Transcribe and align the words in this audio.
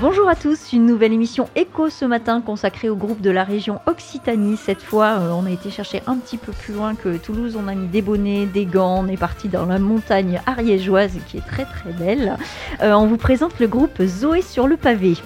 Bonjour 0.00 0.30
à 0.30 0.34
tous, 0.34 0.72
une 0.72 0.86
nouvelle 0.86 1.12
émission 1.12 1.50
Écho 1.56 1.90
ce 1.90 2.06
matin 2.06 2.40
consacrée 2.40 2.88
au 2.88 2.96
groupe 2.96 3.20
de 3.20 3.28
la 3.28 3.44
région 3.44 3.80
Occitanie. 3.84 4.56
Cette 4.56 4.80
fois, 4.80 5.18
euh, 5.20 5.30
on 5.30 5.44
a 5.44 5.50
été 5.50 5.68
chercher 5.68 6.02
un 6.06 6.16
petit 6.16 6.38
peu 6.38 6.52
plus 6.52 6.72
loin 6.72 6.94
que 6.94 7.18
Toulouse. 7.18 7.58
On 7.62 7.68
a 7.68 7.74
mis 7.74 7.86
des 7.86 8.00
bonnets, 8.00 8.46
des 8.46 8.64
gants. 8.64 9.04
On 9.04 9.08
est 9.08 9.18
parti 9.18 9.48
dans 9.48 9.66
la 9.66 9.78
montagne 9.78 10.40
ariégeoise 10.46 11.18
qui 11.28 11.36
est 11.36 11.46
très 11.46 11.66
très 11.66 11.92
belle. 11.92 12.38
Euh, 12.82 12.94
on 12.94 13.08
vous 13.08 13.18
présente 13.18 13.60
le 13.60 13.68
groupe 13.68 14.02
Zoé 14.02 14.40
sur 14.40 14.66
le 14.66 14.78
pavé. 14.78 15.18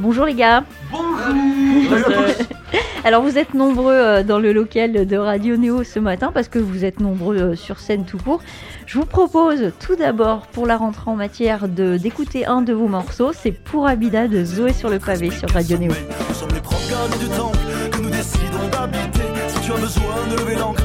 Bonjour 0.00 0.24
les 0.24 0.34
gars. 0.34 0.64
Alors 3.06 3.22
vous 3.22 3.38
êtes 3.38 3.54
nombreux 3.54 3.94
euh, 3.94 4.24
dans 4.24 4.40
le 4.40 4.52
local 4.52 5.06
de 5.06 5.16
Radio 5.16 5.56
Néo 5.56 5.84
ce 5.84 6.00
matin 6.00 6.32
parce 6.34 6.48
que 6.48 6.58
vous 6.58 6.84
êtes 6.84 6.98
nombreux 6.98 7.36
euh, 7.36 7.54
sur 7.54 7.78
scène 7.78 8.04
tout 8.04 8.18
court. 8.18 8.42
Je 8.84 8.98
vous 8.98 9.06
propose 9.06 9.70
tout 9.78 9.94
d'abord 9.94 10.48
pour 10.48 10.66
la 10.66 10.76
rentrée 10.76 11.08
en 11.08 11.14
matière 11.14 11.68
de 11.68 11.98
d'écouter 11.98 12.46
un 12.46 12.62
de 12.62 12.72
vos 12.72 12.88
morceaux, 12.88 13.32
c'est 13.32 13.52
Pour 13.52 13.86
Abida 13.86 14.26
de 14.26 14.42
Zoé 14.44 14.72
sur 14.72 14.90
le 14.90 14.98
pavé 14.98 15.30
sur 15.30 15.48
Radio 15.50 15.78
Néo. 15.78 15.92
Nous 16.28 16.34
sommes 16.34 16.48
les 16.48 16.56
du 16.56 17.90
que 17.92 18.02
nous 18.02 18.10
décidons 18.10 18.68
d'habiter. 18.72 19.22
Si 19.50 19.60
tu 19.60 19.70
as 19.72 19.76
besoin 19.76 20.26
de 20.28 20.40
lever 20.40 20.56
l'encre, 20.56 20.82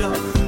show. 0.00 0.39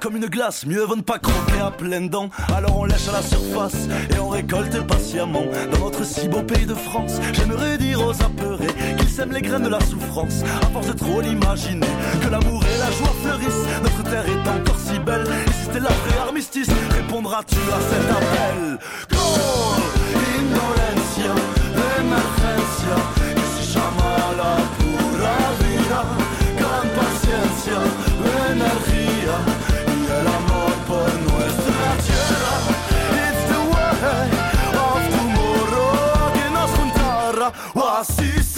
Comme 0.00 0.16
une 0.16 0.26
glace, 0.26 0.64
mieux 0.66 0.82
vaut 0.82 0.96
ne 0.96 1.02
pas 1.02 1.18
croquer 1.18 1.60
à 1.60 1.70
pleines 1.70 2.08
dents. 2.08 2.30
Alors 2.56 2.78
on 2.78 2.84
lèche 2.84 3.08
à 3.08 3.12
la 3.12 3.22
surface 3.22 3.86
et 4.10 4.18
on 4.18 4.28
récolte 4.28 4.86
patiemment. 4.86 5.44
Dans 5.72 5.78
notre 5.78 6.04
si 6.04 6.28
beau 6.28 6.42
pays 6.42 6.66
de 6.66 6.74
France, 6.74 7.20
j'aimerais 7.32 7.76
dire 7.78 8.04
aux 8.04 8.22
apeurés 8.22 8.74
qu'ils 8.98 9.08
sèment 9.08 9.32
les 9.32 9.42
graines 9.42 9.64
de 9.64 9.68
la 9.68 9.80
souffrance. 9.80 10.42
À 10.62 10.66
force 10.66 10.86
de 10.86 10.92
trop 10.92 11.20
l'imaginer, 11.20 11.86
que 12.22 12.28
l'amour 12.28 12.64
et 12.64 12.78
la 12.78 12.90
joie 12.90 13.14
fleurissent. 13.22 13.66
Notre 13.82 14.02
terre 14.04 14.24
est 14.26 14.48
encore 14.48 14.80
si 14.80 14.98
belle. 14.98 15.26
Et 15.46 15.52
si 15.52 15.64
c'était 15.72 16.18
armistice, 16.18 16.68
répondras-tu 16.90 17.56
à 17.56 17.80
cet 17.80 18.10
appel? 18.10 18.78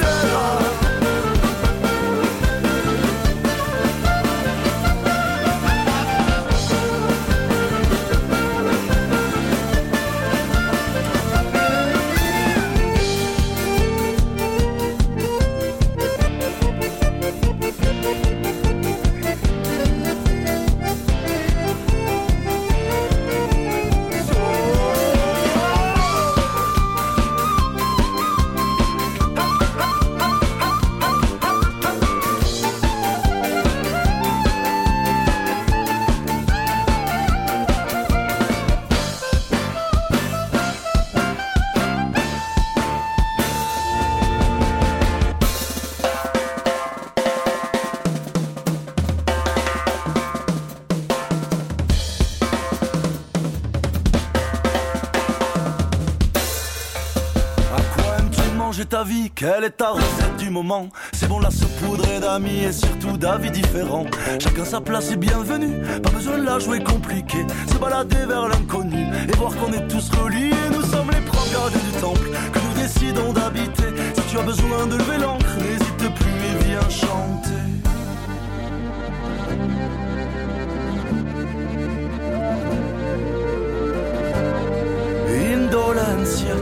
stood 0.02 0.71
Quelle 59.42 59.64
est 59.64 59.70
ta 59.70 59.90
recette 59.90 60.36
du 60.38 60.50
moment? 60.50 60.88
C'est 61.12 61.26
bon 61.26 61.40
là 61.40 61.50
se 61.50 61.64
poudrer 61.64 62.20
d'amis 62.20 62.62
et 62.62 62.72
surtout 62.72 63.16
d'avis 63.16 63.50
différents. 63.50 64.06
Chacun 64.38 64.64
sa 64.64 64.80
place 64.80 65.10
est 65.10 65.16
bienvenue, 65.16 65.82
pas 66.00 66.10
besoin 66.10 66.38
de 66.38 66.44
la 66.44 66.60
jouer 66.60 66.78
compliquée. 66.78 67.44
Se 67.66 67.76
balader 67.76 68.24
vers 68.24 68.46
l'inconnu 68.46 69.02
et 69.02 69.36
voir 69.36 69.52
qu'on 69.56 69.72
est 69.72 69.88
tous 69.88 70.10
reliés. 70.10 70.52
Nous 70.72 70.82
sommes 70.82 71.10
les 71.10 71.20
propres 71.22 71.52
gardiens 71.52 71.80
du 71.80 72.00
temple 72.00 72.30
que 72.52 72.58
nous 72.60 72.82
décidons 72.82 73.32
d'habiter. 73.32 73.88
Si 74.14 74.22
tu 74.30 74.38
as 74.38 74.42
besoin 74.42 74.86
de 74.86 74.96
lever 74.96 75.18
l'encre, 75.18 75.56
n'hésite 75.58 76.14
plus 76.14 76.30
et 76.30 76.64
viens 76.64 76.88
chanter. 76.88 77.62
indolencia, 85.72 86.54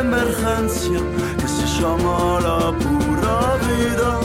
emergencia, 0.00 1.00
que 1.82 1.88
se 1.88 1.96
llama 1.96 2.38
la 2.40 2.72
pura 2.78 3.56
vida, 3.66 4.20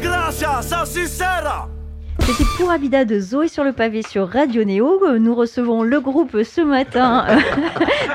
gracias, 0.00 0.72
así 0.72 1.06
será 1.06 1.68
C'était 2.20 2.44
pour 2.56 2.70
Abida 2.70 3.04
de 3.04 3.18
Zoé 3.18 3.48
sur 3.48 3.64
le 3.64 3.72
pavé 3.72 4.02
sur 4.02 4.28
Radio 4.28 4.64
Néo. 4.64 5.18
Nous 5.18 5.34
recevons 5.34 5.82
le 5.82 6.00
groupe 6.00 6.42
ce 6.42 6.60
matin 6.60 7.26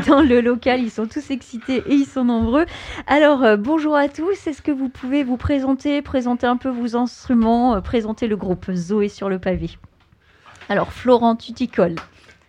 dans 0.08 0.22
le 0.22 0.42
local. 0.42 0.82
Ils 0.82 0.92
sont 0.92 1.08
tous 1.08 1.32
excités 1.32 1.84
et 1.88 1.94
ils 1.94 2.06
sont 2.06 2.26
nombreux. 2.26 2.66
Alors, 3.08 3.44
euh, 3.44 3.58
bonjour 3.58 3.96
à 3.96 4.08
tous. 4.08 4.48
Est-ce 4.48 4.62
que 4.62 4.72
vous 4.72 4.90
pouvez 4.90 5.24
vous 5.24 5.38
présenter, 5.38 6.02
présenter 6.02 6.48
un 6.48 6.58
peu 6.58 6.70
vos 6.70 6.96
instruments, 6.96 7.76
euh, 7.76 7.82
présenter 7.82 8.28
le 8.28 8.36
groupe 8.36 8.72
Zoé 8.72 9.10
sur 9.10 9.30
le 9.30 9.40
pavé? 9.40 9.70
Alors, 10.70 10.94
Florent, 10.94 11.36
tu 11.36 11.54
t'y 11.54 11.68
colles. 11.68 11.96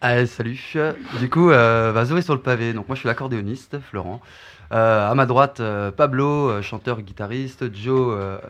Ah, 0.00 0.26
salut. 0.26 0.74
Du 1.18 1.30
coup, 1.30 1.50
euh, 1.50 1.92
bah, 1.92 2.04
Zoé 2.04 2.22
sur 2.22 2.34
le 2.34 2.40
pavé. 2.40 2.72
Donc 2.72 2.88
moi, 2.88 2.94
je 2.94 3.00
suis 3.00 3.08
l'accordéoniste, 3.08 3.78
Florent. 3.80 4.20
À 4.70 5.14
ma 5.14 5.24
droite, 5.24 5.62
Pablo, 5.96 6.60
chanteur, 6.60 7.00
guitariste. 7.02 7.72
Joe, 7.72 8.40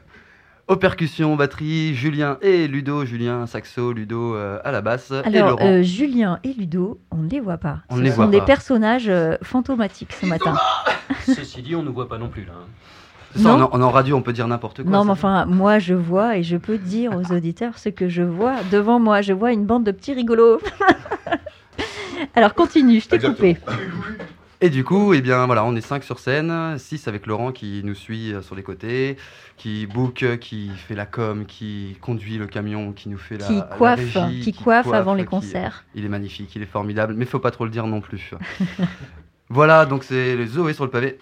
aux 0.69 0.77
percussions, 0.77 1.37
batterie. 1.37 1.95
Julien 1.95 2.39
et 2.43 2.67
Ludo. 2.69 3.05
Julien, 3.05 3.47
saxo. 3.47 3.93
Ludo 3.93 4.35
euh, 4.35 4.59
à 4.65 4.73
la 4.73 4.81
basse. 4.81 5.11
et 5.31 5.37
Alors, 5.39 5.51
Laurent. 5.51 5.67
euh, 5.67 5.83
Julien 5.83 6.39
et 6.45 6.53
Ludo, 6.53 7.01
on 7.11 7.19
ne 7.19 7.29
les 7.29 7.41
voit 7.41 7.59
pas. 7.59 7.79
On 7.91 7.95
Ce 7.97 8.01
ne 8.01 8.05
les 8.05 8.11
sont 8.11 8.17
voit 8.17 8.27
des 8.29 8.39
pas. 8.39 8.45
personnages 8.47 9.09
euh, 9.09 9.37
fantomatiques 9.43 10.13
ce 10.13 10.27
matin. 10.27 10.55
Ceci 11.27 11.63
dit, 11.63 11.75
on 11.77 11.83
ne 11.83 11.91
voit 11.91 12.09
pas 12.09 12.19
non 12.19 12.29
plus 12.29 12.45
là. 12.45 12.53
hein. 12.57 12.67
Ça, 13.37 13.57
non. 13.57 13.69
on, 13.73 13.77
en, 13.77 13.81
on 13.81 13.83
en 13.83 13.91
radio, 13.91 14.17
on 14.17 14.23
peut 14.23 14.33
dire 14.33 14.47
n'importe 14.47 14.83
quoi. 14.85 14.93
Non, 14.93 15.05
mais 15.05 15.11
enfin, 15.11 15.45
moi, 15.45 15.81
je 15.81 15.95
vois 15.95 16.37
et 16.37 16.43
je 16.45 16.57
peux 16.57 16.79
dire 16.79 17.17
aux 17.17 17.33
auditeurs 17.37 17.79
ce 17.79 17.89
que 17.89 18.09
je 18.09 18.23
vois 18.23 18.55
devant 18.71 19.01
moi. 19.01 19.23
Je 19.23 19.33
vois 19.33 19.53
une 19.53 19.65
bande 19.67 19.85
de 19.85 19.91
petits 19.91 20.15
rigolos. 20.15 20.61
Alors, 22.37 22.55
continue, 22.55 23.01
je 23.01 23.09
t'ai 23.09 23.19
coupé. 23.19 23.57
Et 24.61 24.71
du 24.71 24.85
coup, 24.85 25.13
eh 25.13 25.21
bien, 25.21 25.45
voilà, 25.47 25.65
on 25.65 25.75
est 25.77 25.81
5 25.81 26.05
sur 26.05 26.19
scène, 26.19 26.79
6 26.79 27.07
avec 27.09 27.27
Laurent 27.27 27.53
qui 27.53 27.83
nous 27.85 27.95
suit 27.95 28.33
euh, 28.33 28.41
sur 28.41 28.55
les 28.55 28.63
côtés, 28.63 29.17
qui 29.57 29.87
book, 29.87 30.23
euh, 30.23 30.37
qui 30.37 30.71
fait 30.71 30.95
la 30.95 31.07
com, 31.07 31.45
qui 31.45 31.97
conduit 32.01 32.39
le 32.39 32.47
camion, 32.47 32.93
qui 32.93 33.09
nous 33.09 33.19
fait 33.19 33.37
la, 33.37 33.47
Qui 33.47 33.55
la 33.57 33.63
coiffe, 33.63 34.15
régie, 34.15 34.41
qui 34.41 34.53
coiffe 34.53 34.87
avant 34.93 35.15
les 35.15 35.25
qui- 35.25 35.29
concerts. 35.29 35.85
Il 35.95 36.05
est 36.05 36.09
magnifique, 36.09 36.55
il 36.55 36.63
est 36.63 36.67
formidable, 36.67 37.15
mais 37.15 37.25
faut 37.27 37.41
pas 37.41 37.51
trop 37.51 37.65
le 37.65 37.71
dire 37.71 37.87
non 37.87 38.01
plus. 38.01 38.31
voilà, 39.51 39.87
donc 39.87 40.05
c'est 40.05 40.37
le 40.37 40.47
Zoé 40.47 40.73
sur 40.73 40.85
le 40.85 40.91
pavé. 40.91 41.19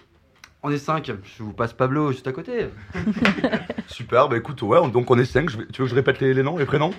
On 0.65 0.71
est 0.71 0.77
5, 0.77 1.11
je 1.37 1.43
vous 1.43 1.51
passe 1.51 1.73
Pablo 1.73 2.13
juste 2.13 2.25
à 2.25 2.31
côté. 2.31 2.67
Super, 3.87 4.29
bah 4.29 4.37
écoute, 4.37 4.61
ouais, 4.61 4.79
on- 4.81 4.87
donc 4.87 5.11
on 5.11 5.17
est 5.19 5.25
5. 5.25 5.49
Tu 5.49 5.57
veux 5.57 5.67
que 5.67 5.85
je 5.87 5.93
répète 5.95 6.21
les, 6.21 6.33
les 6.33 6.41
noms, 6.41 6.57
les 6.57 6.63
prénoms? 6.65 6.91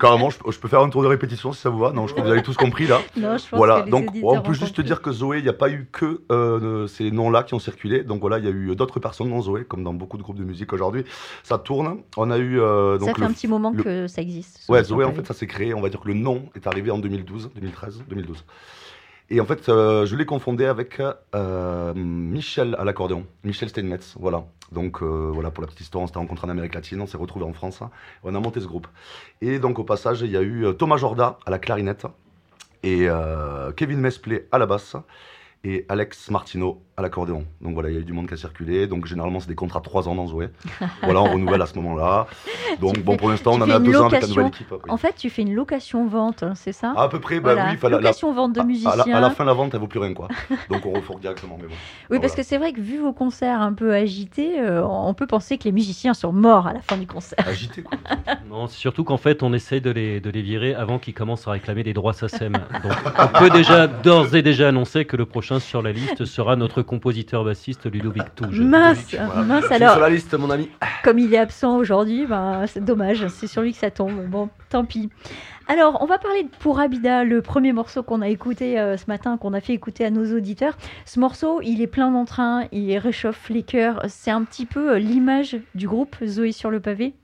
Carrément, 0.00 0.30
je, 0.30 0.38
je 0.50 0.58
peux 0.58 0.66
faire 0.66 0.80
un 0.80 0.88
tour 0.90 1.02
de 1.04 1.06
répétition 1.06 1.52
si 1.52 1.60
ça 1.60 1.70
vous 1.70 1.78
va. 1.78 1.92
Non, 1.92 2.08
je 2.08 2.12
crois 2.12 2.24
que 2.24 2.28
vous 2.28 2.32
avez 2.32 2.42
tous 2.42 2.56
compris 2.56 2.88
là. 2.88 2.98
Non, 3.16 3.36
je 3.38 3.48
pense 3.48 3.56
Voilà, 3.56 3.80
que 3.80 3.84
les 3.84 3.90
donc 3.92 4.08
auditeurs 4.10 4.30
on 4.32 4.40
peut 4.42 4.50
ont 4.50 4.52
juste 4.52 4.62
te 4.62 4.66
compris. 4.78 4.84
dire 4.84 5.00
que 5.00 5.12
Zoé, 5.12 5.38
il 5.38 5.42
n'y 5.44 5.48
a 5.48 5.52
pas 5.52 5.70
eu 5.70 5.86
que 5.92 6.22
euh, 6.32 6.88
ces 6.88 7.12
noms-là 7.12 7.44
qui 7.44 7.54
ont 7.54 7.60
circulé. 7.60 8.02
Donc 8.02 8.20
voilà, 8.20 8.38
il 8.38 8.44
y 8.46 8.48
a 8.48 8.50
eu 8.50 8.74
d'autres 8.74 8.98
personnes 8.98 9.30
dans 9.30 9.40
Zoé, 9.42 9.64
comme 9.64 9.84
dans 9.84 9.94
beaucoup 9.94 10.16
de 10.18 10.22
groupes 10.24 10.38
de 10.38 10.44
musique 10.44 10.72
aujourd'hui. 10.72 11.04
Ça 11.44 11.58
tourne. 11.58 11.98
On 12.16 12.32
a 12.32 12.38
eu. 12.38 12.58
euh, 12.60 12.98
donc 12.98 13.10
Ça 13.10 13.14
fait 13.14 13.20
le 13.20 13.26
un 13.28 13.32
petit 13.32 13.46
moment 13.46 13.70
le- 13.76 13.82
que 13.84 14.08
ça 14.08 14.22
existe. 14.22 14.68
Ouais, 14.68 14.82
Zoé, 14.82 15.04
en 15.04 15.12
fait, 15.12 15.24
ça 15.24 15.34
s'est 15.34 15.46
créé. 15.46 15.72
On 15.72 15.80
va 15.80 15.88
dire 15.88 16.00
que 16.00 16.08
le 16.08 16.14
nom 16.14 16.46
est 16.56 16.66
arrivé 16.66 16.90
en 16.90 16.98
2012, 16.98 17.50
2013, 17.54 18.02
2012. 18.08 18.44
Et 19.30 19.40
en 19.40 19.46
fait, 19.46 19.68
euh, 19.68 20.04
je 20.04 20.16
l'ai 20.16 20.26
confondé 20.26 20.66
avec 20.66 21.00
euh, 21.34 21.94
Michel 21.94 22.76
à 22.78 22.84
l'accordéon, 22.84 23.26
Michel 23.42 23.70
Steinmetz, 23.70 24.14
voilà. 24.18 24.44
Donc 24.70 25.02
euh, 25.02 25.30
voilà, 25.32 25.50
pour 25.50 25.62
la 25.62 25.66
petite 25.66 25.80
histoire, 25.80 26.04
on 26.04 26.06
s'était 26.06 26.18
rencontrés 26.18 26.46
en 26.46 26.50
Amérique 26.50 26.74
latine, 26.74 27.00
on 27.00 27.06
s'est 27.06 27.16
retrouvés 27.16 27.46
en 27.46 27.54
France, 27.54 27.80
hein, 27.80 27.90
on 28.22 28.34
a 28.34 28.40
monté 28.40 28.60
ce 28.60 28.66
groupe. 28.66 28.86
Et 29.40 29.58
donc 29.58 29.78
au 29.78 29.84
passage, 29.84 30.20
il 30.20 30.30
y 30.30 30.36
a 30.36 30.42
eu 30.42 30.66
Thomas 30.76 30.98
Jorda 30.98 31.38
à 31.46 31.50
la 31.50 31.58
clarinette, 31.58 32.06
et 32.82 33.08
Kevin 33.76 33.98
Mesplé 33.98 34.46
à 34.52 34.58
la 34.58 34.66
basse, 34.66 34.96
et 35.64 35.86
Alex 35.88 36.30
Martineau 36.30 36.82
à 36.96 37.02
l'accordéon. 37.02 37.44
Donc 37.60 37.74
voilà, 37.74 37.88
il 37.90 37.94
y 37.94 37.98
a 37.98 38.00
eu 38.00 38.04
du 38.04 38.12
monde 38.12 38.28
qui 38.28 38.34
a 38.34 38.36
circulé, 38.36 38.86
donc 38.86 39.06
généralement 39.06 39.40
c'est 39.40 39.48
des 39.48 39.56
contrats 39.56 39.80
de 39.80 39.84
3 39.84 40.08
ans 40.08 40.14
dans 40.14 40.28
Zoé. 40.28 40.48
voilà, 41.02 41.22
on 41.22 41.32
renouvelle 41.32 41.60
à 41.60 41.66
ce 41.66 41.74
moment-là. 41.76 42.26
Donc 42.80 42.94
Tu 42.94 43.00
bon, 43.02 43.12
fais- 43.12 43.18
pour 43.18 43.28
l'instant, 43.30 43.52
on 43.54 43.60
en 43.62 43.68
a 43.70 43.76
une 43.78 43.82
2 43.82 43.96
ans 44.00 44.06
avec 44.06 44.12
la 44.12 44.20
location. 44.20 44.28
nouvelle 44.28 44.46
équipe. 44.46 44.66
oui. 44.70 44.78
En 44.88 44.96
fait, 44.96 45.14
tu 45.16 45.28
fais 45.28 45.42
une 45.42 45.54
location-vente, 45.54 46.42
hein, 46.44 46.52
c'est 46.54 46.72
ça? 46.72 46.92
À 46.96 47.08
peu 47.08 47.18
près, 47.18 47.40
bah 47.40 47.54
Voilà. 47.54 47.70
oui, 47.72 47.78
la- 47.82 47.88
Location-vente 47.98 48.52
de 48.52 48.62
musiciens. 48.62 48.92
À 48.92 48.96
la, 48.96 49.16
à 49.16 49.20
la 49.20 49.30
fin, 49.30 49.44
la 49.44 49.52
vente, 49.54 49.74
elle 49.74 49.80
vaut 49.80 49.88
plus 49.88 49.98
rien, 49.98 50.14
quoi. 50.14 50.28
Donc 50.70 50.86
on 50.86 50.92
refourgue 50.92 51.20
directement, 51.20 51.56
mais 51.60 51.66
bon. 51.66 51.74
Oui, 52.10 52.18
parce 52.20 52.32
Voilà. 52.32 52.36
que 52.36 52.42
c'est 52.42 52.58
vrai 52.58 52.72
que 52.72 52.80
vu 52.80 52.98
vos 52.98 53.12
concerts 53.12 53.60
un 53.60 53.72
peu 53.72 53.92
agités, 53.92 54.60
euh, 54.60 54.84
on 54.86 55.14
peut 55.14 55.26
penser 55.26 55.58
que 55.58 55.64
les 55.64 55.72
musiciens 55.72 56.14
sont 56.14 56.32
morts 56.32 56.68
à 56.68 56.72
la 56.74 56.80
fin 56.80 56.96
du 56.96 57.06
concert. 57.08 57.38
Agité, 57.46 57.82
quoi. 57.82 57.98
Non, 58.48 58.68
c'est 58.68 58.78
surtout 58.78 59.02
qu'en 59.02 59.16
fait, 59.16 59.42
on 59.42 59.52
essaye 59.52 59.80
de 59.80 59.90
les, 59.90 60.20
de 60.20 60.30
les 60.30 60.42
virer 60.42 60.74
avant 60.74 61.00
qu'ils 61.00 61.14
commencent 61.14 61.48
à 61.48 61.50
réclamer 61.50 61.82
des 61.82 61.92
droits 61.92 62.12
SACEM. 62.12 62.52
Donc, 62.52 62.92
on 63.18 63.38
peut 63.38 63.50
déjà, 63.50 63.88
d'ores 63.88 64.34
et 64.36 64.42
déjà 64.42 64.68
annoncer 64.68 65.06
que 65.06 65.16
le 65.16 65.26
prochain 65.26 65.58
sur 65.58 65.82
la 65.82 65.90
liste 65.90 66.24
sera 66.24 66.54
notre 66.54 66.82
compositeur-bassiste 66.84 67.90
Ludovic 67.90 68.34
Touge. 68.34 68.60
Mince, 68.60 69.14
voilà. 69.14 69.42
mince 69.42 69.64
suis 69.64 69.74
alors. 69.74 69.92
sur 69.92 70.00
la 70.00 70.10
liste, 70.10 70.34
mon 70.34 70.50
ami. 70.50 70.68
Comme 71.02 71.18
il 71.18 71.32
est 71.34 71.38
absent 71.38 71.76
aujourd'hui, 71.76 72.26
ben, 72.26 72.66
c'est 72.66 72.84
dommage, 72.84 73.26
c'est 73.28 73.46
sur 73.46 73.62
lui 73.62 73.72
que 73.72 73.78
ça 73.78 73.90
tombe. 73.90 74.26
Bon, 74.28 74.48
tant 74.70 74.84
pis. 74.84 75.10
Alors, 75.66 75.98
on 76.02 76.06
va 76.06 76.18
parler 76.18 76.42
de 76.42 76.48
Pour 76.48 76.78
Abida, 76.78 77.24
le 77.24 77.40
premier 77.40 77.72
morceau 77.72 78.02
qu'on 78.02 78.20
a 78.20 78.28
écouté 78.28 78.78
euh, 78.78 78.98
ce 78.98 79.04
matin, 79.08 79.38
qu'on 79.38 79.54
a 79.54 79.60
fait 79.60 79.72
écouter 79.72 80.04
à 80.04 80.10
nos 80.10 80.36
auditeurs. 80.36 80.76
Ce 81.06 81.18
morceau, 81.18 81.62
il 81.62 81.80
est 81.80 81.86
plein 81.86 82.10
d'entrain, 82.10 82.64
il 82.70 82.96
réchauffe 82.98 83.48
les 83.48 83.62
cœurs. 83.62 84.02
C'est 84.08 84.30
un 84.30 84.44
petit 84.44 84.66
peu 84.66 84.92
euh, 84.92 84.98
l'image 84.98 85.56
du 85.74 85.88
groupe 85.88 86.16
Zoé 86.22 86.52
sur 86.52 86.70
le 86.70 86.80
pavé. 86.80 87.14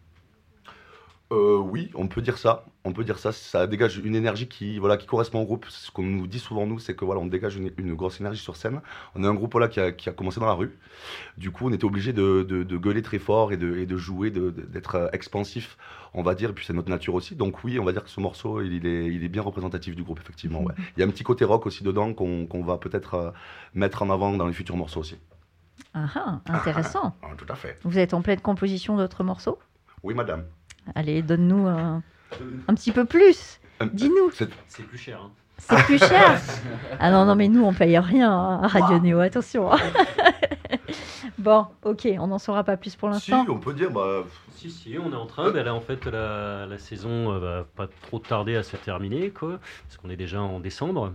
Euh, 1.33 1.59
oui, 1.59 1.93
on 1.95 2.09
peut 2.09 2.23
dire 2.23 2.39
ça. 2.39 2.65
On 2.85 2.93
peut 2.93 3.05
dire 3.05 3.19
ça. 3.21 3.31
Ça 3.31 3.69
dégage 3.69 3.99
une 3.99 4.17
énergie 4.17 4.49
qui, 4.49 4.81
voilà, 4.81 4.97
qui 4.97 5.07
correspond 5.07 5.41
au 5.41 5.45
groupe. 5.45 5.65
Ce 5.69 5.93
qu'on 5.93 6.03
nous 6.03 6.27
dit 6.27 6.41
souvent, 6.41 6.67
nous, 6.67 6.81
c'est 6.81 6.97
que 6.97 7.05
voilà, 7.05 7.21
on 7.21 7.27
dégage 7.27 7.55
une, 7.55 7.71
une 7.79 7.95
grosse 7.95 8.19
énergie 8.19 8.43
sur 8.43 8.57
scène. 8.57 8.81
On 9.15 9.23
est 9.23 9.27
un 9.29 9.35
groupe 9.35 9.53
voilà, 9.53 9.69
qui, 9.69 9.79
a, 9.79 9.93
qui 9.93 10.09
a 10.09 10.13
commencé 10.13 10.41
dans 10.41 10.47
la 10.47 10.55
rue. 10.55 10.77
Du 11.39 11.53
coup, 11.53 11.69
on 11.69 11.73
était 11.73 11.85
obligé 11.85 12.13
de, 12.13 12.43
de, 12.43 12.65
de 12.65 12.77
gueuler 12.77 13.03
très 13.03 13.21
fort 13.21 13.53
et 13.53 13.57
de, 13.57 13.77
et 13.77 13.87
de 13.87 13.97
jouer, 13.97 14.31
d'être 14.33 14.97
euh, 14.97 15.09
expansif, 15.13 15.77
on 16.15 16.23
va 16.25 16.35
dire. 16.35 16.51
Et 16.51 16.53
puis 16.53 16.67
c'est 16.67 16.73
notre 16.73 16.91
nature 16.91 17.15
aussi. 17.15 17.37
Donc 17.37 17.63
oui, 17.63 17.79
on 17.79 17.85
va 17.85 17.93
dire 17.93 18.03
que 18.03 18.11
ce 18.11 18.19
morceau, 18.21 18.61
il, 18.61 18.73
il 18.73 18.87
est, 18.87 19.07
il 19.07 19.23
est 19.23 19.29
bien 19.29 19.43
représentatif 19.43 19.95
du 19.95 20.03
groupe, 20.03 20.19
effectivement. 20.21 20.63
ouais. 20.63 20.75
Il 20.97 21.01
y 21.01 21.05
a 21.05 21.07
un 21.07 21.11
petit 21.11 21.23
côté 21.23 21.45
rock 21.45 21.65
aussi 21.67 21.85
dedans 21.85 22.13
qu'on 22.13 22.47
qu'on 22.47 22.65
va 22.65 22.77
peut-être 22.79 23.15
euh, 23.15 23.31
mettre 23.75 24.03
en 24.03 24.11
avant 24.11 24.33
dans 24.37 24.49
les 24.49 24.53
futurs 24.53 24.77
morceaux 24.77 24.99
aussi. 25.01 25.17
Ah, 25.95 26.07
ah, 26.17 26.41
intéressant. 26.47 27.15
Ah, 27.23 27.29
tout 27.37 27.47
à 27.49 27.55
fait. 27.55 27.79
Vous 27.85 27.99
êtes 27.99 28.15
en 28.15 28.23
pleine 28.23 28.41
composition 28.41 28.97
d'autres 28.97 29.23
morceaux? 29.23 29.59
Oui, 30.03 30.15
madame. 30.15 30.45
Allez, 30.95 31.23
donne-nous 31.23 31.67
un, 31.67 32.03
un 32.69 32.75
petit 32.75 32.93
peu 32.93 33.05
plus. 33.05 33.61
Euh, 33.83 33.87
Dis-nous, 33.93 34.31
c'est- 34.33 34.49
C'est 34.69 34.83
plus 34.85 34.99
cher. 34.99 35.21
hein. 35.25 35.31
c'est 35.59 35.83
plus 35.85 35.99
cher. 36.09 36.41
Ah 36.99 37.11
non, 37.11 37.25
non, 37.25 37.35
mais 37.35 37.49
nous, 37.49 37.65
on 37.65 37.73
paye 37.73 37.99
rien 37.99 38.31
hein, 38.33 38.61
à 38.63 38.69
Radio 38.69 38.99
Néo, 38.99 39.21
attention. 39.21 39.73
hein. 39.73 39.79
bon, 41.39 41.67
ok, 41.85 42.09
on 42.19 42.27
n'en 42.27 42.39
saura 42.39 42.65
pas 42.65 42.77
plus 42.77 42.97
pour 42.97 43.09
Si, 43.15 43.31
l'instant. 43.31 43.47
on 43.53 43.59
peut 43.59 43.75
dire, 43.75 43.91
bah, 43.91 44.25
Si, 44.57 44.71
si, 44.71 44.97
on 45.03 45.13
est 45.13 45.17
en 45.17 45.27
train. 45.27 45.51
Ben 45.51 45.65
là, 45.65 45.75
en 45.75 45.81
fait, 45.81 46.05
la, 46.07 46.67
la 46.67 46.79
saison 46.79 47.33
euh, 47.33 47.39
va 47.39 47.65
pas 47.77 47.89
trop 48.03 48.19
tarder 48.19 48.57
à 48.57 48.63
se 48.63 48.77
terminer, 48.77 49.31
quoi, 49.31 49.59
parce 49.87 49.97
qu'on 49.97 50.11
est 50.11 50.17
déjà 50.17 50.41
en 50.43 50.61
décembre. 50.61 51.13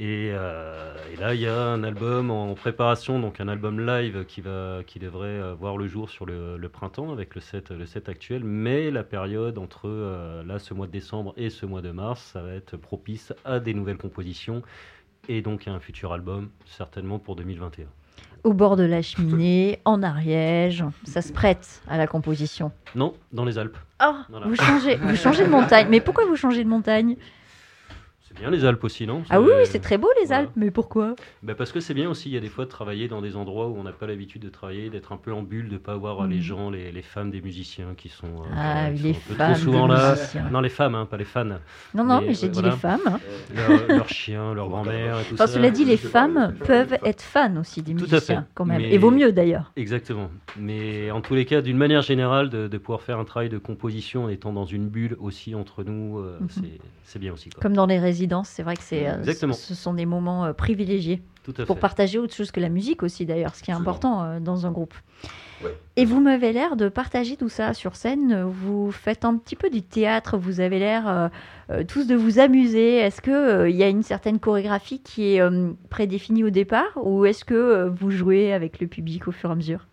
Et, 0.00 0.30
euh, 0.32 0.94
et 1.12 1.16
là, 1.16 1.34
il 1.34 1.40
y 1.40 1.48
a 1.48 1.60
un 1.60 1.82
album 1.82 2.30
en 2.30 2.54
préparation, 2.54 3.18
donc 3.18 3.40
un 3.40 3.48
album 3.48 3.84
live 3.84 4.24
qui, 4.26 4.40
va, 4.40 4.78
qui 4.86 5.00
devrait 5.00 5.26
euh, 5.26 5.54
voir 5.54 5.76
le 5.76 5.88
jour 5.88 6.08
sur 6.08 6.24
le, 6.24 6.56
le 6.56 6.68
printemps 6.68 7.10
avec 7.12 7.34
le 7.34 7.40
set, 7.40 7.70
le 7.70 7.84
set 7.84 8.08
actuel. 8.08 8.44
Mais 8.44 8.92
la 8.92 9.02
période 9.02 9.58
entre 9.58 9.88
euh, 9.88 10.44
là, 10.44 10.60
ce 10.60 10.72
mois 10.72 10.86
de 10.86 10.92
décembre 10.92 11.34
et 11.36 11.50
ce 11.50 11.66
mois 11.66 11.82
de 11.82 11.90
mars, 11.90 12.22
ça 12.32 12.42
va 12.42 12.52
être 12.54 12.76
propice 12.76 13.32
à 13.44 13.58
des 13.58 13.74
nouvelles 13.74 13.96
compositions 13.96 14.62
et 15.28 15.42
donc 15.42 15.66
à 15.66 15.72
un 15.72 15.80
futur 15.80 16.12
album, 16.12 16.50
certainement 16.64 17.18
pour 17.18 17.34
2021. 17.34 17.86
Au 18.44 18.52
bord 18.52 18.76
de 18.76 18.84
la 18.84 19.02
cheminée, 19.02 19.80
en 19.84 20.04
Ariège, 20.04 20.84
ça 21.02 21.22
se 21.22 21.32
prête 21.32 21.82
à 21.88 21.98
la 21.98 22.06
composition? 22.06 22.70
Non, 22.94 23.14
dans 23.32 23.44
les 23.44 23.58
Alpes. 23.58 23.76
Voilà. 24.28 24.46
vous 24.46 24.54
changez, 24.54 24.94
vous 24.94 25.16
changez 25.16 25.44
de 25.44 25.50
montagne. 25.50 25.88
Mais 25.90 26.00
pourquoi 26.00 26.24
vous 26.24 26.36
changez 26.36 26.62
de 26.62 26.68
montagne? 26.68 27.16
Bien 28.38 28.50
les 28.50 28.64
Alpes 28.64 28.82
aussi, 28.84 29.06
non? 29.06 29.22
Ah 29.30 29.40
oui, 29.40 29.48
oui, 29.56 29.62
c'est 29.64 29.80
très 29.80 29.98
beau 29.98 30.08
les 30.20 30.26
voilà. 30.26 30.42
Alpes, 30.42 30.52
mais 30.56 30.70
pourquoi? 30.70 31.14
Ben 31.42 31.54
parce 31.54 31.72
que 31.72 31.80
c'est 31.80 31.94
bien 31.94 32.08
aussi, 32.08 32.28
il 32.28 32.34
y 32.34 32.36
a 32.36 32.40
des 32.40 32.48
fois 32.48 32.64
de 32.64 32.70
travailler 32.70 33.08
dans 33.08 33.20
des 33.20 33.36
endroits 33.36 33.68
où 33.68 33.76
on 33.76 33.82
n'a 33.82 33.92
pas 33.92 34.06
l'habitude 34.06 34.42
de 34.42 34.48
travailler, 34.48 34.90
d'être 34.90 35.12
un 35.12 35.16
peu 35.16 35.32
en 35.32 35.42
bulle, 35.42 35.68
de 35.68 35.74
ne 35.74 35.78
pas 35.78 35.92
avoir 35.92 36.22
Mhm. 36.22 36.30
les 36.30 36.40
gens, 36.40 36.70
les, 36.70 36.92
les 36.92 37.02
femmes 37.02 37.30
des 37.30 37.40
musiciens 37.40 37.94
qui 37.96 38.08
sont, 38.08 38.26
euh, 38.26 38.54
Ah, 38.56 38.90
qui 38.90 38.98
sont 38.98 39.04
les 39.08 39.14
femmes 39.14 39.52
trop 39.54 39.62
souvent 39.62 39.88
des 39.88 39.94
là. 39.94 40.10
musiciens. 40.14 40.50
Non, 40.50 40.60
les 40.60 40.68
femmes, 40.68 40.94
hein, 40.94 41.06
pas 41.06 41.16
les 41.16 41.24
fans. 41.24 41.44
Non, 41.44 41.58
non, 42.04 42.20
Mais, 42.20 42.28
mais, 42.28 42.34
j'ai 42.34 42.48
dit 42.48 42.60
voilà. 42.60 42.74
les 42.74 42.80
femmes. 42.80 43.00
hein. 43.06 43.20
Leur- 43.54 43.88
leurs 43.88 44.08
chiens, 44.08 44.54
leur 44.54 44.68
grand-mère 44.68 45.20
et 45.20 45.24
tout 45.24 45.34
Enfin, 45.34 45.46
ça. 45.46 45.52
cela 45.54 45.70
dit, 45.70 45.84
les 45.84 45.96
femmes 45.96 46.54
peuvent 46.64 46.96
être 47.04 47.22
fans 47.22 47.56
aussi 47.56 47.82
des 47.82 47.94
Tout 47.94 48.04
à 48.06 48.14
musiciens, 48.14 48.42
fait. 48.42 48.46
quand 48.54 48.64
même. 48.64 48.82
Mais- 48.82 48.92
Et 48.92 48.98
vaut 48.98 49.10
mieux 49.10 49.32
d'ailleurs. 49.32 49.72
Exactement. 49.76 50.30
Mais 50.58 51.10
en 51.10 51.20
tous 51.20 51.34
les 51.34 51.44
cas, 51.44 51.60
d'une 51.62 51.76
manière 51.76 52.02
générale, 52.02 52.50
de, 52.50 52.68
de 52.68 52.78
pouvoir 52.78 53.02
faire 53.02 53.18
un 53.18 53.24
travail 53.24 53.48
de 53.48 53.58
composition 53.58 54.24
en 54.24 54.28
étant 54.28 54.52
dans 54.52 54.64
une 54.64 54.88
bulle 54.88 55.16
aussi 55.20 55.54
entre 55.54 55.82
nous, 55.84 56.18
euh, 56.18 56.38
Mhm. 56.40 56.48
c'est- 56.50 56.78
c'est 57.04 57.18
bien 57.18 57.32
aussi. 57.32 57.50
Quoi. 57.50 57.60
Comme 57.62 57.74
dans 57.74 57.86
les 57.86 57.98
résidences, 57.98 58.27
c'est 58.44 58.62
vrai 58.62 58.76
que 58.76 58.82
c'est, 58.82 59.08
euh, 59.08 59.52
ce 59.52 59.74
sont 59.74 59.94
des 59.94 60.06
moments 60.06 60.44
euh, 60.44 60.52
privilégiés 60.52 61.22
pour 61.66 61.76
fait. 61.76 61.80
partager 61.80 62.18
autre 62.18 62.34
chose 62.34 62.50
que 62.50 62.60
la 62.60 62.68
musique 62.68 63.02
aussi 63.02 63.24
d'ailleurs, 63.24 63.54
ce 63.54 63.62
qui 63.62 63.70
est 63.70 63.74
Absolument. 63.74 63.90
important 63.90 64.22
euh, 64.22 64.40
dans 64.40 64.66
un 64.66 64.70
groupe. 64.70 64.94
Ouais. 65.64 65.76
Et 65.96 66.04
vous 66.04 66.20
m'avez 66.20 66.52
l'air 66.52 66.76
de 66.76 66.88
partager 66.88 67.36
tout 67.36 67.48
ça 67.48 67.74
sur 67.74 67.96
scène. 67.96 68.42
Vous 68.44 68.92
faites 68.92 69.24
un 69.24 69.36
petit 69.36 69.56
peu 69.56 69.70
du 69.70 69.82
théâtre. 69.82 70.36
Vous 70.38 70.60
avez 70.60 70.78
l'air 70.78 71.08
euh, 71.08 71.28
euh, 71.70 71.82
tous 71.82 72.06
de 72.06 72.14
vous 72.14 72.38
amuser. 72.38 72.98
Est-ce 72.98 73.20
que 73.20 73.32
euh, 73.32 73.68
il 73.68 73.74
y 73.74 73.82
a 73.82 73.88
une 73.88 74.04
certaine 74.04 74.38
chorégraphie 74.38 75.00
qui 75.00 75.34
est 75.34 75.40
euh, 75.40 75.72
prédéfinie 75.90 76.44
au 76.44 76.50
départ, 76.50 76.92
ou 76.96 77.24
est-ce 77.24 77.44
que 77.44 77.54
euh, 77.54 77.90
vous 77.90 78.12
jouez 78.12 78.52
avec 78.52 78.78
le 78.78 78.86
public 78.86 79.26
au 79.26 79.32
fur 79.32 79.48
et 79.48 79.52
à 79.52 79.56
mesure? 79.56 79.87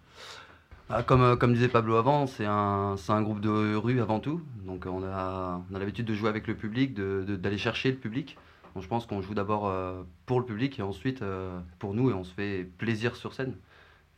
Ah, 0.89 1.01
comme, 1.01 1.22
euh, 1.24 1.36
comme 1.36 1.54
disait 1.54 1.68
Pablo 1.68 1.96
avant, 1.96 2.27
c'est 2.27 2.46
un, 2.46 2.96
groupe 3.22 3.39
de 3.42 3.75
rue 3.75 4.01
avant 4.01 4.20
tout. 4.20 4.42
Donc 4.65 4.86
on 4.86 5.04
a, 5.04 5.62
on 5.72 5.75
a 5.75 5.80
l'habitude 5.80 6.06
de 6.06 6.13
jouer 6.13 6.30
avec 6.30 6.48
le 6.48 6.56
public, 6.56 6.94
de- 6.94 7.24
de- 7.27 7.36
d'aller 7.36 7.58
chercher 7.58 7.92
le 7.92 7.98
public. 7.98 8.38
Donc 8.75 8.84
je 8.84 8.88
pense 8.88 9.06
qu'on 9.06 9.22
joue 9.22 9.34
d'abord 9.34 9.68
euh, 9.68 10.04
pour 10.25 10.39
le 10.39 10.46
public 10.46 10.77
et 10.80 10.84
ensuite 10.84 11.22
euh, 11.22 11.60
pour 11.80 11.94
nous 11.94 12.10
et 12.12 12.13
on 12.13 12.24
se 12.24 12.34
fait 12.34 12.65
plaisir 12.77 13.15
sur 13.15 13.34
scène. 13.34 13.56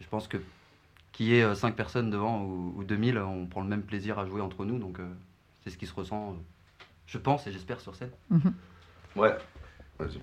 Je 0.02 0.08
pense 0.08 0.28
que 0.28 0.38
qu'il 1.14 1.28
y 1.28 1.36
ait 1.40 1.56
5 1.56 1.76
personnes 1.76 2.10
devant 2.12 2.44
ou, 2.44 2.74
ou 2.78 2.84
2000, 2.84 3.18
on 3.18 3.48
prend 3.48 3.62
le 3.62 3.68
même 3.68 3.82
plaisir 3.82 4.20
à 4.20 4.26
jouer 4.28 4.42
entre 4.42 4.66
nous. 4.66 4.78
Donc 4.78 5.00
euh, 5.00 5.08
c'est 5.64 5.70
ce 5.70 5.78
qui 5.78 5.88
se 5.88 5.94
ressent, 5.94 6.32
euh, 6.32 6.84
je 7.08 7.18
pense 7.18 7.48
et 7.48 7.52
j'espère 7.52 7.80
sur 7.80 7.96
scène. 7.96 8.12
Ouais. 9.16 9.36
Vas-y. 10.00 10.20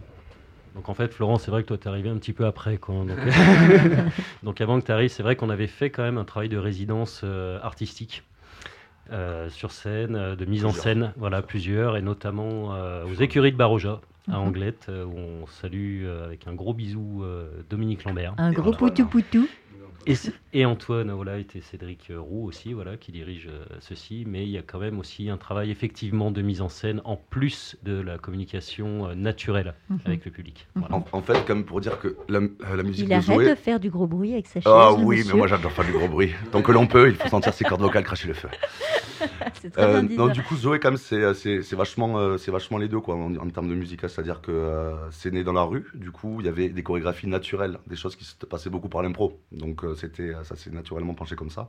Donc 0.75 0.89
en 0.89 0.95
fait, 0.95 1.13
Florent, 1.15 1.39
c'est 1.39 1.51
vrai 1.51 1.63
que 1.63 1.69
toi, 1.69 1.79
t'es 1.79 1.89
arrivé 1.89 2.09
un 2.11 2.17
petit 2.17 2.33
peu 2.33 2.47
après. 2.47 2.77
Quoi. 2.79 2.97
Donc, 2.97 3.17
donc 4.43 4.61
avant 4.61 4.81
que 4.81 4.87
tu 4.87 4.93
arrives, 4.93 5.11
c'est 5.11 5.23
vrai 5.23 5.37
qu'on 5.37 5.51
avait 5.51 5.67
fait 5.69 5.91
quand 5.91 6.03
même 6.03 6.19
un 6.19 6.25
travail 6.25 6.49
de 6.49 6.59
résidence 6.59 7.21
euh, 7.25 7.59
artistique 7.63 8.23
euh, 9.13 9.51
sur 9.51 9.71
scène, 9.71 10.17
euh, 10.17 10.35
de 10.37 10.45
mise 10.47 10.65
en 10.65 10.73
scène, 10.73 11.13
voilà, 11.17 11.43
plusieurs, 11.43 11.97
et 11.97 12.03
notamment 12.03 12.75
euh, 12.75 13.05
aux 13.05 13.15
écuries 13.15 13.53
de 13.53 13.57
Baroja, 13.57 14.01
à 14.29 14.39
Mhm. 14.39 14.47
Anglette, 14.47 14.91
où 14.91 15.19
on 15.19 15.47
salue 15.47 16.07
avec 16.07 16.47
un 16.47 16.55
gros 16.55 16.73
bisou 16.73 17.23
Dominique 17.69 18.05
Lambert. 18.05 18.35
Un 18.39 18.53
gros 18.53 18.73
poutou 18.73 19.03
hein. 19.03 19.09
poutou. 19.11 19.47
Et, 20.07 20.15
et 20.53 20.65
Antoine 20.67 21.11
voilà, 21.13 21.39
et 21.39 21.47
Cédric 21.63 22.11
Roux 22.17 22.47
aussi, 22.47 22.73
voilà, 22.73 22.97
qui 22.97 23.13
dirige 23.13 23.49
euh, 23.51 23.65
ceci. 23.81 24.25
Mais 24.27 24.43
il 24.45 24.51
y 24.51 24.59
a 24.59 24.63
quand 24.63 24.79
même 24.79 24.99
aussi 24.99 25.31
un 25.31 25.37
travail 25.37 25.71
effectivement 25.71 26.31
de 26.31 26.43
mise 26.43 26.61
en 26.61 26.69
scène, 26.69 27.01
en 27.05 27.17
plus 27.17 27.77
de 27.83 28.01
la 28.01 28.19
communication 28.19 29.09
euh, 29.09 29.15
naturelle 29.15 29.75
Mhm. 29.91 29.99
avec 30.05 30.25
le 30.25 30.31
public. 30.31 30.67
Mhm. 30.75 30.83
Voilà. 30.89 30.97
En, 31.13 31.19
en 31.19 31.23
fait, 31.23 31.45
comme 31.47 31.65
pour 31.65 31.81
dire 31.81 31.99
que 32.01 32.17
la, 32.29 32.39
euh, 32.41 32.49
la 32.77 32.83
musique 32.83 33.05
Il 33.05 33.09
de 33.09 33.15
arrête 33.15 33.25
Zoé. 33.25 33.49
de 33.51 33.55
faire 33.55 33.81
du 33.81 33.91
gros 33.91 34.07
bruit 34.07 34.33
avec 34.33 34.47
sa 34.47 34.61
chaise. 34.61 34.73
Ah 34.75 34.93
oui, 34.93 35.19
monsieur. 35.19 35.33
mais 35.33 35.39
moi 35.39 35.47
j'adore 35.47 35.73
faire 35.73 35.85
du 35.87 35.93
gros 35.93 36.09
bruit. 36.09 36.33
Tant 36.53 36.63
que 36.63 36.73
l'on 36.73 36.87
peut, 36.87 37.09
il 37.09 37.15
faut 37.17 37.29
sentir 37.29 37.53
ses 37.55 37.65
cordes 37.65 37.81
vocales 37.83 38.05
cracher 38.05 38.29
le 38.29 38.35
feu. 38.35 38.49
C'est 39.61 39.71
très 39.71 39.83
Euh, 39.83 40.03
non, 40.03 40.29
du 40.29 40.43
coup, 40.43 40.57
Zoé, 40.57 40.79
quand 40.81 40.91
même, 40.91 40.99
c'est, 40.99 41.21
vachement, 41.75 42.19
euh, 42.19 42.37
c'est 42.37 42.51
vachement 42.51 42.79
les 42.79 42.89
deux, 42.89 43.01
quoi, 43.01 43.15
en, 43.15 43.35
en 43.37 43.49
termes 43.51 43.69
de 43.69 43.75
musique. 43.75 44.05
hein. 44.05 44.09
C'est-à-dire 44.09 44.41
que 44.43 44.51
euh, 44.51 45.11
c'est 45.11 45.33
né 45.33 45.45
dans 45.45 45.53
la 45.53 45.63
rue. 45.63 45.87
Du 45.95 46.11
coup, 46.11 46.39
il 46.41 46.47
y 46.47 46.49
avait 46.49 46.69
des 46.69 46.83
chorégraphies 46.83 47.27
naturelles, 47.29 47.79
des 47.87 47.97
choses 47.97 48.17
qui 48.17 48.25
se 48.25 48.35
passaient 48.45 48.71
beaucoup 48.71 48.89
par 48.89 49.03
l'impro. 49.03 49.41
Donc, 49.53 49.85
euh, 49.85 49.94
c'était, 49.95 50.33
ça 50.45 50.57
s'est 50.57 50.71
naturellement 50.71 51.15
penché 51.15 51.37
comme 51.37 51.51
ça. 51.51 51.69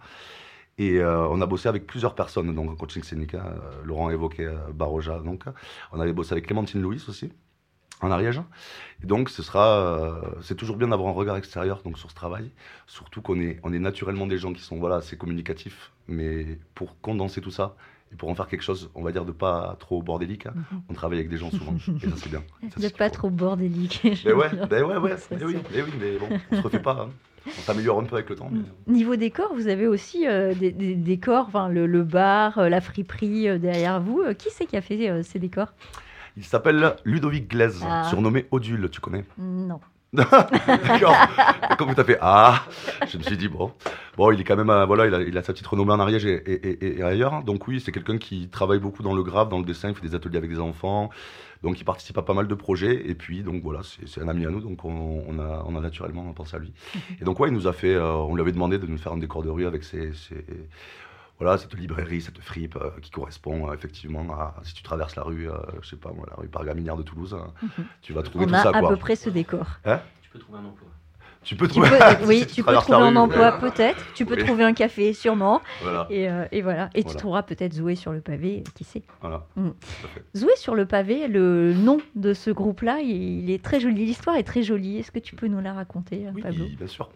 Et 0.78 1.00
euh, 1.00 1.26
on 1.30 1.40
a 1.42 1.46
bossé 1.46 1.70
avec 1.70 1.88
plusieurs 1.88 2.16
personnes, 2.16 2.54
donc 2.54 2.70
en 2.70 2.76
coaching 2.76 3.02
hein. 3.34 3.38
Euh, 3.38 3.84
Laurent 3.86 4.10
évoquait 4.10 4.46
euh, 4.46 4.58
Baroja, 4.74 5.20
donc. 5.20 5.44
On 5.94 6.00
avait 6.02 6.12
bossé 6.12 6.34
avec 6.34 6.48
Clémentine 6.48 6.82
Louis 6.82 7.02
aussi, 7.08 7.32
en 8.02 8.12
Ariège. 8.12 8.42
Et 9.02 9.06
donc, 9.08 9.30
ce 9.30 9.42
sera, 9.42 9.68
euh, 9.68 10.22
c'est 10.42 10.56
toujours 10.56 10.76
bien 10.76 10.90
d'avoir 10.90 11.08
un 11.10 11.14
regard 11.14 11.38
extérieur 11.38 11.82
donc, 11.86 11.98
sur 11.98 12.10
ce 12.10 12.16
travail. 12.16 12.52
Surtout 12.88 13.22
qu'on 13.22 13.40
est, 13.40 13.58
on 13.64 13.72
est 13.72 13.80
naturellement 13.80 14.28
des 14.28 14.38
gens 14.38 14.52
qui 14.52 14.62
sont 14.62 14.78
voilà, 14.78 14.98
assez 14.98 15.16
communicatifs, 15.18 15.94
mais 16.10 16.60
pour 16.74 17.00
condenser 17.00 17.40
tout 17.40 17.52
ça 17.52 17.78
et 18.12 18.16
pour 18.18 18.28
en 18.30 18.36
faire 18.36 18.48
quelque 18.50 18.62
chose, 18.62 18.92
on 18.96 19.02
va 19.02 19.14
dire, 19.14 19.24
de 19.24 19.32
pas 19.32 19.78
trop 19.80 20.04
bordélique, 20.04 20.46
hein, 20.46 20.54
Mhm. 20.56 20.82
on 20.90 20.94
travaille 20.94 21.20
avec 21.20 21.30
des 21.30 21.38
gens 21.38 21.52
souvent. 21.52 21.74
et 22.04 22.10
ça, 22.10 22.16
c'est 22.18 22.30
bien. 22.30 22.44
Ça, 22.70 22.82
De 22.82 22.90
pas 22.94 23.10
trop 23.10 23.30
bordélique. 23.30 24.02
Mais 24.26 24.34
ouais, 24.34 24.50
ben 24.70 24.84
ouais, 24.84 24.98
ouais, 24.98 25.16
mais 25.32 25.44
oui, 25.46 25.54
c'est- 25.70 25.76
mais 25.76 25.82
oui, 25.84 25.92
mais 26.02 26.18
bon, 26.18 26.28
on 26.52 26.56
se 26.58 26.62
refait 26.62 26.80
pas. 26.82 27.08
hein. 27.08 27.10
On 27.48 27.62
s'améliore 27.62 28.00
un 28.00 28.04
peu 28.04 28.16
avec 28.16 28.30
le 28.30 28.36
temps. 28.36 28.50
mais- 28.52 28.94
Niveau 28.94 29.16
décor, 29.16 29.54
vous 29.54 29.68
avez 29.68 29.88
aussi 29.88 30.28
euh, 30.28 30.54
des, 30.54 30.72
des 30.72 30.96
décors, 30.96 31.50
le, 31.70 31.86
le 31.86 32.04
bar, 32.04 32.58
euh, 32.58 32.70
la 32.70 32.82
friperie 32.82 33.48
euh, 33.50 33.58
derrière 33.58 34.02
vous. 34.02 34.24
Qui 34.38 34.50
c'est 34.52 34.66
qui 34.66 34.78
a 34.78 34.82
fait 34.82 35.22
ces 35.24 35.40
décors? 35.40 35.74
Il 36.38 36.44
s'appelle 36.44 36.96
Ludovic 37.06 37.50
Glaise, 37.50 37.82
Ah. 37.88 38.06
surnommé 38.10 38.46
Odule, 38.52 38.90
tu 38.90 39.00
connais? 39.00 39.24
Non. 39.38 39.80
D'accord. 40.16 41.16
Comme 41.78 41.94
tu 41.94 42.00
as 42.00 42.04
fait 42.04 42.18
Ah 42.22 42.64
Je 43.08 43.18
me 43.18 43.24
suis 43.24 43.38
dit, 43.38 43.48
bon, 43.48 43.72
bon 44.18 44.32
il 44.32 44.40
est 44.40 44.44
quand 44.44 44.56
même, 44.56 44.70
euh, 44.70 44.86
voilà, 44.86 45.22
il 45.22 45.38
a, 45.38 45.44
sa 45.44 45.54
petite 45.54 45.68
renommée 45.68 45.92
en 45.92 46.00
Ariège 46.00 46.26
et, 46.26 47.02
ailleurs. 47.04 47.44
Donc, 47.44 47.68
oui, 47.68 47.80
c'est 47.80 47.92
quelqu'un 47.92 48.18
qui 48.18 48.48
travaille 48.48 48.80
beaucoup 48.80 49.04
dans 49.04 49.14
le 49.14 49.24
grave, 49.24 49.50
dans 49.50 49.60
le 49.60 49.66
dessin, 49.66 49.90
il 49.90 49.96
fait 49.96 50.08
des 50.08 50.16
ateliers 50.16 50.38
avec 50.38 50.50
des 50.50 50.60
enfants. 50.60 51.10
Donc, 51.64 51.80
il 51.80 51.84
participe 51.84 52.18
à 52.18 52.22
pas 52.22 52.34
mal 52.34 52.48
de 52.48 52.56
projets. 52.56 53.10
Et 53.10 53.16
puis, 53.16 53.42
donc 53.42 53.64
voilà, 53.64 53.82
c'est 53.84 54.22
un 54.22 54.28
ami 54.28 54.46
à 54.46 54.50
nous, 54.50 54.62
donc 54.62 54.86
on, 54.86 55.40
a, 55.40 55.82
naturellement 55.82 56.32
pensé 56.34 56.56
à 56.56 56.60
lui. 56.60 56.74
Et 57.20 57.26
donc, 57.26 57.40
ouais, 57.40 57.50
il 57.50 57.54
nous 57.54 57.68
a 57.68 57.74
fait, 57.74 57.94
euh, 57.94 58.12
on 58.12 58.36
lui 58.36 58.42
avait 58.42 58.52
demandé 58.52 58.78
de 58.78 58.88
nous 58.88 58.98
faire 58.98 59.14
un 59.14 59.18
décor 59.18 59.44
de 59.44 59.50
rue 59.50 59.66
avec 59.66 59.84
ses- 59.84 60.12
voilà, 61.40 61.58
cette 61.58 61.74
librairie, 61.76 62.22
cette 62.22 62.40
fripe 62.40 62.76
euh, 62.78 62.90
qui 63.02 63.12
correspond 63.12 63.70
euh, 63.70 63.74
effectivement 63.74 64.22
à 64.34 64.56
si 64.64 64.74
tu 64.74 64.84
traverses 64.84 65.16
la 65.16 65.24
rue, 65.24 65.50
euh, 65.50 65.56
je 65.82 65.90
sais 65.90 65.96
pas 65.98 66.12
moi, 66.12 66.26
la 66.30 66.36
rue 66.38 66.48
Pargaminière 66.48 66.96
de 66.96 67.04
Toulouse, 67.04 67.34
euh, 67.38 67.68
tu 68.02 68.14
vas 68.14 68.24
trouver 68.24 68.46
On 68.46 68.48
tout 68.50 68.56
a 68.56 68.64
ça 68.64 68.70
à 68.70 68.80
quoi. 68.80 68.90
peu 68.90 68.96
près 68.98 69.16
ce 69.16 69.30
décor. 69.30 69.66
Tu 70.22 70.30
peux 70.32 70.40
trouver 70.40 70.60
un 70.60 70.66
emploi. 70.66 70.88
Tu 71.44 71.56
peux 71.56 71.68
Tu 71.68 71.74
trouver. 71.74 71.90
peux, 71.90 72.26
oui, 72.26 72.40
Si 72.40 72.48
tu 72.56 72.64
peux 72.64 72.74
trouver 72.74 72.98
un 72.98 73.10
rue, 73.12 73.18
emploi 73.18 73.54
ouais. 73.54 73.60
peut-être. 73.60 74.04
Tu 74.16 74.26
peux 74.26 74.36
Oui. 74.36 74.44
trouver 74.46 74.64
un 74.64 74.74
café 74.74 75.14
sûrement. 75.14 75.62
Voilà, 75.84 76.08
Et, 76.10 76.28
euh, 76.28 76.48
et 76.52 76.64
voilà. 76.64 76.90
Et 76.96 77.04
tu 77.04 77.16
trouveras 77.16 77.44
peut-être 77.44 77.74
Zoé 77.74 77.94
sur 77.96 78.12
le 78.14 78.20
pavé, 78.22 78.64
euh, 78.66 78.72
qui 78.74 78.84
sait. 78.84 79.04
voilà. 79.22 79.46
Mm. 79.56 79.70
Zoé 80.36 80.56
sur 80.56 80.74
le 80.74 80.88
pavé, 80.88 81.28
le 81.28 81.74
nom 81.76 82.00
de 82.16 82.34
ce 82.34 82.50
groupe-là, 82.50 83.00
il 83.02 83.52
est 83.52 83.64
très 83.64 83.80
joli. 83.80 84.06
L'histoire 84.08 84.38
est 84.38 84.44
très 84.44 84.64
jolie. 84.64 84.98
Est-ce 84.98 85.12
que 85.12 85.20
tu 85.20 85.36
peux 85.36 85.46
nous 85.48 85.62
la 85.62 85.74
raconter, 85.74 86.26
euh, 86.26 86.32
Oui, 86.34 86.42
Pablo? 86.42 86.66
bien 86.80 86.88
sûr. 86.88 87.10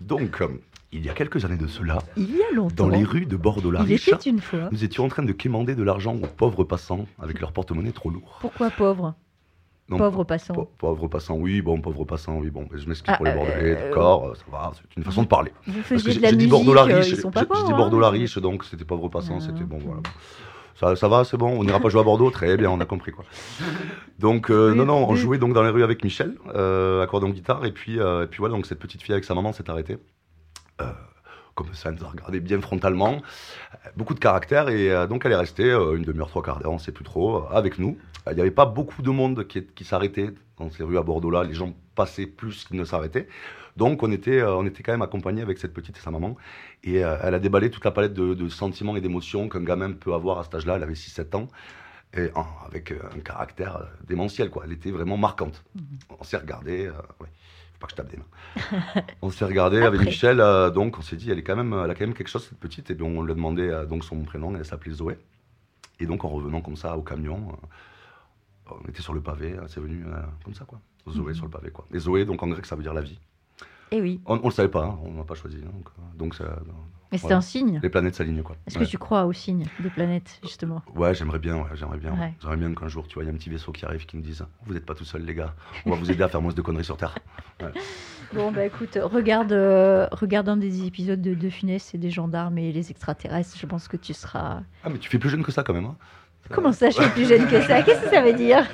Donc, 0.00 0.40
euh, 0.40 0.46
il 0.94 1.04
y 1.04 1.10
a 1.10 1.12
quelques 1.14 1.44
années 1.44 1.56
de 1.56 1.66
cela, 1.66 1.98
Il 2.16 2.36
y 2.36 2.42
a 2.42 2.54
longtemps. 2.54 2.84
dans 2.84 2.88
les 2.88 3.04
rues 3.04 3.26
de 3.26 3.36
bordeaux 3.36 3.72
Il 3.72 3.76
riche 3.80 4.08
une 4.26 4.40
fois. 4.40 4.68
nous 4.72 4.84
étions 4.84 5.04
en 5.04 5.08
train 5.08 5.22
de 5.24 5.32
quémander 5.32 5.74
de 5.74 5.82
l'argent 5.82 6.14
aux 6.14 6.26
pauvres 6.26 6.64
passants 6.64 7.06
avec 7.20 7.40
leur 7.40 7.52
porte-monnaie 7.52 7.92
trop 7.92 8.10
lourd. 8.10 8.38
Pourquoi 8.40 8.70
pauvre 8.70 9.14
Non, 9.88 9.98
Pauvre 9.98 10.24
passant. 10.24 10.54
pa- 10.54 10.66
Pauvres 10.78 11.08
passants, 11.08 11.36
oui, 11.36 11.60
bon, 11.60 11.80
pauvres 11.80 12.04
passants, 12.04 12.38
oui, 12.38 12.48
bon, 12.50 12.66
je 12.72 12.86
m'excuse 12.88 13.12
Ah, 13.12 13.16
pour 13.16 13.26
les 13.26 13.34
bordelais, 13.34 13.76
euh, 13.76 13.88
d'accord, 13.88 14.28
euh, 14.28 14.34
ça 14.34 14.44
va, 14.50 14.72
c'est 14.74 14.96
une 14.96 15.04
façon 15.04 15.22
de 15.24 15.28
parler. 15.28 15.52
Vous 15.66 15.82
faisiez 15.82 16.12
j'ai 16.12 16.18
de 16.18 16.22
la 16.22 16.32
musique, 16.32 16.48
bordeaux 16.50 16.74
la 16.74 16.82
euh, 16.82 16.96
riche, 16.98 17.08
ils 17.10 17.16
sont 17.16 17.30
pas 17.30 17.44
pauvres. 17.44 17.68
hein. 17.70 17.76
bordeaux 17.76 18.00
la 18.00 18.10
riche, 18.10 18.38
donc 18.38 18.64
c'était 18.64 18.84
pauvres 18.84 19.08
passants, 19.08 19.38
Ah, 19.38 19.44
c'était 19.44 19.64
bon, 19.64 19.78
voilà. 19.84 20.00
Ça, 20.76 20.96
ça 20.96 21.06
va, 21.06 21.22
c'est 21.24 21.36
bon, 21.36 21.50
on 21.56 21.62
n'ira 21.64 21.78
pas 21.78 21.88
jouer 21.88 22.00
à 22.00 22.04
Bordeaux, 22.04 22.30
très 22.32 22.56
bien, 22.56 22.68
on 22.68 22.80
a 22.80 22.84
compris 22.84 23.12
quoi. 23.12 23.24
Donc, 24.18 24.50
euh, 24.50 24.72
Oui, 24.72 24.76
non, 24.78 24.84
non, 24.86 25.06
on 25.08 25.14
jouait 25.14 25.38
donc 25.38 25.52
dans 25.52 25.62
les 25.62 25.70
rues 25.70 25.84
avec 25.84 26.02
Michel, 26.02 26.34
euh, 26.54 27.00
accordéon 27.02 27.28
guitare, 27.30 27.64
et 27.64 27.70
puis, 27.70 28.00
euh, 28.00 28.24
et 28.24 28.26
puis 28.26 28.38
voilà, 28.38 28.54
donc 28.56 28.66
cette 28.66 28.80
petite 28.80 29.00
fille 29.02 29.12
avec 29.12 29.24
sa 29.24 29.34
maman 29.34 29.52
s'est 29.52 29.70
arrêtée. 29.70 29.98
Euh, 30.80 30.84
comme 31.54 31.72
ça, 31.72 31.90
elle 31.90 31.96
nous 31.96 32.04
a 32.04 32.08
regardé 32.08 32.40
bien 32.40 32.60
frontalement, 32.60 33.22
Euh, 33.74 33.88
beaucoup 33.96 34.14
de 34.14 34.18
caractère, 34.20 34.68
et 34.68 34.90
euh, 34.90 35.06
donc 35.06 35.24
elle 35.24 35.32
est 35.32 35.36
restée 35.36 35.70
une 35.70 36.02
demi-heure, 36.02 36.28
trois 36.28 36.42
quarts 36.42 36.58
d'heure, 36.58 36.72
on 36.72 36.74
ne 36.74 36.80
sait 36.80 36.92
plus 36.92 37.04
trop, 37.04 37.46
avec 37.50 37.78
nous. 37.78 37.96
Il 38.28 38.34
n'y 38.34 38.40
avait 38.40 38.50
pas 38.50 38.66
beaucoup 38.66 39.02
de 39.02 39.10
monde 39.10 39.46
qui, 39.46 39.64
qui 39.64 39.84
s'arrêtait 39.84 40.30
dans 40.58 40.70
ces 40.70 40.82
rues 40.82 40.98
à 40.98 41.02
Bordeaux-là, 41.02 41.44
les 41.44 41.54
gens 41.54 41.72
passaient 41.94 42.26
plus 42.26 42.64
qu'ils 42.64 42.76
ne 42.78 42.84
s'arrêtaient. 42.84 43.28
Donc 43.76 44.02
on 44.02 44.10
était, 44.12 44.42
on 44.42 44.64
était 44.66 44.82
quand 44.82 44.92
même 44.92 45.02
accompagnés 45.02 45.42
avec 45.42 45.58
cette 45.58 45.74
petite 45.74 45.96
et 45.96 46.00
sa 46.00 46.10
maman. 46.12 46.36
Et 46.84 46.96
elle 46.98 47.34
a 47.34 47.38
déballé 47.40 47.70
toute 47.70 47.84
la 47.84 47.90
palette 47.90 48.14
de, 48.14 48.32
de 48.34 48.48
sentiments 48.48 48.94
et 48.96 49.00
d'émotions 49.00 49.48
qu'un 49.48 49.62
gamin 49.64 49.92
peut 49.92 50.14
avoir 50.14 50.38
à 50.38 50.44
cet 50.44 50.54
âge-là. 50.54 50.76
Elle 50.76 50.84
avait 50.84 50.94
6-7 50.94 51.34
ans. 51.34 51.48
Et 52.16 52.30
en- 52.36 52.46
avec 52.66 52.92
un 52.92 53.18
caractère 53.20 53.88
démentiel, 54.06 54.48
quoi. 54.48 54.62
Elle 54.64 54.72
était 54.72 54.92
vraiment 54.92 55.16
marquante. 55.16 55.64
Mhm. 55.74 55.82
On 56.20 56.22
s'est 56.24 56.36
regardé. 56.36 56.86
euh, 56.86 56.92
ouais. 57.20 57.28
Faut 57.74 57.78
pas 57.80 57.86
que 57.86 57.92
je 57.92 57.96
tape 57.96 58.10
des 58.10 58.16
mains. 58.16 59.02
on 59.22 59.30
s'est 59.30 59.44
regardé 59.44 59.82
avec. 59.82 60.00
Michel. 60.00 60.40
euh, 60.40 60.70
donc 60.70 60.98
on 60.98 61.02
s'est 61.02 61.16
dit, 61.16 61.30
elle 61.30 61.38
est 61.38 61.42
quand 61.42 61.56
même, 61.56 61.72
elle 61.84 61.90
a 61.90 61.94
quand 61.94 62.06
même 62.06 62.14
quelque 62.14 62.28
chose 62.28 62.46
cette 62.48 62.58
petite. 62.58 62.90
Et 62.90 62.94
bien 62.94 63.06
on 63.06 63.22
lui 63.22 63.32
a 63.32 63.34
demandé 63.34 63.68
euh, 63.68 63.84
donc 63.86 64.04
son 64.04 64.22
prénom. 64.24 64.54
Elle 64.56 64.64
s'appelait 64.64 64.92
Zoé. 64.92 65.18
Et 66.00 66.06
donc 66.06 66.24
en 66.24 66.28
revenant 66.28 66.60
comme 66.60 66.76
ça 66.76 66.96
au 66.96 67.02
camion, 67.02 67.48
euh, 68.70 68.74
on 68.84 68.88
était 68.88 69.02
sur 69.02 69.12
le 69.14 69.20
pavé. 69.20 69.56
C'est 69.68 69.80
venu 69.80 70.04
comme 70.44 70.54
ça, 70.54 70.64
quoi. 70.64 70.80
Zoé 71.08 71.28
Mhm. 71.28 71.34
sur 71.34 71.44
le 71.44 71.50
pavé, 71.50 71.70
quoi. 71.70 71.86
Et 71.92 71.98
Zoé, 71.98 72.24
donc 72.24 72.42
en 72.42 72.48
grec, 72.48 72.64
ça 72.66 72.76
veut 72.76 72.82
dire 72.82 72.94
la 72.94 73.02
vie. 73.02 73.18
Eh 73.90 74.00
oui, 74.00 74.20
On, 74.24 74.40
on 74.42 74.48
le 74.48 74.50
savait 74.54 74.68
pas, 74.70 74.84
hein, 74.86 74.98
on 75.04 75.12
n'a 75.12 75.24
pas 75.24 75.34
choisi. 75.34 75.58
hein, 75.62 75.70
donc, 75.72 75.88
donc 76.16 76.34
ça- 76.34 76.58
mais 77.12 77.18
Voilà. 77.18 77.36
un 77.36 77.40
signe. 77.40 77.80
les 77.82 77.88
planètes 77.88 78.14
s'alignent 78.16 78.42
quoi. 78.42 78.56
Est-ce 78.66 78.78
Ouais. 78.78 78.84
que 78.84 78.90
tu 78.90 78.98
crois 78.98 79.24
aux 79.24 79.32
signes 79.32 79.66
des 79.80 79.90
planètes, 79.90 80.38
justement? 80.42 80.82
Ouais, 80.94 81.14
j'aimerais 81.14 81.38
bien, 81.38 81.56
ouais, 81.58 81.68
j'aimerais 81.74 81.98
bien. 81.98 82.12
Ouais. 82.12 82.34
J'aimerais 82.40 82.56
bien 82.56 82.74
qu'un 82.74 82.88
jour, 82.88 83.06
tu 83.06 83.14
vois, 83.14 83.22
il 83.22 83.26
y 83.26 83.30
a 83.30 83.32
un 83.32 83.36
petit 83.36 83.50
vaisseau 83.50 83.70
qui 83.72 83.84
arrive 83.84 84.04
qui 84.06 84.16
nous 84.16 84.22
dise 84.22 84.44
Vous 84.66 84.74
n'êtes 84.74 84.84
pas 84.86 84.94
tout 84.94 85.04
seul, 85.04 85.22
les 85.24 85.34
gars. 85.34 85.54
On 85.86 85.90
va 85.90 85.96
vous 85.96 86.10
aider 86.10 86.22
à 86.22 86.28
faire 86.28 86.42
moins 86.42 86.52
de 86.52 86.60
conneries 86.62 86.84
sur 86.84 86.96
Terre. 86.96 87.14
Bon, 88.32 88.50
bah 88.50 88.64
écoute, 88.64 88.98
regarde, 89.00 89.52
euh, 89.52 90.08
regarde 90.10 90.48
un 90.48 90.56
des 90.56 90.84
épisodes 90.86 91.20
de 91.22 91.34
De 91.34 91.50
Funès, 91.50 91.80
c'est 91.84 91.98
des 91.98 92.10
gendarmes 92.10 92.58
et 92.58 92.72
les 92.72 92.90
extraterrestres. 92.90 93.56
Je 93.56 93.66
pense 93.66 93.86
que 93.86 93.96
tu 93.96 94.12
seras. 94.12 94.62
Ah, 94.82 94.88
mais 94.90 94.98
tu 94.98 95.08
fais 95.08 95.18
plus 95.20 95.30
jeune 95.30 95.44
que 95.44 95.52
ça 95.52 95.62
quand 95.62 95.74
même. 95.74 95.84
hein. 95.84 95.96
Comment 96.50 96.72
ça, 96.72 96.90
je 96.90 96.96
suis 97.00 97.10
plus 97.10 97.28
jeune 97.28 97.46
que 97.46 97.60
ça? 97.62 97.82
Qu'est-ce 97.82 98.02
que 98.04 98.10
ça 98.10 98.22
veut 98.22 98.32
dire? 98.32 98.66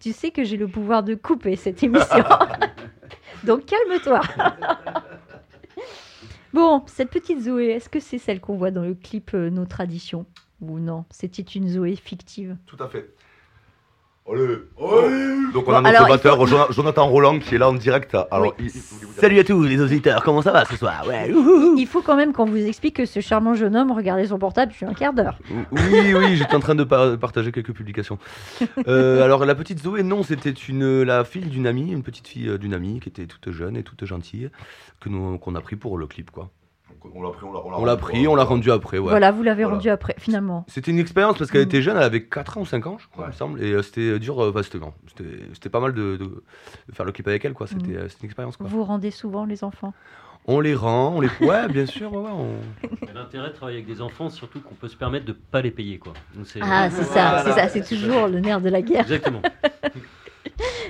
Tu 0.00 0.12
sais 0.12 0.30
que 0.30 0.44
j'ai 0.44 0.56
le 0.56 0.66
pouvoir 0.66 1.02
de 1.02 1.14
couper 1.14 1.56
cette 1.56 1.82
émission. 1.82 2.24
Donc 3.44 3.66
calme-toi. 3.66 4.20
Bon, 6.52 6.82
cette 6.86 7.10
petite 7.10 7.40
Zoé, 7.40 7.66
est-ce 7.66 7.88
que 7.88 8.00
c'est 8.00 8.18
celle 8.18 8.40
qu'on 8.40 8.56
voit 8.56 8.70
dans 8.70 8.82
le 8.82 8.94
clip 8.94 9.32
euh, 9.34 9.50
Nos 9.50 9.66
Traditions? 9.66 10.26
Ou 10.60 10.78
non 10.78 11.04
C'était 11.10 11.42
une 11.42 11.68
Zoé 11.68 11.96
fictive? 11.96 12.56
Tout 12.66 12.76
à 12.80 12.88
fait. 12.88 13.14
Allez, 14.24 14.56
Donc 15.52 15.66
on 15.66 15.72
Bon, 15.72 15.76
a 15.76 15.80
notre 15.80 15.96
alors, 15.96 16.08
batteur 16.08 16.46
Jona- 16.46 16.68
Jonathan 16.70 17.08
Roland 17.08 17.38
qui 17.40 17.56
est 17.56 17.58
là 17.58 17.68
en 17.68 17.72
direct. 17.74 18.16
Alors, 18.30 18.54
il- 18.60 18.66
il- 18.66 18.70
Salut 18.70 19.38
à 19.40 19.44
tous 19.44 19.62
les 19.64 19.80
auditeurs, 19.80 20.22
comment 20.22 20.42
ça 20.42 20.52
va 20.52 20.64
ce 20.64 20.76
soir? 20.76 21.04
Ouais. 21.08 21.28
Il 21.76 21.86
faut 21.88 22.02
quand 22.02 22.14
même 22.16 22.32
qu'on 22.32 22.44
vous 22.44 22.56
explique 22.64 22.96
que 22.96 23.04
ce 23.04 23.18
charmant 23.20 23.54
jeune 23.54 23.76
homme 23.76 23.90
regardait 23.90 24.26
son 24.26 24.38
portable 24.38 24.70
depuis 24.70 24.86
un 24.86 24.94
quart 24.94 25.12
d'heure. 25.12 25.38
Oui, 25.72 26.14
oui, 26.14 26.36
j'étais 26.36 26.54
en 26.54 26.60
train 26.60 26.76
de 26.76 26.84
par- 26.84 27.18
partager 27.18 27.50
quelques 27.52 27.72
publications. 27.72 28.18
Euh, 28.88 29.22
alors 29.24 29.44
la 29.44 29.54
petite 29.54 29.80
Zoé, 29.82 30.02
non, 30.02 30.22
c'était 30.22 30.50
une 30.50 31.02
la 31.02 31.24
fille 31.24 31.46
d'une 31.46 31.66
amie, 31.66 31.92
une 31.92 32.02
petite 32.02 32.26
fille 32.28 32.48
euh, 32.48 32.58
d'une 32.58 32.74
amie 32.74 33.00
qui 33.00 33.08
était 33.08 33.26
toute 33.26 33.50
jeune 33.52 33.76
et 33.76 33.82
toute 33.82 34.04
gentille, 34.04 34.50
que 35.00 35.08
nous 35.08 35.38
qu'on 35.38 35.54
a 35.56 35.60
pris 35.60 35.76
pour 35.76 35.98
le 35.98 36.06
clip 36.06 36.30
quoi. 36.30 36.50
On 37.14 37.22
l'a 37.22 37.30
pris, 37.30 37.44
on 37.46 37.52
l'a 37.52 37.60
On 37.78 37.84
l'a 37.84 37.96
pris, 37.96 38.28
on 38.28 38.34
l'a 38.34 38.44
rendu 38.44 38.70
après, 38.70 38.98
ouais. 38.98 39.10
Voilà, 39.10 39.30
vous 39.32 39.42
l'avez 39.42 39.62
Voilà. 39.64 39.76
rendu 39.76 39.88
après, 39.88 40.14
finalement. 40.18 40.64
C'était 40.68 40.90
une 40.90 40.98
expérience 40.98 41.38
parce 41.38 41.50
qu'elle 41.50 41.62
Mm. 41.62 41.64
était 41.64 41.82
jeune, 41.82 41.96
elle 41.96 42.02
avait 42.02 42.24
4 42.24 42.58
ans 42.58 42.62
ou 42.62 42.66
5 42.66 42.86
ans, 42.86 42.96
je 43.00 43.06
crois, 43.08 43.24
Ouais. 43.24 43.30
il 43.30 43.32
me 43.34 43.36
semble. 43.36 43.62
Et 43.62 43.72
euh, 43.72 43.82
c'était 43.82 44.18
dur, 44.18 44.42
euh, 44.42 44.50
enfin, 44.50 44.62
c'était 44.62 44.78
c'était 45.08 45.24
c'était 45.54 45.68
pas 45.70 45.80
mal 45.80 45.92
de, 45.94 46.16
de- 46.16 46.24
de 46.88 46.92
faire 46.94 47.04
le 47.06 47.12
clip 47.12 47.26
avec 47.28 47.44
elle, 47.44 47.54
quoi. 47.54 47.66
C'était 47.66 47.92
Mm. 47.92 47.96
euh, 47.96 48.08
c'était 48.08 48.20
une 48.22 48.26
expérience, 48.26 48.56
quoi. 48.56 48.66
Vous 48.68 48.84
rendez 48.84 49.10
souvent 49.10 49.44
les 49.44 49.64
enfants? 49.64 49.92
On 50.46 50.58
les 50.58 50.74
rend, 50.74 51.12
on 51.14 51.20
les. 51.20 51.28
Ouais, 51.40 51.68
bien 51.68 51.86
sûr, 51.86 52.12
ouais, 52.12 52.18
ouais, 52.18 52.30
on- 52.32 52.56
L'intérêt 53.14 53.50
de 53.50 53.54
travailler 53.54 53.78
avec 53.78 53.86
des 53.86 54.00
enfants, 54.02 54.28
surtout 54.28 54.60
qu'on 54.60 54.74
peut 54.74 54.88
se 54.88 54.96
permettre 54.96 55.24
de 55.24 55.32
pas 55.32 55.62
les 55.62 55.70
payer, 55.70 55.98
quoi. 55.98 56.14
Donc, 56.34 56.46
c'est- 56.46 56.58
Ah, 56.62 56.88
c'est 56.90 57.04
ça, 57.04 57.42
c'est 57.44 57.52
ça, 57.52 57.68
c'est 57.68 57.82
toujours 57.88 58.26
le 58.26 58.40
nerf 58.40 58.60
de 58.60 58.68
la 58.68 58.82
guerre, 58.82 59.02
Exactement. 59.02 59.40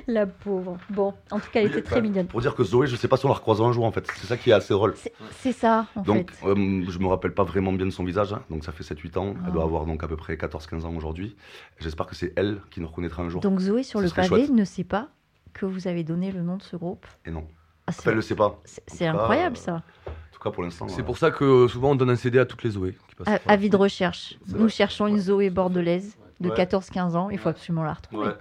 la 0.07 0.27
pauvre. 0.27 0.79
Bon, 0.91 1.15
en 1.31 1.39
tout 1.41 1.51
cas, 1.53 1.61
elle 1.61 1.67
Oui, 1.67 1.73
était 1.73 1.83
très 1.83 2.01
mignonne. 2.03 2.27
Pour 2.27 2.41
dire 2.41 2.55
que 2.55 2.65
Zoé, 2.65 2.87
je 2.87 2.97
sais 2.97 3.09
pas 3.09 3.17
si 3.17 3.25
on 3.27 3.29
la 3.29 3.35
recroisera 3.35 3.69
un 3.69 3.73
jour 3.73 3.85
en 3.85 3.93
fait. 3.93 4.07
C'est 4.17 4.27
ça 4.27 4.37
qui 4.37 4.51
est 4.51 4.53
assez 4.55 4.75
drôle. 4.75 4.95
C'est- 5.41 5.53
ça, 5.53 5.87
en 5.97 6.03
Donc, 6.03 6.31
fait. 6.31 6.47
euh, 6.49 6.85
je 6.89 6.99
me 6.99 7.07
rappelle 7.07 7.33
pas 7.35 7.45
vraiment 7.45 7.73
bien 7.73 7.87
de 7.87 7.91
son 7.91 8.05
visage, 8.05 8.33
hein. 8.33 8.43
donc 8.51 8.65
ça 8.65 8.73
fait 8.73 8.83
7-8 8.85 9.17
ans. 9.19 9.35
Elle 9.47 9.53
doit 9.53 9.65
avoir 9.65 9.87
donc 9.87 10.03
à 10.03 10.09
peu 10.09 10.17
près 10.17 10.37
14-15 10.37 10.85
ans 10.85 10.95
aujourd'hui. 10.95 11.37
J'espère 11.79 12.07
que 12.07 12.15
c'est 12.15 12.33
elle 12.37 12.61
qui 12.71 12.81
nous 12.81 12.87
reconnaîtra 12.89 13.23
un 13.23 13.29
jour. 13.29 13.41
Donc 13.41 13.59
Zoé, 13.61 13.83
sur 13.83 14.01
ce 14.01 14.05
le 14.05 14.11
pavé, 14.11 14.29
chouette. 14.29 14.51
ne 14.51 14.65
sait 14.65 14.85
pas 14.85 15.09
que 15.53 15.67
vous 15.67 15.87
avez 15.89 16.03
donné 16.05 16.33
le 16.33 16.43
nom 16.43 16.57
de 16.57 16.63
ce 16.63 16.77
groupe. 16.77 17.07
Et 17.27 17.31
non. 17.31 17.45
Ah, 17.87 17.91
Enfin, 17.91 18.11
elle 18.11 18.17
le 18.17 18.23
sait 18.23 18.37
pas. 18.37 18.61
c'est- 18.65 19.07
incroyable, 19.07 19.57
euh, 19.57 19.61
ça. 19.61 19.75
En 20.07 20.11
tout 20.33 20.41
cas, 20.41 20.51
pour 20.51 20.63
l'instant. 20.63 20.89
C'est 20.89 21.03
euh, 21.03 21.05
pour 21.05 21.19
ça 21.19 21.31
que 21.31 21.67
souvent 21.69 21.91
on 21.91 21.95
donne 21.95 22.11
un 22.11 22.17
CD 22.17 22.39
à 22.39 22.47
toutes 22.47 22.63
les 22.63 22.71
Zoé. 22.71 22.97
par- 23.25 23.39
Avis 23.47 23.69
de 23.71 23.77
recherche. 23.77 24.39
Nous 24.49 24.59
vrai. 24.61 24.69
cherchons 24.69 25.07
une 25.07 25.19
Zoé 25.19 25.51
bordelaise 25.51 26.17
de 26.41 26.49
Ouais. 26.49 26.55
14-15 26.57 27.15
ans. 27.17 27.29
Il 27.31 27.39
faut 27.39 27.49
absolument 27.51 27.83
la 27.85 27.93
retrouver. 27.95 28.29
Ouais. 28.29 28.35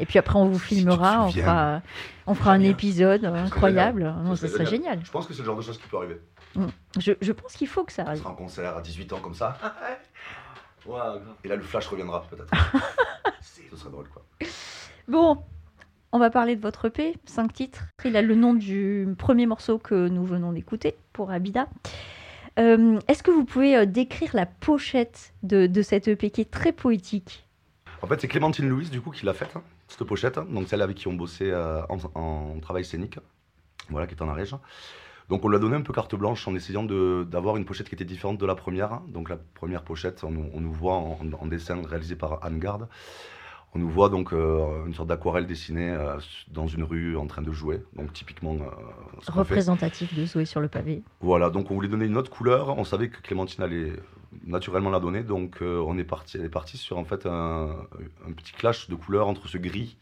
Et 0.00 0.06
puis 0.06 0.18
après, 0.18 0.36
on 0.36 0.46
vous 0.46 0.58
Si 0.58 0.76
filmera, 0.76 1.26
on 1.26 1.30
fera, 1.30 1.82
on 2.26 2.34
fera 2.34 2.52
un 2.52 2.60
épisode 2.62 3.24
incroyable. 3.24 4.12
Non, 4.24 4.34
Ça 4.34 4.48
serait 4.48 4.66
génial. 4.66 5.00
Je 5.04 5.10
pense 5.10 5.26
que 5.26 5.34
c'est 5.34 5.40
le 5.42 5.46
genre 5.46 5.56
de 5.56 5.62
chose 5.62 5.78
qui 5.78 5.86
peut 5.88 5.98
arriver. 5.98 6.20
Je, 6.98 7.12
je 7.20 7.32
pense 7.32 7.52
qu'il 7.52 7.68
faut 7.68 7.84
que 7.84 7.92
ça 7.92 8.02
On 8.04 8.06
arrive. 8.08 8.20
sera 8.22 8.30
en 8.30 8.34
concert 8.34 8.76
à 8.76 8.80
18 8.82 9.12
ans 9.12 9.20
comme 9.20 9.34
ça. 9.34 9.56
Et 11.44 11.48
là, 11.48 11.56
le 11.56 11.62
flash 11.62 11.86
reviendra 11.86 12.24
peut-être. 12.30 12.50
Ce 13.70 13.76
serait 13.76 13.90
drôle 13.90 14.08
quoi. 14.08 14.22
Bon, 15.06 15.38
on 16.12 16.18
va 16.18 16.30
parler 16.30 16.56
de 16.56 16.60
votre 16.62 16.86
EP, 16.86 17.14
5 17.26 17.52
titres. 17.52 17.84
Il 18.04 18.16
a 18.16 18.22
le 18.22 18.34
nom 18.34 18.54
du 18.54 19.06
premier 19.18 19.46
morceau 19.46 19.78
que 19.78 20.08
nous 20.08 20.24
venons 20.24 20.52
d'écouter 20.52 20.96
pour 21.12 21.30
Abida. 21.30 21.68
Euh, 22.58 22.98
Est-ce 23.06 23.22
que 23.22 23.30
vous 23.30 23.44
pouvez 23.44 23.76
euh, 23.76 23.86
décrire 23.86 24.30
la 24.34 24.46
pochette 24.46 25.32
de, 25.44 25.66
de 25.66 25.82
cette 25.82 26.08
EP 26.08 26.30
qui 26.30 26.40
est 26.40 26.50
très 26.50 26.72
poétique? 26.72 27.46
En 28.02 28.06
fait, 28.06 28.20
c'est 28.20 28.28
Clémentine 28.28 28.68
Louise 28.68 28.90
du 28.90 29.00
coup 29.00 29.10
qui 29.10 29.24
l'a 29.24 29.34
faite, 29.34 29.52
hein, 29.54 29.62
cette 29.90 30.04
pochette. 30.04 30.38
hein. 30.38 30.46
Donc 30.50 30.68
celle 30.68 30.82
avec 30.82 30.96
qui 30.96 31.08
on 31.08 31.14
bossait 31.14 31.50
euh, 31.50 31.82
en, 31.88 31.98
en 32.20 32.60
travail 32.60 32.84
scénique, 32.84 33.18
voilà, 33.88 34.06
qui 34.06 34.14
est 34.14 34.22
en 34.22 34.28
Ariège. 34.28 34.54
Donc 35.28 35.44
on 35.44 35.48
lui 35.48 35.56
a 35.56 35.60
donné 35.60 35.76
un 35.76 35.82
peu 35.82 35.92
carte 35.92 36.14
blanche 36.16 36.48
en 36.48 36.54
essayant 36.56 36.82
d'avoir 36.82 37.56
une 37.56 37.64
pochette 37.64 37.88
qui 37.88 37.94
était 37.94 38.04
différente 38.04 38.38
de 38.38 38.46
la 38.46 38.56
première. 38.56 39.00
Donc 39.08 39.28
la 39.28 39.36
première 39.36 39.82
pochette, 39.84 40.24
on, 40.24 40.30
nous- 40.30 40.50
on 40.52 40.60
nous 40.60 40.72
voit 40.72 40.94
en, 40.94 41.18
en 41.38 41.46
dessin 41.46 41.80
réalisé 41.88 42.16
par 42.16 42.44
Anne 42.44 42.58
Garde. 42.58 42.88
On 43.72 43.78
nous 43.78 43.88
voit 43.88 44.08
donc 44.08 44.32
euh, 44.32 44.84
une 44.86 44.94
sorte 44.94 45.08
d'aquarelle 45.08 45.46
dessinée 45.46 45.90
euh, 45.90 46.18
dans 46.50 46.66
une 46.66 46.82
rue 46.82 47.16
en 47.16 47.28
train 47.28 47.42
de 47.42 47.52
jouer. 47.52 47.80
Donc 47.94 48.12
typiquement 48.12 48.54
euh. 48.54 48.64
Représentatif 49.28 50.12
de 50.12 50.24
Zoé 50.24 50.44
sur 50.44 50.60
le 50.60 50.66
pavé. 50.66 51.04
Voilà, 51.20 51.50
donc 51.50 51.70
on 51.70 51.74
voulait 51.74 51.86
donner 51.86 52.06
une 52.06 52.16
autre 52.16 52.30
couleur. 52.32 52.76
On 52.76 52.82
savait 52.82 53.08
que 53.10 53.20
Clémentine 53.22 53.62
allait 53.62 53.92
naturellement 54.44 54.90
la 54.90 55.00
donner, 55.00 55.22
donc 55.22 55.62
euh, 55.62 55.82
on 55.86 55.98
est 55.98 56.04
parti, 56.04 56.36
elle 56.36 56.44
est 56.44 56.50
partie 56.50 56.76
sur 56.76 56.98
en 56.98 57.04
fait 57.04 57.26
un, 57.26 57.76
un 58.26 58.32
petit 58.32 58.52
clash 58.52 58.88
de 58.88 58.94
couleurs 58.94 59.28
entre 59.28 59.48
ce 59.48 59.58
gris, 59.58 59.96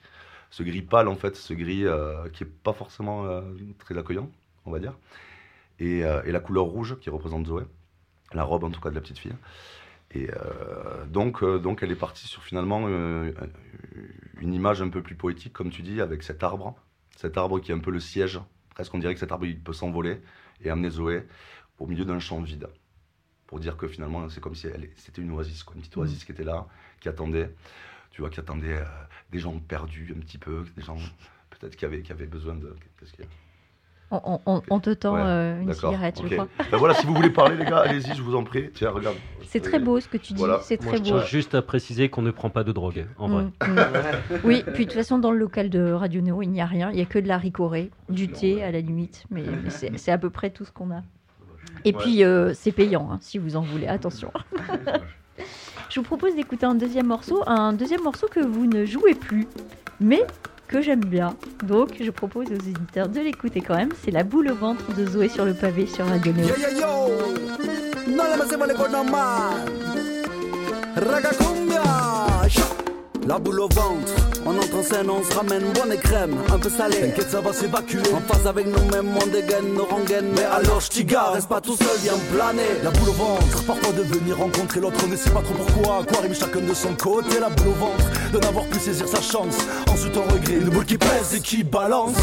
ce 0.51 0.63
gris 0.63 0.83
pâle 0.83 1.09
en 1.09 1.17
fait, 1.17 1.37
ce 1.37 1.55
gris 1.55 1.87
euh, 1.87 2.29
qui 2.31 2.45
est 2.45 2.47
pas 2.47 2.73
forcément 2.73 3.27
euh, 3.27 3.43
très 3.79 3.97
accueillant, 3.97 4.31
on 4.67 4.71
va 4.71 4.79
dire, 4.79 4.95
et, 5.79 6.03
la 6.03 6.41
couleur 6.41 6.65
rouge 6.65 6.99
qui 7.01 7.11
représente 7.11 7.47
Zoé, 7.47 7.63
la 8.33 8.45
robe 8.45 8.65
en 8.65 8.71
tout 8.71 8.81
cas 8.81 8.91
de 8.91 8.95
la 8.95 9.01
petite 9.01 9.19
fille. 9.19 9.35
Et 10.11 10.29
donc, 11.07 11.45
donc 11.45 11.83
elle 11.83 11.93
est 11.93 11.95
partie 11.95 12.27
sur 12.27 12.43
finalement 12.43 12.89
une 12.89 14.55
image 14.55 14.83
un 14.83 14.89
peu 14.89 15.03
plus 15.03 15.15
poétique, 15.15 15.53
comme 15.53 15.71
tu 15.71 15.83
dis, 15.83 16.01
avec 16.01 16.25
cet 16.25 16.43
arbre, 16.43 16.75
cet 17.17 17.37
arbre 17.37 17.61
qui 17.61 17.71
est 17.71 17.75
un 17.75 17.79
peu 17.79 17.93
le 17.93 18.01
siège. 18.01 18.41
Presque 18.71 18.93
on 18.95 18.99
dirait 18.99 19.15
que 19.15 19.21
cet 19.21 19.31
arbre 19.31 19.47
il 19.47 19.61
peut 19.61 19.73
s'envoler 19.73 20.21
et 20.63 20.71
amener 20.71 20.91
Zoé 20.91 21.25
au 21.79 21.87
milieu 21.87 22.05
d'un 22.05 22.19
champ 22.19 22.41
vide. 22.41 22.69
Pour 23.49 23.59
dire 23.61 23.77
que 23.77 23.89
finalement, 23.89 24.29
c'est 24.29 24.41
comme 24.41 24.55
si 24.55 24.69
c'était 24.97 25.23
une 25.23 25.33
oasis, 25.33 25.65
quoi, 25.65 25.75
une 25.75 25.81
petite 25.81 25.97
oasis 25.97 26.25
qui 26.25 26.31
était 26.33 26.45
là, 26.45 26.67
qui 27.01 27.09
attendait, 27.09 27.51
tu 28.13 28.21
vois, 28.21 28.31
qui 28.31 28.39
attendait 28.39 28.77
euh, 28.77 28.85
des 29.33 29.39
gens 29.41 29.59
perdus 29.59 30.15
un 30.17 30.21
petit 30.21 30.39
peu, 30.39 30.65
des 30.77 30.83
gens 30.83 30.99
peut-être 31.51 31.75
qui 31.75 31.85
avaient, 31.87 32.03
qui 32.03 32.13
avaient 32.13 32.27
besoin 32.27 32.55
de. 32.55 32.77
Qu'est-ce 33.01 33.13
qu'il 33.13 33.25
y 33.25 33.27
a 33.27 33.31
On, 34.11 34.21
on- 34.25 34.41
on- 34.47 34.63
on 34.71 34.81
te 34.81 34.91
tend 34.91 35.15
Ouais, 35.15 35.21
euh, 35.25 35.61
une 35.63 35.73
cigarette, 35.73 36.19
ok. 36.21 36.27
je 36.29 36.35
crois. 36.35 36.49
Ben 36.71 36.77
voilà, 36.79 36.95
si 36.95 37.07
vous 37.07 37.15
voulez 37.15 37.29
parler, 37.31 37.57
les 37.57 37.65
gars, 37.65 37.79
allez-y, 37.81 38.15
je 38.15 38.23
vous 38.23 38.35
en 38.37 38.45
prie. 38.45 38.71
Tiens, 38.75 38.91
regarde. 38.91 39.17
C'est 39.45 39.61
très 39.61 39.79
beau 39.79 39.99
ce 40.01 40.09
que 40.09 40.17
tu 40.19 40.33
dis, 40.35 40.39
Voilà. 40.39 40.61
c'est 40.63 40.83
Moi, 40.83 40.95
très 40.95 41.05
je 41.05 41.13
beau. 41.15 41.21
juste 41.23 41.55
à 41.55 41.63
préciser 41.63 42.09
qu'on 42.11 42.23
ne 42.23 42.31
prend 42.31 42.49
pas 42.51 42.65
de 42.65 42.73
drogue, 42.73 43.07
en 43.19 43.29
vrai. 43.29 43.45
Mm, 43.45 43.51
mm. 43.67 44.41
Oui, 44.45 44.63
puis 44.75 44.85
de 44.85 44.91
toute 44.91 44.99
façon, 44.99 45.19
dans 45.19 45.31
le 45.31 45.39
local 45.39 45.69
de 45.71 45.91
Radio 45.93 46.21
Néo, 46.21 46.43
il 46.43 46.49
n'y 46.51 46.61
a 46.61 46.67
rien. 46.67 46.91
Il 46.91 46.97
n'y 46.97 47.03
a 47.03 47.07
que 47.07 47.19
de 47.19 47.29
la 47.29 47.39
ricorée, 47.39 47.91
du 48.11 48.29
thé 48.29 48.63
à 48.63 48.71
la 48.71 48.81
limite, 48.81 49.25
mais, 49.31 49.45
c'est 49.97 50.13
à 50.13 50.19
peu 50.19 50.29
près 50.31 50.51
tout 50.51 50.67
ce 50.67 50.71
qu'on 50.73 50.91
a. 50.91 51.03
Et 51.85 51.95
Ouais. 51.95 52.03
puis, 52.03 52.25
euh, 52.25 52.53
c'est 52.55 52.73
payant, 52.73 53.09
hein, 53.13 53.19
si 53.21 53.39
vous 53.39 53.55
en 53.57 53.61
voulez. 53.63 53.87
Attention. 53.87 54.33
Je 55.91 56.01
vous 56.01 56.05
propose 56.05 56.35
d'écouter 56.35 56.67
un 56.67 56.75
deuxième 56.75 57.07
morceau, 57.07 57.43
un 57.47 57.73
deuxième 57.73 58.03
morceau 58.03 58.27
que 58.31 58.41
vous 58.41 58.67
ne 58.67 58.85
jouez 58.85 59.15
plus, 59.15 59.47
mais 60.01 60.23
que 60.67 60.83
j'aime 60.83 61.05
bien. 61.05 61.35
Donc, 61.65 61.97
je 61.99 62.11
propose 62.11 62.49
aux 62.49 62.55
éditeurs 62.55 63.09
de 63.09 63.21
l'écouter 63.21 63.63
quand 63.63 63.77
même. 63.77 63.89
C'est 64.05 64.11
La 64.11 64.23
boule 64.23 64.51
au 64.51 64.55
ventre 64.55 64.93
de 64.95 65.07
Zoé 65.07 65.29
sur 65.29 65.47
le 65.47 65.55
pavé 65.55 65.87
sur 65.87 66.05
Radio 66.07 66.31
Néo. 66.33 66.47
Yo 66.47 66.55
yo 66.57 66.69
yo, 66.79 67.09
no 68.15 68.23
le 68.25 68.37
la 73.29 73.39
boule 73.39 73.61
au 73.61 73.69
ventre. 73.69 74.15
On 74.47 74.57
entre 74.57 74.77
en 74.77 74.83
scène, 74.83 75.11
on 75.11 75.23
se 75.23 75.35
ramène 75.35 75.63
bonne 75.75 75.93
et 75.93 75.99
crème, 75.99 76.35
un 76.51 76.59
peu 76.59 76.71
salé. 76.71 77.01
T'inquiète, 77.01 77.31
ça 77.31 77.41
va 77.43 77.53
s'évacuer. 77.53 78.01
En 78.15 78.21
phase 78.21 78.47
avec 78.47 78.67
nous-mêmes, 78.67 79.15
on 79.23 79.27
dégaine 79.27 79.75
nos 79.75 79.85
rengaines. 79.85 80.33
Mais 80.35 80.45
alors, 80.45 80.81
j'tiga, 80.81 81.33
reste 81.33 81.49
pas 81.49 81.61
tout 81.61 81.77
seul, 81.77 81.99
viens 82.03 82.15
planer. 82.35 82.81
La 82.83 82.91
boule 82.91 83.11
au 83.11 83.13
ventre, 83.13 83.63
parfois 83.65 83.93
de 83.93 84.03
venir 84.03 84.39
rencontrer 84.39 84.81
l'autre, 84.81 84.99
on 85.05 85.09
ne 85.09 85.17
sait 85.17 85.31
pas 85.31 85.43
trop 85.43 85.55
pourquoi. 85.55 86.05
Quoi 86.09 86.23
rime 86.23 86.35
chacun 86.35 86.61
de 86.61 86.75
son 86.75 86.95
côté, 86.95 87.39
la 87.39 87.51
boule 87.51 87.69
au 87.69 87.73
ventre, 87.73 88.05
de 88.33 88.39
n'avoir 88.39 88.65
pu 88.65 88.79
saisir 88.79 89.07
sa 89.07 89.21
chance. 89.21 89.59
Ensuite, 89.91 90.17
on 90.17 90.33
regret, 90.33 90.55
une 90.55 90.71
boule 90.71 90.87
qui 90.87 90.97
pèse 90.97 91.35
et 91.35 91.41
qui 91.41 91.63
balance. 91.63 92.17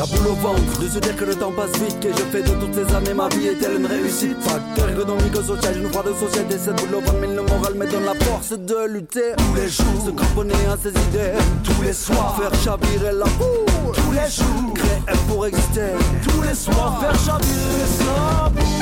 La 0.00 0.06
boule 0.06 0.28
au 0.28 0.34
ventre, 0.34 0.80
de 0.80 0.88
se 0.88 0.98
dire 0.98 1.14
que 1.14 1.26
le 1.26 1.34
temps 1.34 1.52
passe 1.52 1.72
vite, 1.72 2.00
que 2.00 2.08
je 2.08 2.24
fais 2.32 2.42
de 2.42 2.52
toutes 2.58 2.72
ces 2.72 2.94
années 2.94 3.12
ma 3.12 3.28
vie 3.28 3.48
est-elle 3.48 3.74
une 3.74 3.84
réussite? 3.84 4.40
Facteur 4.40 4.88
économique, 4.88 5.36
social, 5.36 5.76
une 5.76 5.92
froide 5.92 6.18
société, 6.18 6.56
cette 6.56 6.76
boule 6.76 6.94
au 6.94 7.00
ventre, 7.00 7.18
mais 7.20 7.26
le 7.26 7.42
moral 7.42 7.74
me 7.74 7.86
donne 7.86 8.06
la 8.06 8.14
force 8.24 8.52
de 8.52 8.86
lutter. 8.88 9.34
Tous 9.36 9.54
les 9.56 9.68
jours, 9.68 10.06
se 10.06 10.10
cramponner 10.10 10.54
à 10.72 10.78
ses 10.82 10.88
idées, 10.88 11.36
tous 11.62 11.82
les 11.82 11.92
soirs, 11.92 12.34
faire 12.40 12.54
chavirer 12.64 13.12
la 13.12 13.26
boule, 13.26 13.92
tous 13.92 14.12
les 14.12 14.30
jours, 14.30 14.72
créer 14.74 15.18
pour 15.28 15.46
exister, 15.46 15.92
tous 16.26 16.40
les 16.48 16.54
soirs, 16.54 16.98
faire 17.02 17.18
chavirer 17.20 17.84
sa 17.98 18.48
boule. 18.48 18.79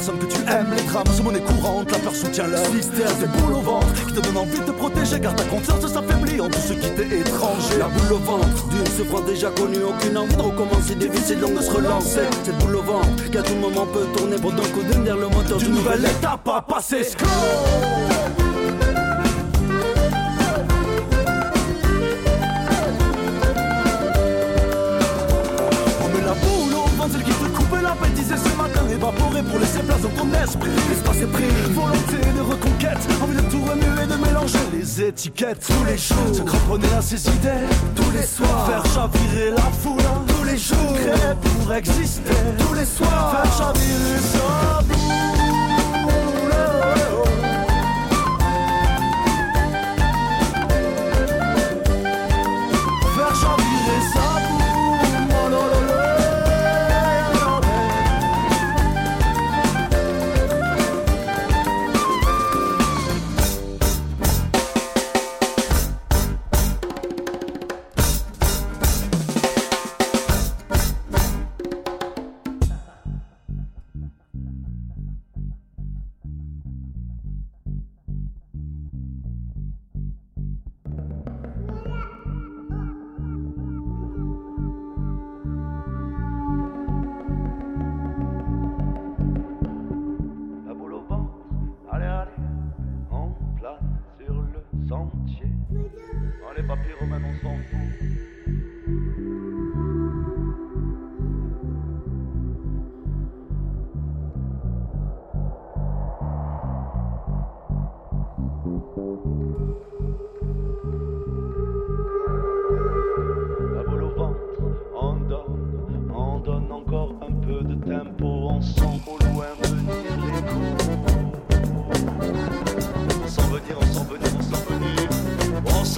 Personnes 0.00 0.18
que 0.18 0.32
tu 0.32 0.40
aimes, 0.48 0.72
les 0.74 0.82
drames, 0.84 1.04
ce 1.14 1.20
monnaie 1.20 1.40
courante, 1.40 1.92
la 1.92 1.98
peur 1.98 2.14
soutient 2.14 2.46
leur 2.46 2.66
mystère, 2.72 3.10
cette 3.20 3.30
boule 3.32 3.52
au 3.52 3.60
ventre 3.60 4.06
qui 4.06 4.14
te 4.14 4.20
donne 4.20 4.36
envie 4.38 4.58
de 4.58 4.64
te 4.64 4.70
protéger, 4.70 5.20
car 5.20 5.34
ta 5.36 5.44
confiance 5.44 5.86
s'affaiblit 5.86 6.40
en 6.40 6.48
tout 6.48 6.58
ce 6.58 6.72
qui 6.72 6.88
t'est 6.88 7.18
étranger. 7.18 7.76
La 7.78 7.88
boule 7.88 8.14
au 8.14 8.18
ventre, 8.18 8.68
d'une 8.70 8.86
souffrance 8.86 9.26
déjà 9.26 9.50
connue, 9.50 9.82
aucune 9.84 10.16
envie 10.16 10.34
de 10.34 10.40
recommencer, 10.40 10.94
difficile 10.94 11.40
donc 11.40 11.54
de 11.54 11.60
se 11.62 11.70
relancer. 11.70 12.22
Cette 12.44 12.56
boule 12.58 12.76
au 12.76 12.82
ventre 12.82 13.30
qui 13.30 13.36
à 13.36 13.42
tout 13.42 13.56
moment 13.56 13.86
peut 13.92 14.06
tourner 14.16 14.36
pour 14.36 14.52
d'un 14.52 14.62
coup 14.62 14.82
d'une 14.90 15.04
le 15.04 15.28
moteur 15.28 15.58
d'une 15.58 15.74
nouvelle 15.74 16.04
étape 16.06 16.48
à 16.48 16.62
passer. 16.62 17.02
Évaporé 28.92 29.42
pour 29.42 29.58
laisser 29.58 29.80
place 29.80 30.02
dans 30.02 30.08
ton 30.10 30.28
esprit. 30.32 30.70
L'espace 30.88 31.20
est 31.22 31.32
pris, 31.32 31.50
volonté 31.72 32.18
de 32.36 32.40
reconquête, 32.40 32.98
envie 33.22 33.36
de 33.36 33.50
tout 33.50 33.62
remuer, 33.62 34.06
de 34.06 34.16
mélanger 34.24 34.58
les 34.72 35.02
étiquettes. 35.02 35.66
Tous 35.66 35.84
les 35.84 35.98
jours, 35.98 36.34
se 36.34 36.42
cramponner 36.42 36.92
à 36.96 37.02
ses 37.02 37.20
idées, 37.28 37.66
tous 37.94 38.10
les 38.10 38.26
soirs, 38.26 38.66
faire 38.66 38.86
chavirer 38.92 39.50
la 39.50 39.70
foule, 39.82 40.02
tous 40.28 40.44
les 40.44 40.58
jours, 40.58 40.94
créer 40.94 41.34
pour 41.42 41.74
exister, 41.74 42.30
tous 42.58 42.74
les 42.74 42.84
soirs, 42.84 43.42
faire 43.42 43.58
chavirer 43.58 44.18
sa 44.18 44.99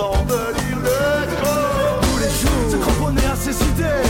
sent 0.03 0.25
venir 0.27 0.79
l'écho. 0.87 1.55
Tous 2.03 2.19
les 2.19 2.33
jours, 2.41 2.71
se 2.71 2.77
cramponner 2.77 3.27
à 3.27 3.37
ses 3.37 3.57
idées, 3.71 4.03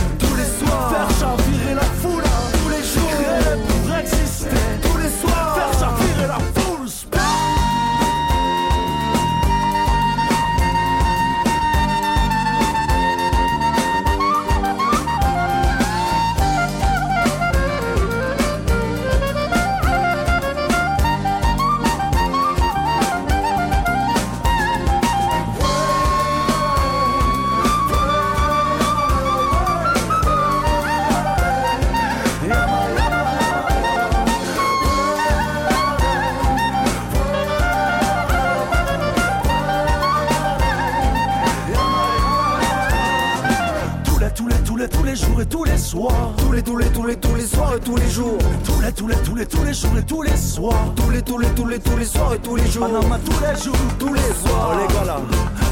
tous 52.88 53.40
les 53.40 53.62
jours, 53.62 53.76
tous 53.98 54.12
les 54.12 54.20
soirs. 54.20 54.72
Oh 54.72 54.78
les 54.80 54.94
gars 54.94 55.04
là, 55.04 55.20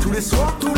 tous 0.02 0.10
les 0.12 0.20
soirs, 0.20 0.54
tous 0.60 0.69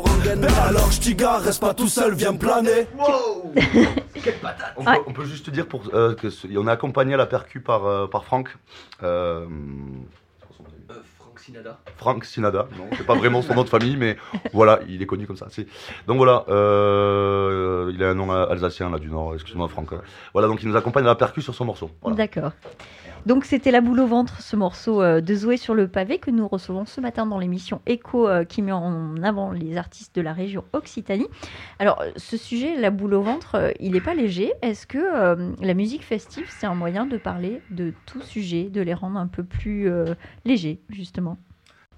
rengaines. 0.00 0.40
Mais 0.40 0.52
alors, 0.66 0.90
j'tiga, 0.90 1.38
reste 1.38 1.60
pas 1.60 1.74
tout 1.74 1.88
seul, 1.88 2.14
viens 2.14 2.32
me 2.32 2.38
planer. 2.38 2.86
On, 4.76 4.84
Ouais. 4.84 4.96
peut, 4.96 5.02
on 5.06 5.12
peut 5.12 5.24
juste 5.24 5.50
dire 5.50 5.66
pour, 5.66 5.82
euh, 5.94 6.14
que 6.14 6.30
ce- 6.30 6.46
on 6.56 6.66
est 6.68 6.70
accompagné 6.70 7.14
à 7.14 7.16
la 7.16 7.26
percu 7.26 7.60
par, 7.60 7.86
euh, 7.86 8.06
par 8.06 8.24
Franck. 8.24 8.56
Euh, 9.02 9.46
Franck 9.46 10.27
Sinada. 11.48 11.78
Franck 11.96 12.24
Sinada, 12.26 12.68
non, 12.76 12.84
c'est 12.96 13.06
pas 13.06 13.14
vraiment 13.14 13.40
son 13.40 13.54
nom 13.54 13.64
de 13.64 13.70
famille, 13.70 13.96
mais 13.96 14.18
voilà, 14.52 14.80
il 14.86 15.00
est 15.00 15.06
connu 15.06 15.26
comme 15.26 15.36
ça. 15.36 15.46
c'est- 15.48 15.66
Donc 16.06 16.18
voilà, 16.18 16.44
euh, 16.48 17.90
il 17.94 18.02
a 18.04 18.10
un 18.10 18.14
nom 18.14 18.30
alsacien 18.30 18.90
là 18.90 18.98
du 18.98 19.08
Nord, 19.08 19.32
excuse-moi 19.34 19.66
Franck. 19.68 19.90
Voilà, 20.34 20.46
donc 20.48 20.62
il 20.62 20.68
nous 20.68 20.76
accompagne 20.76 21.04
à 21.04 21.08
la 21.08 21.14
percu 21.14 21.40
sur 21.40 21.54
son 21.54 21.64
morceau. 21.64 21.90
Voilà. 22.02 22.16
D'accord. 22.18 22.52
Donc 23.26 23.44
c'était 23.44 23.72
la 23.72 23.80
boule 23.80 23.98
au 24.00 24.06
ventre, 24.06 24.40
ce 24.42 24.54
morceau 24.56 25.02
euh, 25.02 25.20
de 25.20 25.34
Zoé 25.34 25.56
sur 25.56 25.74
le 25.74 25.88
pavé 25.88 26.18
que 26.18 26.30
nous 26.30 26.46
recevons 26.46 26.84
ce 26.86 27.00
matin 27.00 27.26
dans 27.26 27.38
l'émission 27.38 27.80
Echo 27.86 28.28
euh, 28.28 28.44
qui 28.44 28.62
met 28.62 28.72
en 28.72 29.20
avant 29.22 29.50
les 29.50 29.76
artistes 29.76 30.14
de 30.14 30.20
la 30.20 30.32
région 30.32 30.64
Occitanie. 30.72 31.26
Alors 31.78 32.02
ce 32.16 32.36
sujet, 32.36 32.76
la 32.76 32.90
boule 32.90 33.14
au 33.14 33.22
ventre, 33.22 33.56
euh, 33.56 33.70
il 33.80 33.92
n'est 33.92 34.00
pas 34.00 34.14
léger. 34.14 34.52
Est-ce 34.62 34.86
que 34.86 34.98
euh, 34.98 35.50
la 35.60 35.74
musique 35.74 36.04
festive, 36.04 36.46
c'est 36.48 36.66
un 36.66 36.74
moyen 36.74 37.06
de 37.06 37.16
parler 37.16 37.60
de 37.70 37.92
tout 38.06 38.22
sujet, 38.22 38.64
de 38.64 38.80
les 38.82 38.94
rendre 38.94 39.18
un 39.18 39.26
peu 39.26 39.42
plus 39.42 39.90
euh, 39.90 40.14
légers, 40.44 40.80
justement? 40.88 41.37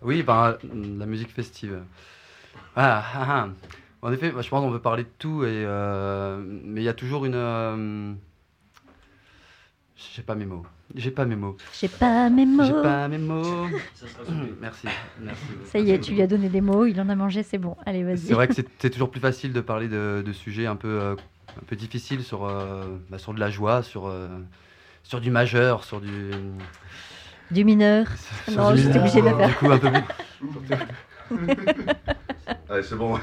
Oui, 0.03 0.23
ben, 0.23 0.57
la 0.99 1.07
musique 1.07 1.31
festive. 1.33 1.81
Ah, 2.77 3.03
ah, 3.15 3.27
ah. 3.29 3.49
En 4.03 4.13
effet, 4.13 4.29
je 4.31 4.49
pense 4.49 4.65
qu'on 4.65 4.71
peut 4.73 4.81
parler 4.81 5.05
de 5.05 5.11
tout, 5.19 5.45
et, 5.45 5.49
euh, 5.67 6.41
mais 6.43 6.81
il 6.81 6.85
y 6.85 6.89
a 6.89 6.95
toujours 6.95 7.27
une. 7.27 7.35
euh, 7.35 8.13
J'ai 10.15 10.23
pas 10.23 10.35
mes 10.35 10.47
mots. 10.47 10.65
J'ai 10.95 11.11
pas 11.11 11.27
mes 11.27 11.37
mots. 11.37 11.57
J'ai 11.79 11.89
pas 11.89 12.31
mes 12.31 12.47
mots. 12.47 12.65
J'ai 12.65 12.73
pas 12.73 13.09
mes 13.09 13.19
mots. 13.19 13.67
merci, 14.61 14.89
merci. 15.21 15.43
Ça 15.67 15.79
y 15.79 15.91
est, 15.91 16.01
tu 16.01 16.13
lui 16.15 16.23
as 16.23 16.27
donné 16.27 16.49
des 16.49 16.63
mots, 16.63 16.87
il 16.87 16.99
en 17.01 17.09
a 17.11 17.15
mangé, 17.15 17.43
c'est 17.43 17.59
bon. 17.59 17.77
Allez, 17.85 18.03
vas-y. 18.03 18.19
C'est 18.19 18.35
vrai 18.35 18.49
que 18.49 18.55
c'est 18.55 18.91
toujours 18.91 19.11
plus 19.11 19.21
facile 19.21 19.53
de 19.53 19.61
parler 19.61 19.89
de, 19.89 20.23
de 20.25 20.33
sujets 20.33 20.67
un 20.67 20.77
peu, 20.77 20.89
euh, 20.89 21.15
un 21.59 21.65
peu 21.67 21.77
difficiles 21.77 22.25
sur, 22.25 22.45
euh, 22.47 22.85
bah, 23.11 23.19
sur 23.19 23.35
de 23.35 23.41
la 23.41 23.51
joie, 23.51 23.83
sur, 23.83 24.07
euh, 24.07 24.29
sur 25.05 25.21
du 25.21 25.31
majeur, 25.31 25.85
sur 25.85 26.01
du. 26.01 26.31
Du 27.51 27.65
mineur. 27.65 28.07
Non, 28.51 28.73
du- 28.73 28.83
j'étais 28.83 28.99
obligée 28.99 29.21
de 29.21 29.27
la 29.27 29.35
faire. 29.37 29.49
Du 29.49 29.55
coup, 29.55 29.71
un 29.71 29.79
peu 29.79 29.91
plus. 29.91 30.77
Allez, 32.69 32.83
c'est 32.83 32.97
bon. 32.97 33.15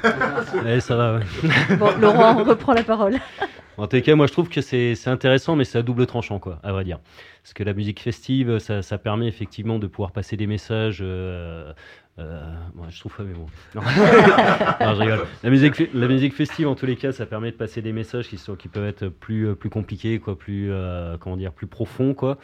Ouais, 0.64 0.80
ça 0.80 0.96
va, 0.96 1.16
ouais. 1.16 1.76
Bon, 1.78 1.90
Laurent, 2.00 2.44
reprend 2.44 2.74
la 2.74 2.84
parole. 2.84 3.16
En 3.78 3.86
tout 3.88 4.02
cas, 4.02 4.16
moi 4.16 4.26
je 4.26 4.32
trouve 4.32 4.50
que 4.50 4.60
c'est 4.62 4.96
c'est 4.96 5.10
intéressant, 5.12 5.56
mais 5.56 5.64
c'est 5.64 5.78
à 5.78 5.84
double 5.84 6.08
tranchant, 6.08 6.40
quoi, 6.40 6.60
à 6.64 6.72
vrai 6.72 6.84
dire. 6.84 7.00
Parce 7.44 7.54
que 7.54 7.64
la 7.64 7.74
musique 7.74 8.00
festive, 8.02 8.58
ça, 8.60 8.82
ça 8.82 8.98
permet 8.98 9.28
effectivement 9.28 9.78
de 9.80 9.88
pouvoir 9.88 10.12
passer 10.12 10.36
des 10.36 10.48
messages. 10.48 11.00
Euh, 11.02 11.72
euh, 12.20 12.42
moi, 12.74 12.88
je 12.90 13.00
trouve 13.00 13.16
pas 13.16 13.24
mes 13.24 13.34
mots. 13.36 13.50
Non. 13.76 13.82
Non, 14.82 14.96
je 14.96 15.00
rigole. 15.02 15.20
La 15.44 15.50
musique, 15.52 15.94
la 15.94 16.08
musique 16.08 16.34
festive, 16.34 16.68
en 16.68 16.74
tous 16.76 16.88
les 16.88 16.96
cas, 16.96 17.12
ça 17.12 17.26
permet 17.28 17.52
de 17.52 17.56
passer 17.58 17.82
des 17.84 17.92
messages 17.94 18.28
qui, 18.28 18.38
sont, 18.40 18.56
qui 18.56 18.68
peuvent 18.68 18.88
être 18.88 19.08
plus, 19.10 19.48
euh, 19.50 19.56
plus 19.56 19.70
compliqués, 19.70 20.18
quoi, 20.20 20.38
plus, 20.38 20.70
euh, 20.72 21.16
comment 21.20 21.38
dire, 21.38 21.52
plus 21.52 21.68
profonds, 21.68 22.16
quoi, 22.16 22.38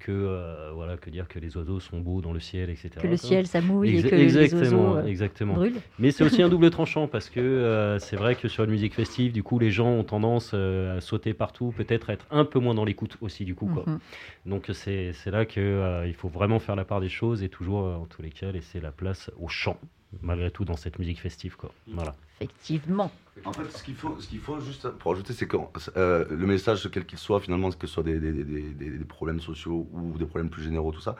que, 0.00 0.10
euh, 0.10 0.70
voilà, 0.74 0.96
que 0.96 1.10
dire 1.10 1.28
que 1.28 1.38
les 1.38 1.56
oiseaux 1.56 1.78
sont 1.78 2.00
beaux 2.00 2.20
dans 2.20 2.32
le 2.32 2.40
ciel, 2.40 2.70
etc. 2.70 2.90
Que 3.00 3.06
le 3.06 3.16
ciel, 3.16 3.46
ça 3.46 3.60
mouille 3.60 3.98
et 3.98 4.02
que 4.02 4.14
les 4.14 4.22
exactement, 4.22 4.60
oiseaux 4.60 4.96
euh, 4.96 5.06
exactement. 5.06 5.54
brûlent. 5.54 5.80
Mais 5.98 6.10
c'est 6.10 6.24
aussi 6.24 6.42
un 6.42 6.48
double 6.48 6.70
tranchant 6.70 7.06
parce 7.06 7.30
que 7.30 7.38
euh, 7.38 7.98
c'est 7.98 8.16
vrai 8.16 8.34
que 8.34 8.48
sur 8.48 8.64
une 8.64 8.70
musique 8.70 8.94
festive, 8.94 9.32
du 9.32 9.42
coup, 9.42 9.58
les 9.58 9.70
gens 9.70 9.90
ont 9.90 10.04
tendance 10.04 10.54
à 10.54 11.00
sauter 11.00 11.34
partout, 11.34 11.72
peut-être 11.76 12.10
être 12.10 12.26
un 12.30 12.44
peu 12.44 12.58
moins 12.58 12.74
dans 12.74 12.84
l'écoute 12.84 13.16
aussi, 13.20 13.44
du 13.44 13.54
coup. 13.54 13.66
Quoi. 13.66 13.84
Mhm. 13.86 13.98
Donc 14.46 14.70
c'est 14.72 15.12
là 15.26 15.44
qu'il 15.44 16.14
faut 16.16 16.28
vraiment 16.28 16.58
faire 16.58 16.76
la 16.76 16.84
part 16.84 17.00
des 17.00 17.10
choses 17.10 17.42
et 17.42 17.48
toujours, 17.48 17.84
en 17.84 18.06
tous 18.06 18.22
les 18.22 18.30
cas, 18.30 18.50
laisser 18.50 18.80
la 18.80 18.90
place 18.90 19.30
au 19.38 19.48
chant, 19.48 19.78
malgré 20.22 20.50
tout, 20.50 20.64
dans 20.64 20.76
cette 20.76 20.98
musique 20.98 21.20
festive. 21.20 21.56
Quoi. 21.56 21.70
Voilà. 21.88 22.14
Effectivement. 22.40 23.10
En 23.44 23.52
fait, 23.52 23.70
ce 23.70 23.82
qu'il 23.82 23.94
faut, 23.94 24.18
ce 24.20 24.28
qu'il 24.28 24.40
faut 24.40 24.60
juste 24.60 24.88
pour 24.90 25.12
ajouter, 25.12 25.32
c'est 25.32 25.46
que 25.46 25.56
euh, 25.96 26.24
le 26.28 26.46
message, 26.46 26.88
quel 26.92 27.06
qu'il 27.06 27.18
soit, 27.18 27.40
finalement, 27.40 27.70
que 27.70 27.86
ce 27.86 27.94
soit 27.94 28.02
des, 28.02 28.18
des, 28.18 28.32
des, 28.32 28.62
des- 28.72 29.04
problèmes 29.04 29.40
sociaux 29.40 29.88
ou 29.92 30.18
des 30.18 30.26
problèmes 30.26 30.50
plus 30.50 30.62
généraux, 30.62 30.92
tout 30.92 31.00
ça, 31.00 31.16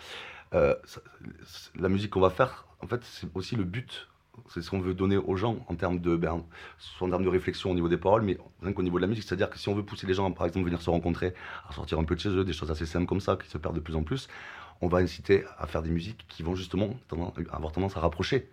euh, 0.54 0.74
ça- 0.84 1.00
la 1.78 1.88
musique 1.88 2.10
qu'on 2.10 2.20
va 2.20 2.30
faire, 2.30 2.66
en 2.80 2.86
fait, 2.86 3.00
c'est 3.04 3.28
aussi 3.34 3.56
le 3.56 3.64
but. 3.64 4.08
C'est 4.48 4.62
ce 4.62 4.70
qu'on 4.70 4.80
veut 4.80 4.94
donner 4.94 5.16
aux 5.18 5.36
gens 5.36 5.64
en 5.68 5.74
termes 5.74 5.98
de, 6.00 6.16
ben, 6.16 6.42
soit 6.78 7.06
en 7.06 7.10
termes 7.10 7.24
de 7.24 7.28
réflexion 7.28 7.70
au 7.70 7.74
niveau 7.74 7.88
des 7.88 7.98
paroles, 7.98 8.22
mais 8.22 8.38
rien 8.62 8.72
qu'au 8.72 8.82
niveau 8.82 8.96
de 8.96 9.02
la 9.02 9.06
musique. 9.06 9.24
C'est-à-dire 9.24 9.50
que 9.50 9.58
si 9.58 9.68
on 9.68 9.74
veut 9.74 9.82
pousser 9.84 10.06
les 10.06 10.14
gens, 10.14 10.30
par 10.32 10.46
exemple, 10.46 10.64
venir 10.64 10.80
se 10.80 10.88
rencontrer, 10.88 11.34
à 11.68 11.72
sortir 11.74 11.98
un 11.98 12.04
peu 12.04 12.14
de 12.14 12.20
chez 12.20 12.30
eux, 12.30 12.44
des 12.44 12.52
choses 12.54 12.70
assez 12.70 12.86
simples 12.86 13.06
comme 13.06 13.20
ça, 13.20 13.36
qui 13.36 13.48
se 13.50 13.58
perdent 13.58 13.74
de 13.76 13.80
plus 13.80 13.96
en 13.96 14.02
plus, 14.02 14.28
on 14.80 14.88
va 14.88 14.98
inciter 14.98 15.44
à 15.58 15.66
faire 15.66 15.82
des 15.82 15.90
musiques 15.90 16.24
qui 16.28 16.42
vont 16.42 16.54
justement 16.54 16.96
avoir 17.52 17.72
tendance 17.72 17.96
à 17.96 18.00
rapprocher 18.00 18.48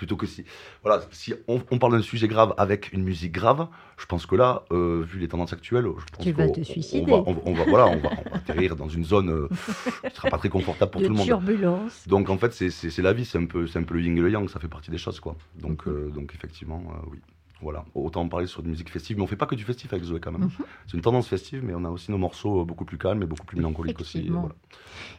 plutôt 0.00 0.16
que 0.16 0.24
si 0.26 0.44
voilà 0.82 1.02
si 1.10 1.34
on, 1.46 1.60
on 1.70 1.78
parle 1.78 1.92
d'un 1.92 2.00
sujet 2.12 2.26
grave 2.26 2.54
avec 2.56 2.90
une 2.94 3.02
musique 3.02 3.32
grave 3.32 3.68
je 3.98 4.06
pense 4.06 4.24
que 4.24 4.34
là 4.34 4.62
euh, 4.72 5.02
vu 5.06 5.18
les 5.18 5.28
tendances 5.28 5.52
actuelles 5.52 5.84
je 5.84 6.04
pense 6.16 6.24
Tu 6.24 6.32
vas 6.32 6.48
te 6.48 6.60
on- 6.60 6.64
suicider. 6.64 7.12
on 7.12 7.22
va, 7.22 7.30
on 7.30 7.32
va- 7.34 7.42
on 7.44 7.52
va- 7.52 7.64
voilà 7.64 7.86
on 7.88 7.98
va, 7.98 8.10
on 8.24 8.30
va 8.30 8.36
atterrir 8.36 8.76
dans 8.76 8.88
une 8.88 9.04
zone 9.04 9.28
euh, 9.30 9.48
qui 10.08 10.16
sera 10.16 10.30
pas 10.30 10.38
très 10.38 10.48
confortable 10.48 10.90
pour 10.90 11.02
de 11.02 11.06
tout 11.06 11.12
le 11.12 11.18
monde 11.18 11.26
turbulence. 11.26 12.08
donc 12.08 12.30
en 12.30 12.38
fait 12.38 12.52
c'est- 12.54 12.98
la 13.02 13.12
vie 13.12 13.26
c'est 13.26 13.36
un 13.36 13.44
peu 13.44 13.66
c'est 13.66 13.78
un 13.78 13.82
peu 13.82 13.94
le 13.94 14.00
yin 14.00 14.16
et 14.16 14.20
le 14.22 14.30
yang 14.30 14.48
ça 14.48 14.58
fait 14.58 14.68
partie 14.76 14.90
des 14.90 14.96
choses 15.04 15.20
quoi 15.20 15.36
donc 15.54 15.86
Mhm. 15.86 15.92
euh, 15.92 16.08
donc 16.10 16.32
effectivement 16.34 16.82
oui 17.10 17.18
Voilà, 17.62 17.84
autant 17.94 18.26
parler 18.26 18.46
sur 18.46 18.62
de 18.62 18.68
musique 18.68 18.88
festive, 18.90 19.18
mais 19.18 19.22
on 19.22 19.26
fait 19.26 19.36
pas 19.36 19.44
que 19.46 19.54
du 19.54 19.64
festif 19.64 19.92
avec 19.92 20.04
Zoé 20.04 20.18
quand 20.18 20.32
même. 20.32 20.42
Mhm. 20.44 20.50
C'est 20.86 20.96
une 20.96 21.02
tendance 21.02 21.28
festive, 21.28 21.62
mais 21.62 21.74
on 21.74 21.84
a 21.84 21.90
aussi 21.90 22.10
nos 22.10 22.16
morceaux 22.16 22.62
euh, 22.62 22.64
beaucoup 22.64 22.86
plus 22.86 22.96
calmes 22.96 23.22
et 23.22 23.26
beaucoup 23.26 23.44
plus 23.44 23.58
mélancoliques 23.58 24.00
aussi. 24.00 24.18
Effectivement. 24.18 24.40
voilà. 24.40 24.54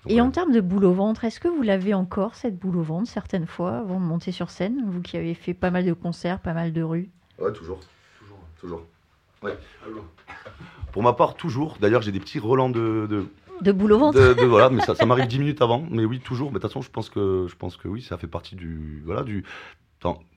Donc, 0.04 0.12
Et 0.12 0.15
ouais. 0.15 0.21
en 0.21 0.32
termes 0.32 0.51
de 0.51 0.60
boule 0.62 0.86
au 0.86 0.93
ventre, 0.93 1.23
est-ce 1.23 1.39
que 1.39 1.47
vous 1.47 1.62
l'avez 1.62 1.93
encore, 1.93 2.34
cette 2.34 2.58
boule 2.58 2.77
au 2.77 2.82
ventre, 2.82 3.08
certaines 3.08 3.45
fois, 3.45 3.77
avant 3.77 3.99
de 3.99 4.06
monter 4.06 4.32
sur 4.32 4.49
scène 4.49 4.84
Vous 4.88 5.01
qui 5.01 5.17
avez 5.17 5.36
fait 5.36 5.54
pas 5.54 5.69
mal 5.69 5.86
de 5.86 5.93
concerts, 5.93 6.39
pas 6.39 6.54
mal 6.54 6.73
de 6.73 6.82
rues? 6.82 7.10
Ouais, 7.39 7.54
toujours. 7.54 7.80
Toujours. 8.19 8.39
Toujours. 8.60 8.82
Ouais. 9.43 9.56
Pour 10.91 11.04
ma 11.04 11.13
part, 11.13 11.36
toujours. 11.36 11.77
D'ailleurs, 11.80 12.01
j'ai 12.01 12.12
des 12.12 12.19
petits 12.19 12.39
relents 12.39 12.69
de, 12.69 13.08
de, 13.10 13.25
De 13.62 13.71
boule 13.71 13.93
au 13.93 13.99
ventre? 13.99 14.19
de- 14.19 14.34
de- 14.34 14.45
voilà, 14.45 14.69
mais 14.71 14.82
ça, 14.82 14.95
ça 14.95 15.06
m'arrive 15.06 15.27
10 15.27 15.38
minutes 15.39 15.62
avant. 15.62 15.86
Mais 15.91 16.06
oui, 16.06 16.19
toujours. 16.19 16.49
Mais 16.49 16.56
de 16.56 16.60
toute 16.60 16.71
façon, 16.71 16.82
je 16.82 16.89
pense 16.89 17.10
que, 17.10 17.45
je 17.47 17.56
pense 17.56 17.77
que 17.77 17.88
oui, 17.88 18.01
ça 18.01 18.17
fait 18.17 18.27
partie 18.27 18.56
du, 18.56 19.01
voilà, 19.06 19.21
du. 19.23 19.45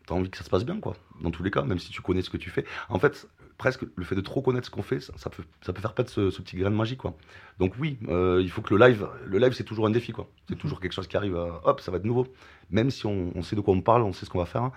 T'as 0.07 0.15
envie 0.15 0.31
que 0.31 0.39
ça 0.39 0.45
se 0.45 0.51
passe 0.51 0.65
bien, 0.65 0.81
quoi. 0.81 0.95
Dans 1.21 1.31
tous 1.31 1.43
les 1.43 1.51
cas, 1.51 1.63
même 1.63 1.79
si 1.79 1.91
tu 1.91 2.03
connais 2.03 2.23
ce 2.23 2.31
que 2.31 2.37
tu 2.37 2.51
fais. 2.51 2.65
En 2.89 2.99
fait, 2.99 3.29
presque 3.59 3.85
le 3.95 4.05
fait 4.05 4.15
de 4.15 4.21
trop 4.21 4.43
connaître 4.43 4.67
ce 4.67 4.71
qu'on 4.71 4.83
fait, 4.83 5.01
ça, 5.01 5.31
peut 5.31 5.45
faire 5.63 5.95
perdre 5.95 6.11
ce, 6.11 6.31
ce 6.31 6.43
petit 6.43 6.57
grain 6.57 6.71
de 6.71 6.77
magie, 6.77 6.97
quoi. 6.97 7.17
Donc 7.59 7.75
oui, 7.79 7.99
euh, 8.09 8.41
il 8.43 8.51
faut 8.51 8.63
que 8.63 8.75
le 8.75 8.85
live, 8.87 9.07
le 9.27 9.39
live, 9.39 9.53
c'est 9.53 9.65
toujours 9.65 9.87
un 9.87 9.91
défi, 9.91 10.13
quoi. 10.13 10.29
C'est 10.49 10.59
toujours 10.59 10.81
quelque 10.81 10.93
chose 10.93 11.07
qui 11.07 11.17
arrive. 11.17 11.35
hop, 11.37 11.81
ça 11.81 11.91
va 11.91 11.99
être 11.99 12.05
nouveau. 12.05 12.27
Même 12.71 12.91
si 12.91 13.07
on, 13.07 13.31
on 13.35 13.43
sait 13.43 13.57
de 13.57 13.61
quoi 13.61 13.75
on 13.75 13.81
parle, 13.83 14.03
on 14.03 14.13
sait 14.13 14.25
ce 14.27 14.31
qu'on 14.31 14.39
va 14.39 14.47
faire. 14.47 14.63
hein, 14.63 14.73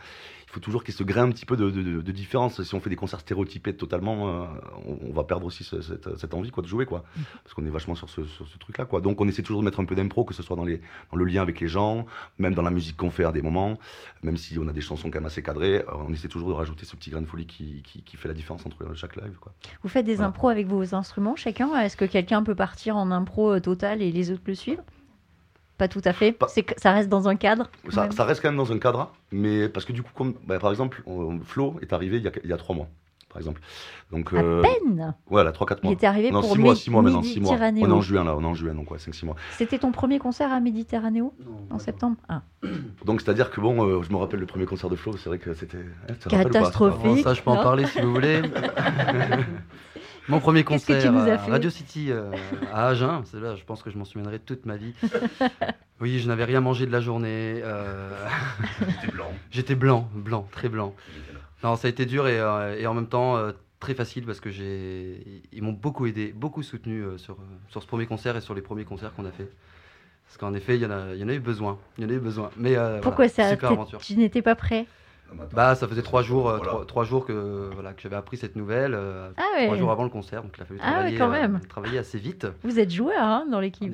il 0.49 0.53
faut 0.53 0.59
toujours 0.61 0.83
qu'il 0.83 0.93
y 0.93 0.95
ait 0.95 0.97
ce 0.99 1.03
grain 1.03 1.23
un 1.23 1.31
petit 1.31 1.45
peu 1.45 1.57
de, 1.57 1.69
de- 1.69 1.81
de- 1.83 2.01
de 2.01 2.11
différence. 2.11 2.61
Si 2.63 2.73
on 2.75 2.79
fait 2.79 2.89
des 2.89 2.95
concerts 2.95 3.19
stéréotypés 3.19 3.75
totalement, 3.75 4.29
euh, 4.29 4.45
on, 4.85 4.97
on 5.09 5.11
va 5.13 5.23
perdre 5.25 5.45
aussi 5.45 5.63
ce- 5.65 5.81
cette, 5.81 6.17
cette 6.17 6.33
envie 6.33 6.51
quoi, 6.51 6.63
de 6.63 6.67
jouer. 6.69 6.85
Quoi. 6.85 7.03
Parce 7.43 7.53
qu'on 7.53 7.65
est 7.65 7.69
vachement 7.69 7.95
sur 7.95 8.09
ce, 8.09 8.23
sur 8.23 8.47
ce 8.47 8.57
truc-là. 8.57 8.85
Quoi. 8.85 9.01
Donc 9.01 9.19
on 9.19 9.27
essaie 9.27 9.41
toujours 9.41 9.61
de 9.61 9.65
mettre 9.65 9.79
un 9.81 9.85
peu 9.85 9.95
d'impro, 9.95 10.23
que 10.23 10.33
ce 10.33 10.43
soit 10.43 10.55
dans, 10.55 10.63
les, 10.63 10.79
dans 11.11 11.17
le 11.17 11.25
lien 11.25 11.41
avec 11.41 11.59
les 11.59 11.67
gens, 11.67 12.05
même 12.39 12.53
dans 12.55 12.61
la 12.61 12.71
musique 12.71 12.95
qu'on 12.95 13.09
fait 13.09 13.25
à 13.25 13.31
des 13.33 13.41
moments, 13.41 13.77
même 14.23 14.37
si 14.37 14.57
on 14.57 14.67
a 14.69 14.73
des 14.73 14.79
chansons 14.81 15.09
quand 15.09 15.19
même 15.19 15.25
assez 15.25 15.43
cadrées, 15.43 15.79
euh, 15.79 15.83
on 16.07 16.13
essaie 16.13 16.29
toujours 16.29 16.49
de 16.49 16.53
rajouter 16.55 16.85
ce 16.85 16.95
petit 16.95 17.09
grain 17.09 17.21
de 17.21 17.27
folie 17.27 17.45
qui, 17.47 17.81
qui, 17.83 18.01
qui 18.03 18.15
fait 18.15 18.29
la 18.29 18.33
différence 18.33 18.65
entre 18.65 18.93
chaque 18.95 19.17
live. 19.17 19.37
Quoi. 19.41 19.53
Vous 19.83 19.89
faites 19.89 20.05
des 20.05 20.15
Voilà. 20.15 20.29
impros 20.29 20.47
avec 20.49 20.67
vos 20.67 20.95
instruments 20.95 21.35
chacun? 21.35 21.77
Est-ce 21.79 21.97
que 21.97 22.05
quelqu'un 22.05 22.41
peut 22.43 22.55
partir 22.67 22.97
en 22.97 23.11
impro 23.11 23.51
euh, 23.53 23.59
total 23.61 24.01
et 24.01 24.11
les 24.11 24.29
autres 24.31 24.41
le 24.45 24.53
suivent 24.55 24.83
Pas 25.77 25.87
tout 25.87 26.01
à 26.03 26.11
fait. 26.11 26.33
Pas- 26.33 26.49
C'est 26.49 26.63
que 26.63 26.73
ça 26.77 26.91
reste 26.91 27.07
dans 27.07 27.29
un 27.29 27.37
cadre. 27.37 27.69
Ça, 27.89 28.09
reste 28.25 28.41
quand 28.41 28.49
même 28.49 28.57
dans 28.57 28.71
un 28.73 28.77
cadre, 28.79 29.13
mais 29.31 29.69
parce 29.69 29.85
que 29.85 29.93
du 29.93 30.03
coup, 30.03 30.11
comme, 30.13 30.33
bah, 30.45 30.59
par 30.59 30.71
exemple, 30.71 31.01
Flo 31.43 31.75
est 31.81 31.93
arrivé 31.93 32.17
il 32.17 32.23
y 32.23 32.27
a, 32.27 32.31
il 32.43 32.49
y 32.49 32.53
a 32.53 32.57
trois 32.57 32.75
mois, 32.75 32.87
par 33.29 33.37
exemple. 33.37 33.61
Donc, 34.11 34.33
À 34.33 34.37
euh, 34.37 34.61
peine 34.61 35.15
voilà, 35.29 35.51
3-4 35.51 35.77
Il 35.81 35.85
mois. 35.85 35.93
était 35.93 36.07
arrivé 36.07 36.31
non, 36.31 36.41
pour 36.41 36.51
6 36.51 36.59
mois, 36.59 36.73
Mi- 36.73 36.77
6 36.79 36.89
mois 36.89 37.01
maintenant, 37.03 37.21
6 37.23 37.39
mois. 37.39 37.57
On 37.57 37.89
est 37.89 37.91
en 37.91 38.01
juin 38.01 38.23
là, 38.25 38.35
on 38.35 38.41
est 38.41 38.45
en 38.45 38.53
juin, 38.53 38.73
donc 38.73 38.91
ouais, 38.91 38.97
5-6 38.97 39.25
mois. 39.25 39.35
C'était 39.51 39.79
ton 39.79 39.91
premier 39.93 40.19
concert 40.19 40.51
à 40.51 40.59
Méditerranéo 40.59 41.33
en 41.69 41.79
septembre 41.79 42.17
ah. 42.27 42.41
Donc 43.05 43.21
c'est-à-dire 43.21 43.49
que 43.51 43.61
bon, 43.61 43.85
euh, 43.85 44.01
je 44.03 44.11
me 44.11 44.17
rappelle 44.17 44.39
le 44.41 44.45
premier 44.45 44.65
concert 44.65 44.89
de 44.89 44.95
Flo, 44.97 45.15
c'est 45.15 45.29
vrai 45.29 45.37
que 45.39 45.53
c'était. 45.53 45.77
hein, 46.09 46.13
pas 46.29 46.37
Catastrophique. 46.43 47.01
Bon, 47.03 47.23
ça, 47.23 47.33
je 47.33 47.41
peux 47.41 47.51
en 47.51 47.63
parler 47.63 47.85
si 47.85 48.01
vous 48.01 48.11
voulez. 48.13 48.41
Mon 50.29 50.39
premier 50.39 50.63
concert 50.63 51.15
à 51.15 51.37
fait 51.37 51.51
Radio 51.51 51.69
City 51.69 52.11
euh, 52.11 52.31
à 52.73 52.87
Agen, 52.89 53.21
c'est 53.31 53.39
là, 53.39 53.55
je 53.55 53.63
pense 53.63 53.81
que 53.81 53.89
je 53.89 53.97
m'en 53.97 54.05
souviendrai 54.05 54.39
toute 54.39 54.65
ma 54.65 54.77
vie. 54.77 54.93
Oui, 55.99 56.19
je 56.19 56.27
n'avais 56.27 56.43
rien 56.43 56.61
mangé 56.61 56.85
de 56.85 56.91
la 56.91 57.01
journée. 57.01 57.59
euh, 57.63 58.11
C'était 59.01 59.11
blanc. 59.11 59.31
J'étais 59.49 59.73
blanc, 59.73 60.07
blanc, 60.13 60.47
très 60.51 60.69
blanc. 60.69 60.93
Non, 61.63 61.75
ça 61.75 61.87
a 61.87 61.89
été 61.89 62.05
dur 62.05 62.27
et, 62.27 62.39
euh, 62.39 62.77
et 62.79 62.85
en 62.85 62.93
même 62.93 63.07
temps 63.07 63.35
euh, 63.35 63.51
très 63.79 63.95
facile 63.95 64.23
parce 64.23 64.39
que 64.39 64.51
j'ai, 64.51 65.41
ils 65.51 65.63
m'ont 65.63 65.71
beaucoup 65.73 66.05
aidé, 66.05 66.31
beaucoup 66.35 66.61
soutenu 66.61 67.01
euh, 67.01 67.17
sur, 67.17 67.33
euh, 67.33 67.37
sur 67.69 67.81
ce 67.81 67.87
premier 67.87 68.05
concert 68.05 68.37
et 68.37 68.41
sur 68.41 68.53
les 68.53 68.61
premiers 68.61 68.85
concerts 68.85 69.11
qu'on 69.15 69.25
a 69.25 69.31
fait. 69.31 69.49
Parce 70.27 70.37
qu'en 70.37 70.53
effet, 70.53 70.75
il 70.75 70.83
y, 70.83 70.85
en 70.85 70.91
a, 70.91 71.15
il 71.15 71.19
y 71.19 71.23
en 71.23 71.29
a 71.29 71.33
eu 71.33 71.39
besoin. 71.39 71.79
Il 71.97 72.03
y 72.03 72.05
en 72.05 72.09
a 72.11 72.13
eu 72.13 72.19
besoin. 72.19 72.51
Mais 72.57 72.75
euh, 72.77 72.99
Pourquoi 73.01 73.25
voilà, 73.25 73.49
ça 73.49 73.49
super 73.55 73.69
t'es- 73.69 73.73
aventure. 73.73 73.99
Tu 74.01 74.15
n'étais 74.17 74.43
pas 74.43 74.53
prêt? 74.53 74.85
Bah, 75.53 75.75
ça 75.75 75.87
faisait 75.87 76.01
trois 76.01 76.21
jours, 76.21 76.49
euh, 76.49 76.57
Voilà. 76.57 76.71
trois, 76.71 76.85
trois 76.85 77.03
jours 77.03 77.25
que 77.25 77.69
voilà 77.73 77.93
que 77.93 78.01
j'avais 78.01 78.15
appris 78.15 78.37
cette 78.37 78.55
nouvelle. 78.55 78.93
euh, 78.93 79.29
Ah 79.37 79.43
ouais. 79.55 79.65
Trois 79.65 79.77
jours 79.77 79.91
avant 79.91 80.03
le 80.03 80.09
concert, 80.09 80.41
donc 80.43 80.53
il 80.57 80.61
a 80.61 80.65
fallu 80.65 80.79
Ah 80.83 81.01
ouais, 81.03 81.19
euh, 81.19 81.47
travailler 81.69 81.97
assez 81.99 82.17
vite. 82.17 82.47
Vous 82.63 82.79
êtes 82.79 82.91
joueur 82.91 83.21
hein, 83.21 83.45
dans 83.49 83.59
l'équipe. 83.59 83.93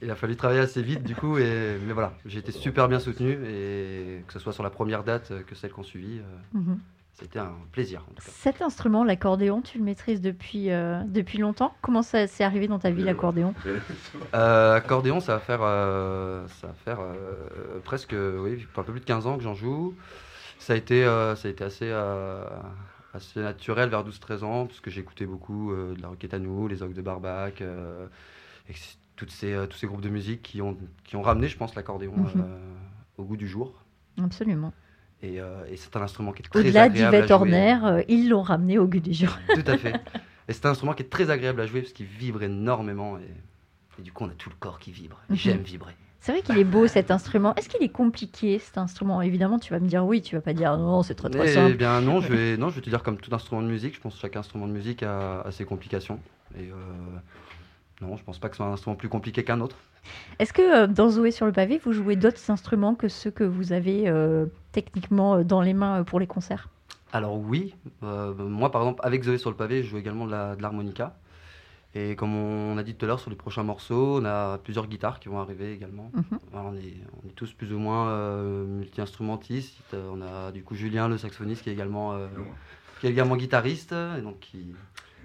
il 0.00 0.10
a 0.10 0.14
fallu 0.16 0.36
travailler 0.36 0.60
assez 0.60 0.82
vite 0.82 1.02
du 1.04 1.14
coup, 1.14 1.38
et, 1.38 1.78
mais 1.86 1.92
voilà, 1.92 2.12
j'ai 2.26 2.38
été 2.40 2.50
super 2.52 2.88
bien 2.88 2.98
soutenu 2.98 3.32
et 3.46 4.24
que 4.26 4.32
ce 4.32 4.38
soit 4.38 4.52
sur 4.52 4.62
la 4.62 4.70
première 4.70 5.04
date 5.04 5.32
que 5.46 5.54
celle 5.54 5.70
qu'on 5.70 5.82
suivit, 5.84 6.18
euh, 6.18 6.58
Mhm. 6.58 6.78
C'était 7.14 7.38
un 7.38 7.54
plaisir. 7.72 8.00
En 8.10 8.14
tout 8.14 8.22
cas. 8.24 8.30
Cet 8.32 8.62
instrument, 8.62 9.04
l'accordéon, 9.04 9.60
tu 9.62 9.78
le 9.78 9.84
maîtrises 9.84 10.20
depuis, 10.20 10.70
euh, 10.70 11.00
depuis 11.06 11.38
longtemps? 11.38 11.74
Comment 11.82 12.02
ça 12.02 12.26
s'est 12.26 12.42
arrivé 12.44 12.68
dans 12.68 12.78
ta 12.78 12.90
vie, 12.90 13.04
l'accordéon? 13.04 13.54
Euh, 14.34 14.74
accordéon, 14.74 15.20
ça 15.20 15.34
va 15.34 15.40
faire, 15.40 15.60
euh, 15.62 16.46
ça 16.48 16.68
va 16.68 16.72
faire 16.74 17.00
euh, 17.00 17.80
presque, 17.84 18.14
oui, 18.14 18.66
un 18.76 18.82
peu 18.82 18.92
plus 18.92 19.00
de 19.00 19.04
15 19.04 19.26
ans 19.26 19.36
que 19.36 19.42
j'en 19.42 19.54
joue. 19.54 19.94
Ça 20.58 20.72
a 20.72 20.76
été, 20.76 21.04
euh, 21.04 21.34
ça 21.36 21.48
a 21.48 21.50
été 21.50 21.64
assez, 21.64 21.88
euh, 21.90 22.44
assez 23.14 23.40
naturel 23.40 23.90
vers 23.90 24.04
12-13 24.04 24.42
ans, 24.42 24.66
parce 24.66 24.80
que 24.80 24.90
j'écoutais 24.90 25.26
beaucoup 25.26 25.72
euh, 25.72 25.94
de 25.94 26.00
la 26.02 26.08
Roquette 26.08 26.34
à 26.34 26.38
nous, 26.38 26.66
les 26.68 26.82
Ogres 26.82 26.94
de 26.94 27.02
Barbac, 27.02 27.60
euh, 27.60 28.06
et 28.70 28.74
toutes 29.16 29.30
ces, 29.30 29.52
euh, 29.52 29.66
tous 29.66 29.76
ces 29.76 29.86
groupes 29.86 30.00
de 30.00 30.08
musique 30.08 30.40
qui 30.42 30.62
ont, 30.62 30.78
qui 31.04 31.16
ont 31.16 31.22
ramené, 31.22 31.48
je 31.48 31.56
pense, 31.58 31.74
l'accordéon 31.74 32.16
Mhm. 32.16 32.28
euh, 32.36 32.58
au 33.18 33.24
goût 33.24 33.36
du 33.36 33.46
jour. 33.48 33.74
Absolument. 34.22 34.72
Et, 35.22 35.40
euh, 35.40 35.64
et 35.70 35.76
c'est 35.76 35.94
un 35.96 36.02
instrument 36.02 36.32
qui 36.32 36.42
est 36.42 36.48
très 36.48 36.60
Au-delà 36.60 36.82
agréable 36.82 37.14
à 37.14 37.18
d'Yvette. 37.20 37.30
Horner, 37.30 37.78
euh, 37.84 38.02
ils 38.08 38.28
l'ont 38.28 38.42
ramené 38.42 38.78
au 38.78 38.86
goût 38.86 38.98
du 39.00 39.12
jour. 39.14 39.30
Tout 39.54 39.62
à 39.70 39.78
fait. 39.78 39.94
Et 40.48 40.52
c'est 40.52 40.66
un 40.66 40.70
instrument 40.70 40.92
qui 40.94 41.02
est 41.04 41.08
très 41.10 41.30
agréable 41.30 41.60
à 41.60 41.66
jouer 41.66 41.82
parce 41.82 41.92
qu'il 41.92 42.06
vibre 42.06 42.42
énormément 42.42 43.18
et, 43.18 43.22
et 44.00 44.02
du 44.02 44.10
coup 44.12 44.24
on 44.24 44.28
a 44.28 44.32
tout 44.32 44.50
le 44.50 44.56
corps 44.58 44.80
qui 44.80 44.90
vibre. 44.90 45.18
Mhm. 45.28 45.36
J'aime 45.36 45.62
vibrer. 45.62 45.94
C'est 46.18 46.32
vrai 46.32 46.42
qu'il 46.42 46.56
est 46.58 46.64
beau 46.64 46.86
cet 46.86 47.10
instrument. 47.10 47.52
Est-ce 47.56 47.68
qu'il 47.68 47.82
est 47.82 47.88
compliqué 47.88 48.58
cet 48.60 48.78
instrument? 48.78 49.22
Évidemment, 49.22 49.58
tu 49.58 49.72
vas 49.72 49.80
me 49.80 49.88
dire 49.88 50.04
oui, 50.04 50.22
tu 50.22 50.36
vas 50.36 50.40
pas 50.40 50.52
dire 50.52 50.76
non, 50.78 51.02
c'est 51.02 51.14
très 51.16 51.30
très 51.30 51.48
Eh 51.48 51.54
simple. 51.54 51.76
bien 51.76 52.00
non, 52.00 52.20
je 52.20 52.32
vais, 52.32 52.56
non, 52.58 52.68
je 52.70 52.76
vais 52.76 52.80
te 52.80 52.90
dire 52.90 53.02
comme 53.02 53.16
tout 53.16 53.34
instrument 53.34 53.60
de 53.62 53.66
musique, 53.66 53.94
je 53.96 54.00
pense 54.00 54.14
que 54.14 54.20
chaque 54.20 54.36
instrument 54.36 54.66
de 54.68 54.72
musique 54.72 55.02
a, 55.02 55.40
a 55.42 55.50
ses 55.52 55.64
complications. 55.64 56.20
Et 56.56 56.70
euh, 56.70 56.74
non, 58.00 58.16
je 58.16 58.22
pense 58.24 58.38
pas 58.38 58.48
que 58.48 58.54
ce 58.54 58.58
soit 58.58 58.66
un 58.66 58.72
instrument 58.72 58.96
plus 58.96 59.08
compliqué 59.08 59.42
qu'un 59.44 59.60
autre. 59.60 59.76
Est-ce 60.38 60.52
que 60.52 60.62
euh, 60.62 60.86
dans 60.86 61.08
Zoé 61.08 61.30
sur 61.30 61.46
le 61.46 61.52
pavé, 61.52 61.80
vous 61.82 61.92
jouez 61.92 62.16
d'autres 62.16 62.50
instruments 62.50 62.94
que 62.94 63.08
ceux 63.08 63.30
que 63.30 63.44
vous 63.44 63.72
avez 63.72 64.08
euh, 64.08 64.46
techniquement 64.72 65.36
euh, 65.36 65.44
dans 65.44 65.60
les 65.60 65.74
mains 65.74 66.02
pour 66.04 66.18
les 66.20 66.26
concerts? 66.26 66.68
Alors 67.12 67.38
oui, 67.38 67.74
euh, 68.02 68.32
moi 68.34 68.70
par 68.70 68.82
exemple 68.82 69.00
avec 69.04 69.22
Zoé 69.22 69.38
sur 69.38 69.50
le 69.50 69.56
pavé, 69.56 69.82
je 69.82 69.90
joue 69.90 69.98
également 69.98 70.26
de 70.26 70.60
l'harmonica. 70.60 71.16
Et 71.94 72.16
comme 72.16 72.34
on 72.34 72.78
a 72.78 72.82
dit 72.82 72.94
tout 72.94 73.04
à 73.04 73.08
l'heure 73.08 73.20
sur 73.20 73.28
les 73.28 73.36
prochains 73.36 73.64
morceaux, 73.64 74.18
on 74.18 74.24
a 74.24 74.56
plusieurs 74.56 74.86
guitares 74.86 75.20
qui 75.20 75.28
vont 75.28 75.38
arriver 75.40 75.74
également. 75.74 76.10
Mhm. 76.14 76.38
Alors, 76.54 76.72
on, 76.72 76.74
est, 76.74 76.96
on 77.22 77.28
est 77.28 77.34
tous 77.34 77.52
plus 77.52 77.70
ou 77.74 77.78
moins 77.78 78.08
euh, 78.08 78.64
multi-instrumentistes. 78.64 79.94
On 79.94 80.22
a 80.22 80.52
du 80.52 80.62
coup 80.62 80.74
Julien, 80.74 81.06
le 81.08 81.18
saxophoniste, 81.18 81.62
qui 81.62 81.68
est 81.68 81.74
également, 81.74 82.16
qui 82.98 83.08
est 83.08 83.10
également 83.10 83.36
guitariste. 83.36 83.92
Et 83.92 84.22
donc 84.22 84.40
qui... 84.40 84.74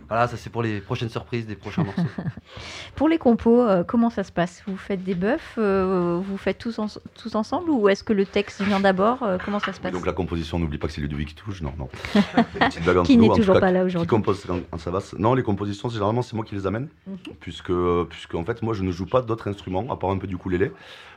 Voilà, 0.09 0.27
ça 0.27 0.37
c'est 0.37 0.49
pour 0.49 0.63
les 0.63 0.79
prochaines 0.79 1.09
surprises 1.09 1.45
des 1.45 1.55
prochains 1.55 1.83
morceaux. 1.83 2.01
Pour 2.95 3.09
les 3.09 3.17
compos, 3.17 3.61
euh, 3.61 3.83
comment 3.83 4.09
ça 4.09 4.23
se 4.23 4.31
passe? 4.31 4.63
Vous 4.65 4.77
faites 4.77 5.03
des 5.03 5.13
buffs 5.15 5.55
euh, 5.57 6.19
Vous 6.23 6.37
faites 6.37 6.57
tous, 6.57 6.79
en- 6.79 6.87
tous 7.13 7.35
ensemble 7.35 7.69
Ou 7.69 7.89
est-ce 7.89 8.03
que 8.03 8.13
le 8.13 8.25
texte 8.25 8.61
vient 8.61 8.79
d'abord 8.79 9.21
Euh, 9.23 9.37
Comment 9.43 9.59
ça 9.59 9.73
se 9.73 9.79
passe? 9.81 9.91
Donc 9.91 10.05
la 10.05 10.13
composition, 10.13 10.57
n'oublie 10.59 10.77
pas 10.77 10.87
que 10.87 10.93
c'est 10.93 11.01
Ludovic 11.01 11.29
qui 11.29 11.35
touche. 11.35 11.61
Non, 11.61 11.73
non. 11.77 11.89
Qui 13.03 13.17
n'est 13.17 13.29
toujours 13.35 13.55
cas, 13.55 13.59
pas 13.61 13.71
là 13.71 13.81
Qui 13.81 13.85
aujourd'hui. 13.87 14.07
compose 14.07 14.49
en, 14.49 14.59
en 14.71 14.77
Savas 14.77 15.13
Non, 15.19 15.33
les 15.35 15.43
compositions, 15.43 15.89
c'est 15.89 15.95
généralement 15.95 16.21
c'est 16.21 16.35
moi 16.35 16.45
qui 16.45 16.55
les 16.55 16.65
amène. 16.65 16.87
Mhm. 17.05 17.17
Puisque, 17.39 17.71
puisque, 18.09 18.35
en 18.35 18.45
fait, 18.45 18.61
moi, 18.61 18.73
je 18.73 18.83
ne 18.83 18.91
joue 18.91 19.05
pas 19.05 19.21
d'autres 19.21 19.49
instruments, 19.49 19.85
à 19.91 19.97
part 19.97 20.09
un 20.11 20.17
peu 20.17 20.27
du 20.27 20.35
ukulélé. 20.35 20.71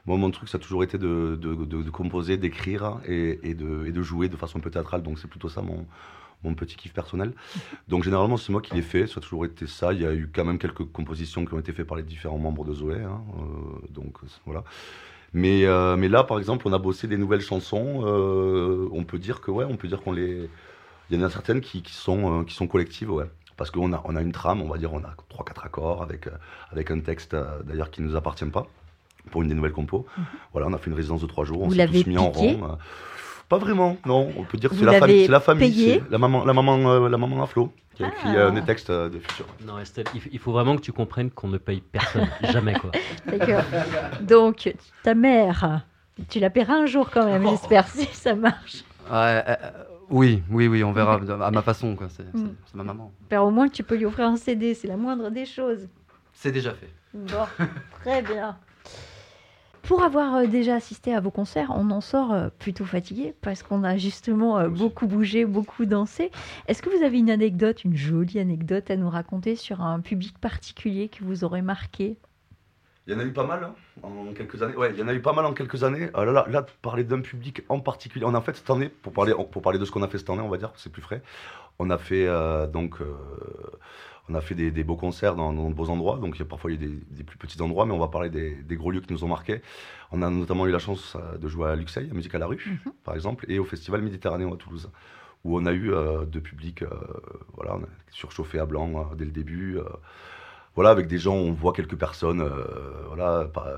Moi, 0.07 0.16
mon 0.18 0.31
truc, 0.31 0.48
ça 0.48 0.57
a 0.59 0.61
toujours 0.61 0.83
été 0.83 0.98
de, 0.98 1.38
de, 1.40 1.55
de- 1.55 1.83
de 1.83 1.90
composer, 1.90 2.37
d'écrire 2.37 2.98
et, 3.07 3.38
et 3.48 3.55
de, 3.55 3.87
et 3.87 3.92
de 3.92 4.03
jouer 4.03 4.29
de 4.29 4.37
façon 4.37 4.59
un 4.59 4.61
peu 4.62 4.70
théâtrale. 4.70 5.03
Donc 5.03 5.18
c'est 5.18 5.29
plutôt 5.29 5.48
ça 5.48 5.62
mon, 5.62 5.87
mon 6.44 6.55
petit 6.55 6.76
kiff 6.76 6.92
personnel. 6.92 7.33
Donc 7.88 8.03
généralement, 8.05 8.37
c'est 8.37 8.50
moi 8.53 8.61
qui 8.62 8.74
l'ai 8.74 8.83
fait. 8.83 9.07
Ça 9.07 9.14
a 9.18 9.20
toujours 9.20 9.44
été 9.44 9.66
ça. 9.66 9.92
Il 9.92 10.00
y 10.00 10.07
a 10.07 10.12
eu 10.14 10.31
quand 10.35 10.44
même 10.44 10.59
quelques 10.59 10.85
compositions 10.85 11.44
qui 11.44 11.55
ont 11.55 11.59
été 11.59 11.72
faites 11.72 11.87
par 11.87 11.96
les 11.96 12.03
différents 12.03 12.38
membres 12.38 12.64
de 12.64 12.72
Zoé. 12.72 13.03
hein. 13.03 13.20
Euh, 13.38 13.87
donc 13.90 14.16
voilà. 14.46 14.64
Mais, 15.33 15.64
euh, 15.64 15.96
mais 15.96 16.09
là, 16.09 16.24
par 16.24 16.38
exemple, 16.38 16.66
on 16.66 16.72
a 16.72 16.79
bossé 16.79 17.07
des 17.07 17.16
nouvelles 17.16 17.40
chansons. 17.42 18.03
euh, 18.05 18.88
on 18.92 19.05
peut 19.05 19.18
dire 19.18 19.40
que 19.40 19.50
ouais, 19.50 19.64
on 19.68 19.76
peut 19.76 19.87
dire 19.88 20.00
qu'on 20.03 20.12
les. 20.12 20.48
Il 21.11 21.18
y 21.18 21.22
en 21.22 21.26
a 21.26 21.31
certaines 21.31 21.61
qui, 21.61 21.83
qui 21.83 21.92
sont, 21.92 22.40
euh, 22.40 22.44
qui 22.44 22.55
sont 22.55 22.66
collectives, 22.68 23.11
ouais. 23.11 23.26
Parce 23.57 23.70
qu'on 23.70 23.92
a, 23.92 24.00
on 24.07 24.16
a 24.16 24.22
une 24.22 24.33
trame, 24.33 24.62
on 24.62 24.68
va 24.68 24.79
dire, 24.79 24.92
on 24.92 25.00
a 25.05 25.14
3-4 25.29 25.66
accords 25.66 26.03
avec, 26.03 26.29
avec 26.72 26.90
un 26.90 27.00
texte 27.00 27.37
d'ailleurs 27.64 27.90
qui 27.90 28.00
ne 28.00 28.07
nous 28.09 28.16
appartient 28.16 28.46
pas 28.46 28.66
pour 29.31 29.42
une 29.42 29.48
des 29.48 29.55
nouvelles 29.55 29.72
compos. 29.72 30.07
Voilà, 30.53 30.66
on 30.68 30.72
a 30.72 30.79
fait 30.79 30.88
une 30.88 30.96
résidence 30.96 31.20
de 31.20 31.26
3 31.26 31.44
jours, 31.44 31.61
on 31.62 31.66
Mhm. 31.66 31.72
S'est 31.98 32.05
tous 32.05 32.07
mis 32.09 32.16
en 32.18 32.31
rond. 32.31 32.79
Pas 33.51 33.59
vraiment, 33.59 33.97
non. 34.07 34.31
On 34.39 34.45
peut 34.45 34.57
dire 34.59 34.71
que 34.71 34.77
c'est 34.77 34.85
la, 34.85 35.01
famille, 35.01 35.27
c'est 35.27 35.33
la 35.33 35.41
famille. 35.41 35.75
c'est 35.75 36.03
La 36.11 36.19
maman, 36.19 36.45
la 36.45 36.53
maman, 36.53 36.77
euh, 36.89 37.09
la 37.09 37.19
maman 37.19 37.43
à 37.43 37.47
Flo 37.47 37.73
qui 37.97 38.05
a 38.05 38.07
écrit 38.07 38.29
Ah. 38.29 38.37
euh, 38.37 38.51
des 38.53 38.63
textes 38.63 38.91
euh, 38.91 39.09
de 39.09 39.19
futur. 39.19 39.45
Non, 39.67 39.77
Estelle, 39.81 40.05
il, 40.31 40.39
faut 40.39 40.53
vraiment 40.53 40.77
que 40.77 40.81
tu 40.83 40.93
comprennes 40.93 41.33
qu'on 41.33 41.49
ne 41.49 41.59
paye 41.59 41.81
personne, 41.81 42.29
jamais 42.45 42.75
quoi. 42.75 42.93
D'accord. 43.27 43.65
Donc, 44.21 44.73
ta 45.03 45.15
mère, 45.15 45.83
tu 46.29 46.39
la 46.39 46.49
paieras 46.49 46.75
un 46.75 46.87
jour 46.87 47.11
quand 47.11 47.27
même, 47.27 47.45
j'espère, 47.49 47.89
si 47.89 48.05
ça 48.13 48.37
marche. 48.37 48.85
Ouais, 49.11 49.43
euh, 49.49 49.57
oui, 50.11 50.45
oui, 50.49 50.69
oui, 50.69 50.85
on 50.85 50.93
verra 50.93 51.15
à 51.45 51.51
ma 51.51 51.63
façon. 51.63 51.97
quoi. 51.97 52.07
C'est 52.09 52.23
Mm. 52.33 52.55
c'est 52.67 52.75
ma 52.77 52.85
maman. 52.85 53.11
J'espère 53.19 53.45
au 53.45 53.51
moins 53.51 53.69
tu 53.69 53.83
peux 53.83 53.97
lui 53.97 54.07
offrir 54.07 54.27
un 54.29 54.37
CD, 54.37 54.75
c'est 54.75 54.87
la 54.87 54.97
moindre 54.97 55.29
des 55.29 55.45
choses. 55.45 55.89
C'est 56.33 56.53
déjà 56.53 56.73
fait. 56.73 56.91
Bon, 57.13 57.65
très 58.05 58.23
bien. 58.23 58.57
Pour 59.90 60.05
avoir 60.05 60.37
euh, 60.37 60.46
déjà 60.46 60.76
assisté 60.76 61.12
à 61.16 61.18
vos 61.18 61.33
concerts, 61.33 61.72
on 61.74 61.90
en 61.90 62.00
sort 62.00 62.33
euh, 62.33 62.48
plutôt 62.61 62.85
fatigué 62.85 63.35
parce 63.40 63.64
qu'on 63.64 63.83
a 63.83 63.96
justement 63.96 64.57
euh, 64.57 64.68
beaucoup 64.68 65.09
bougé, 65.09 65.44
beaucoup 65.44 65.85
dansé. 65.85 66.31
Est-ce 66.68 66.81
que 66.81 66.96
vous 66.96 67.03
avez 67.03 67.18
une 67.18 67.29
anecdote, 67.29 67.83
une 67.83 67.96
jolie 67.96 68.38
anecdote 68.38 68.88
à 68.88 68.94
nous 68.94 69.11
raconter 69.11 69.57
sur 69.57 69.81
un 69.81 69.98
public 69.98 70.38
particulier 70.38 71.09
qui 71.09 71.24
vous 71.24 71.42
aurait 71.42 71.61
marqué? 71.61 72.16
Il 73.09 73.14
y 73.14 73.16
en 73.16 73.18
a 73.18 73.24
eu 73.24 73.33
pas 73.33 73.44
mal 73.44 73.64
hein, 73.64 73.74
en 74.05 74.33
quelques 74.33 74.62
années. 74.62 74.76
Ouais, 74.76 74.92
il 74.92 75.00
y 75.00 75.03
en 75.03 75.09
a 75.09 75.12
eu 75.12 75.22
pas 75.22 75.33
mal 75.33 75.44
en 75.44 75.55
quelques 75.55 75.83
années. 75.83 76.09
Là, 76.14 76.24
là, 76.24 76.46
là, 76.48 76.66
parler 76.83 77.03
d'un 77.03 77.20
public 77.20 77.64
en 77.68 77.81
particulier. 77.81 78.24
On 78.24 78.35
a 78.35 78.40
fait 78.40 78.55
cette 78.55 78.70
année, 78.70 78.90
pour 78.90 79.12
parler, 79.12 79.35
pour 79.50 79.61
parler 79.61 79.81
de 79.81 79.85
ce 79.85 79.90
qu'on 79.90 80.05
a 80.05 80.09
fait 80.09 80.18
cette 80.18 80.31
année, 80.31 80.40
on 80.40 80.48
va 80.48 80.59
dire, 80.59 80.70
c'est 80.76 80.92
plus 80.92 81.03
frais. 81.03 81.20
On 81.81 81.90
a 81.90 81.98
fait 81.98 82.29
euh, 82.29 82.68
donc. 82.68 83.00
euh, 83.00 83.16
on 84.31 84.35
a 84.35 84.40
fait 84.40 84.55
des, 84.55 84.71
des 84.71 84.85
beaux 84.85 84.97
concerts 84.97 85.35
dans, 85.37 85.53
dans 85.53 85.69
de 85.71 85.75
beaux 85.75 85.90
endroits, 85.90 86.19
donc 86.19 86.37
il 86.37 86.38
y 86.40 86.43
a 86.43 86.47
parfois 86.47 86.71
eu 86.71 86.77
des, 86.79 86.88
des 86.88 87.25
plus 87.25 87.38
petits 87.38 87.61
endroits, 87.62 87.87
mais 87.87 87.93
on 87.93 87.99
va 87.99 88.09
parler 88.09 88.31
des, 88.31 88.55
des 88.55 88.77
gros 88.77 88.90
lieux 88.93 89.01
qui 89.01 89.12
nous 89.12 89.25
ont 89.25 89.29
marqués. 89.29 89.62
On 90.12 90.23
a 90.23 90.31
notamment 90.31 90.66
eu 90.66 90.71
la 90.73 90.79
chance 90.79 91.16
euh, 91.16 91.38
de 91.38 91.49
jouer 91.49 91.69
à 91.71 91.77
Luxeuil, 91.77 92.09
à 92.11 92.14
Musique 92.14 92.35
à 92.35 92.38
la 92.38 92.47
rue, 92.47 92.81
par 93.05 93.14
exemple, 93.14 93.45
et 93.49 93.59
au 93.59 93.64
Festival 93.64 94.03
Méditerranéen 94.03 94.53
à 94.53 94.57
Toulouse, 94.57 94.90
où 95.45 95.59
on 95.59 95.66
a 95.66 95.73
eu 95.73 95.93
euh, 95.93 96.25
deux 96.27 96.40
publics, 96.40 96.83
euh, 96.83 96.88
voilà, 97.55 97.77
on 97.77 97.83
a 97.83 97.88
surchauffé 98.11 98.59
à 98.59 98.66
blanc 98.66 98.90
euh, 99.12 99.14
dès 99.16 99.25
le 99.25 99.33
début. 99.33 99.79
voilà, 100.75 100.90
avec 100.90 101.09
des 101.09 101.19
gens, 101.19 101.35
on 101.35 101.53
voit 101.53 101.73
quelques 101.73 101.97
personnes, 101.97 102.49
voilà, 103.09 103.47
pas- 103.53 103.77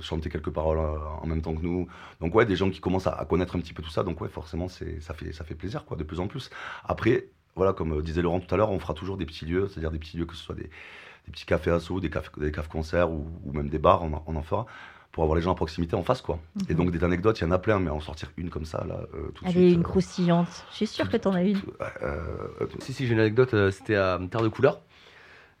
chanter 0.00 0.30
quelques 0.30 0.50
paroles 0.50 0.78
en 0.78 1.26
même 1.26 1.42
temps 1.42 1.54
que 1.54 1.62
nous. 1.62 1.88
Donc 2.20 2.34
ouais, 2.34 2.46
des 2.46 2.56
gens 2.56 2.70
qui 2.70 2.80
commencent 2.80 3.06
à, 3.06 3.12
à 3.12 3.24
connaître 3.24 3.56
un 3.56 3.60
petit 3.60 3.72
peu 3.72 3.82
tout 3.82 3.90
ça. 3.90 4.02
Donc 4.04 4.20
ouais, 4.20 4.28
forcément, 4.28 4.68
ça 4.68 5.14
fait, 5.14 5.32
ça 5.32 5.44
fait 5.44 5.54
plaisir, 5.54 5.84
quoi, 5.84 5.96
de 5.96 6.04
plus 6.04 6.20
en 6.20 6.26
plus. 6.28 6.50
Après, 6.84 7.28
voilà, 7.56 7.72
comme 7.72 7.92
euh, 7.98 8.02
disait 8.02 8.22
Laurent 8.22 8.40
tout 8.40 8.52
à 8.54 8.58
l'heure, 8.58 8.70
on 8.70 8.78
fera 8.78 8.94
toujours 8.94 9.16
des 9.16 9.26
petits 9.26 9.44
lieux, 9.46 9.68
c'est-à-dire 9.68 9.90
des 9.90 9.98
petits 9.98 10.16
lieux 10.16 10.26
que 10.26 10.34
ce 10.36 10.42
soit 10.42 10.54
des, 10.54 10.64
des 10.64 11.32
petits 11.32 11.46
cafés 11.46 11.70
assos, 11.70 12.00
des 12.00 12.10
cafés, 12.10 12.30
des 12.38 12.52
caves 12.52 12.68
concerts 12.68 13.10
ou, 13.10 13.26
ou 13.44 13.52
même 13.52 13.68
des 13.68 13.78
bars, 13.78 14.02
on 14.02 14.12
en, 14.12 14.24
on 14.26 14.36
en 14.36 14.42
fera 14.42 14.66
pour 15.12 15.22
avoir 15.22 15.36
les 15.36 15.42
gens 15.42 15.52
à 15.52 15.54
proximité 15.54 15.94
en 15.94 16.02
face, 16.02 16.20
quoi. 16.22 16.40
Et 16.68 16.72
Mhm. 16.72 16.76
donc 16.78 16.90
des 16.90 17.04
anecdotes, 17.04 17.38
il 17.40 17.44
y 17.44 17.46
en 17.46 17.52
a 17.52 17.58
plein, 17.60 17.78
mais 17.78 17.90
en 17.90 18.00
sortir 18.00 18.30
une 18.36 18.50
comme 18.50 18.64
ça, 18.64 18.84
là, 18.88 18.96
euh, 19.14 19.28
tout 19.32 19.44
de 19.44 19.48
Allez, 19.48 19.60
suite. 19.60 19.74
une 19.74 19.80
euh, 19.80 19.84
croustillante. 19.84 20.66
Je 20.72 20.76
suis 20.76 20.86
sûre 20.88 21.08
que 21.08 21.16
tu 21.16 21.28
en 21.28 21.34
as 21.34 21.42
une. 21.44 21.56
euh, 21.80 21.86
euh, 22.02 22.66
Si, 22.80 22.92
si, 22.92 23.06
j'ai 23.06 23.12
une 23.12 23.20
anecdote, 23.20 23.54
euh, 23.54 23.70
c'était 23.70 23.94
à 23.94 24.18
Terre 24.28 24.42
de 24.42 24.48
Couleur. 24.48 24.80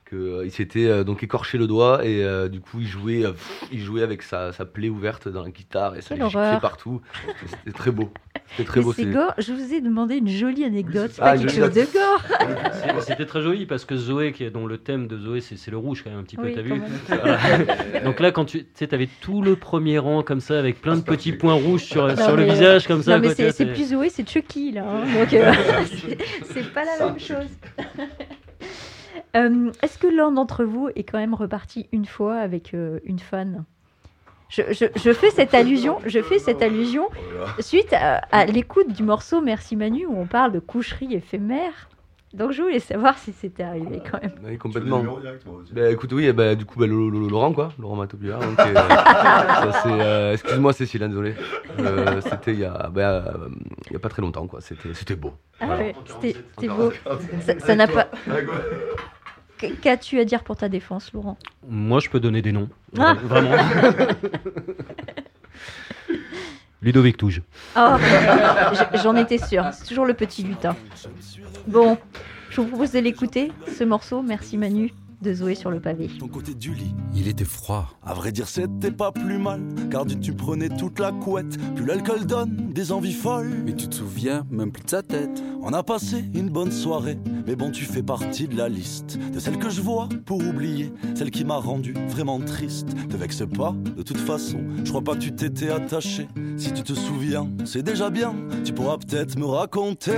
Que, 0.06 0.16
euh, 0.16 0.44
il 0.44 0.50
s'était 0.50 0.84
euh, 0.86 1.02
donc 1.02 1.22
écorché 1.22 1.56
le 1.56 1.66
doigt 1.66 2.04
et 2.04 2.22
euh, 2.22 2.48
du 2.50 2.60
coup 2.60 2.78
il 2.80 2.86
jouait, 2.86 3.24
euh, 3.24 3.32
pff, 3.32 3.64
il 3.72 3.80
jouait 3.80 4.02
avec 4.02 4.22
sa, 4.22 4.52
sa 4.52 4.66
plaie 4.66 4.90
ouverte 4.90 5.28
dans 5.28 5.42
la 5.42 5.50
guitare 5.50 5.96
et 5.96 6.02
ça 6.02 6.14
Quelle 6.14 6.28
partout. 6.60 7.00
C'était- 7.46 7.72
très 7.72 7.90
beau. 7.90 8.10
C'était 8.50 8.64
très 8.68 8.80
Mais 8.80 8.84
beau. 8.84 8.92
c'est 8.92 9.06
gore. 9.06 9.32
Je 9.38 9.52
vous 9.54 9.72
ai 9.72 9.80
demandé 9.80 10.16
une 10.16 10.28
jolie 10.28 10.64
anecdote, 10.64 11.10
Ah, 11.18 11.22
pas 11.22 11.36
une 11.36 11.46
quelque 11.46 11.54
chose 11.58 11.70
de 11.72 11.86
gore. 11.92 13.00
C'était 13.00 13.24
très 13.24 13.40
joli 13.40 13.64
parce 13.64 13.86
que 13.86 13.96
Zoé, 13.96 14.32
qui 14.32 14.44
est, 14.44 14.50
dont 14.50 14.66
le 14.66 14.76
thème 14.76 15.06
de 15.06 15.18
Zoé, 15.18 15.40
c'est 15.40 15.70
le 15.70 15.78
rouge 15.78 16.02
quand 16.04 16.10
même 16.10 16.18
un 16.20 16.22
petit 16.22 16.36
peu, 16.36 16.44
Oui, 16.48 16.52
t'as 16.54 16.60
vu. 16.62 16.82
Voilà. 17.08 17.38
Donc 18.04 18.20
là, 18.20 18.30
quand 18.30 18.44
tu 18.44 18.58
tu 18.64 18.66
sais, 18.74 18.92
avais 18.94 19.08
tout 19.22 19.40
le 19.40 19.56
premier 19.56 19.98
rang 19.98 20.22
comme 20.22 20.40
ça, 20.40 20.58
avec 20.58 20.82
plein 20.82 20.96
de 20.96 21.02
petits 21.02 21.32
points 21.32 21.54
rouges 21.54 21.84
sur, 21.84 22.06
Non, 22.08 22.14
sur 22.16 22.36
le 22.36 22.44
mais- 22.44 22.52
visage 22.52 22.86
comme 22.86 23.02
ça. 23.02 23.12
Non, 23.16 23.20
mais 23.26 23.34
quoi, 23.34 23.46
tu 23.46 23.52
c'est 23.52 23.66
plus 23.72 23.88
Zoé, 23.88 24.10
c'est 24.10 24.28
Chucky, 24.28 24.72
là. 24.72 24.84
hein. 24.86 25.04
Donc, 25.18 25.32
euh, 25.32 25.52
c'est 26.52 26.72
pas 26.74 26.84
la 26.84 27.06
même 27.06 27.18
chose. 27.18 27.48
Euh, 29.36 29.70
Est-ce 29.82 29.98
que 29.98 30.06
l'un 30.06 30.32
d'entre 30.32 30.64
vous 30.64 30.88
est 30.94 31.02
quand 31.04 31.18
même 31.18 31.34
reparti 31.34 31.88
une 31.92 32.06
fois 32.06 32.36
avec 32.36 32.74
euh, 32.74 32.98
une 33.04 33.18
fan 33.18 33.64
je, 34.50 34.62
je- 34.72 34.84
je 34.94 35.12
fais 35.12 35.30
cette 35.30 35.54
allusion, 35.54 35.98
je 36.06 36.20
fais 36.22 36.38
cette 36.38 36.62
allusion 36.62 37.08
suite 37.60 37.92
à, 37.92 38.16
à 38.30 38.44
l'écoute 38.44 38.92
du 38.92 39.02
morceau 39.02 39.40
Merci 39.40 39.74
Manu 39.74 40.06
où 40.06 40.16
on 40.16 40.26
parle 40.26 40.52
de 40.52 40.60
coucherie 40.60 41.14
éphémère. 41.14 41.88
Donc 42.34 42.50
je 42.50 42.62
voulais 42.62 42.80
savoir 42.80 43.16
si 43.16 43.32
c'était 43.32 43.62
arrivé 43.62 44.02
quand 44.10 44.20
même. 44.20 44.32
Oui, 44.44 44.58
complètement. 44.58 45.04
Bah, 45.72 45.88
écoute, 45.90 46.12
oui, 46.12 46.32
bah, 46.32 46.56
du 46.56 46.64
coup, 46.64 46.80
bah, 46.80 46.86
Lolo- 46.86 47.08
Lolo- 47.08 47.28
Laurent, 47.28 47.52
quoi. 47.52 47.68
Laurent 47.78 47.94
Matopula. 47.94 48.38
Donc, 48.38 48.58
euh, 48.58 48.74
ça, 48.74 49.80
c'est, 49.84 49.88
euh, 49.92 50.32
excuse-moi, 50.32 50.72
Cécile, 50.72 51.04
hein, 51.04 51.08
désolé. 51.08 51.34
Euh, 51.78 52.20
c'était 52.20 52.52
il 52.52 52.58
y, 52.58 52.64
a, 52.64 52.88
bah, 52.92 53.00
euh, 53.26 53.48
il 53.86 53.92
y 53.92 53.96
a 53.96 54.00
pas 54.00 54.08
très 54.08 54.20
longtemps, 54.20 54.46
quoi. 54.48 54.60
C'était, 54.60 54.92
c'était 54.94 55.14
beau. 55.14 55.32
Ah 55.60 55.66
Voilà. 55.66 55.82
ouais, 55.82 55.94
c'était 56.20 56.68
beau. 56.68 56.92
Ça- 57.60 57.76
n'a 57.76 57.86
pas. 57.86 58.08
Qu- 59.58 59.74
Qu'as-tu 59.80 60.18
à 60.18 60.24
dire 60.24 60.42
pour 60.42 60.56
ta 60.56 60.68
défense, 60.68 61.12
Laurent? 61.12 61.38
Moi, 61.68 62.00
je 62.00 62.10
peux 62.10 62.18
donner 62.18 62.42
des 62.42 62.50
noms. 62.50 62.68
Ah. 62.98 63.14
Vraiment. 63.22 63.56
Ludovic 66.84 67.16
Touge. 67.16 67.40
Oh, 67.78 67.96
j'en 69.02 69.16
étais 69.16 69.38
sûre. 69.38 69.64
C'est 69.72 69.86
toujours 69.86 70.04
le 70.04 70.12
petit 70.12 70.42
lutin. 70.42 70.76
Bon, 71.66 71.96
je 72.50 72.60
vous 72.60 72.66
propose 72.66 72.92
de 72.92 72.98
l'écouter, 72.98 73.52
ce 73.76 73.84
morceau. 73.84 74.20
Merci 74.20 74.58
Manu 74.58 74.92
de 75.22 75.34
Zoé 75.34 75.54
sur 75.54 75.70
le 75.70 75.80
pavé. 75.80 76.10
Ton 76.18 76.28
côté 76.28 76.54
du 76.54 76.74
lit, 76.74 76.94
il 77.14 77.28
était 77.28 77.44
froid. 77.44 77.90
À 78.02 78.14
vrai 78.14 78.32
dire, 78.32 78.48
c'était 78.48 78.90
pas 78.90 79.12
plus 79.12 79.38
mal, 79.38 79.62
car 79.90 80.04
tu 80.06 80.32
prenais 80.32 80.68
toute 80.68 80.98
la 80.98 81.12
couette. 81.12 81.56
Plus 81.74 81.84
l'alcool 81.84 82.26
donne 82.26 82.72
des 82.72 82.92
envies 82.92 83.12
folles. 83.12 83.62
Mais 83.64 83.74
tu 83.74 83.88
te 83.88 83.94
souviens 83.94 84.46
même 84.50 84.72
plus 84.72 84.84
de 84.84 84.90
sa 84.90 85.02
tête. 85.02 85.42
On 85.62 85.72
a 85.72 85.82
passé 85.82 86.24
une 86.34 86.50
bonne 86.50 86.72
soirée, 86.72 87.18
mais 87.46 87.56
bon, 87.56 87.70
tu 87.70 87.84
fais 87.84 88.02
partie 88.02 88.48
de 88.48 88.56
la 88.56 88.68
liste 88.68 89.18
de 89.32 89.38
celles 89.38 89.58
que 89.58 89.70
je 89.70 89.80
vois 89.80 90.08
pour 90.26 90.38
oublier, 90.38 90.92
celle 91.14 91.30
qui 91.30 91.44
m'a 91.44 91.56
rendu 91.56 91.94
vraiment 92.08 92.38
triste. 92.40 92.88
Te 93.08 93.16
vexe 93.16 93.42
pas, 93.56 93.74
de 93.96 94.02
toute 94.02 94.18
façon, 94.18 94.58
je 94.84 94.90
crois 94.90 95.02
pas 95.02 95.14
que 95.14 95.20
tu 95.20 95.34
t'étais 95.34 95.70
attaché. 95.70 96.28
Si 96.56 96.72
tu 96.72 96.82
te 96.82 96.92
souviens, 96.92 97.48
c'est 97.64 97.82
déjà 97.82 98.10
bien, 98.10 98.34
tu 98.64 98.72
pourras 98.72 98.98
peut-être 98.98 99.38
me 99.38 99.46
raconter. 99.46 100.12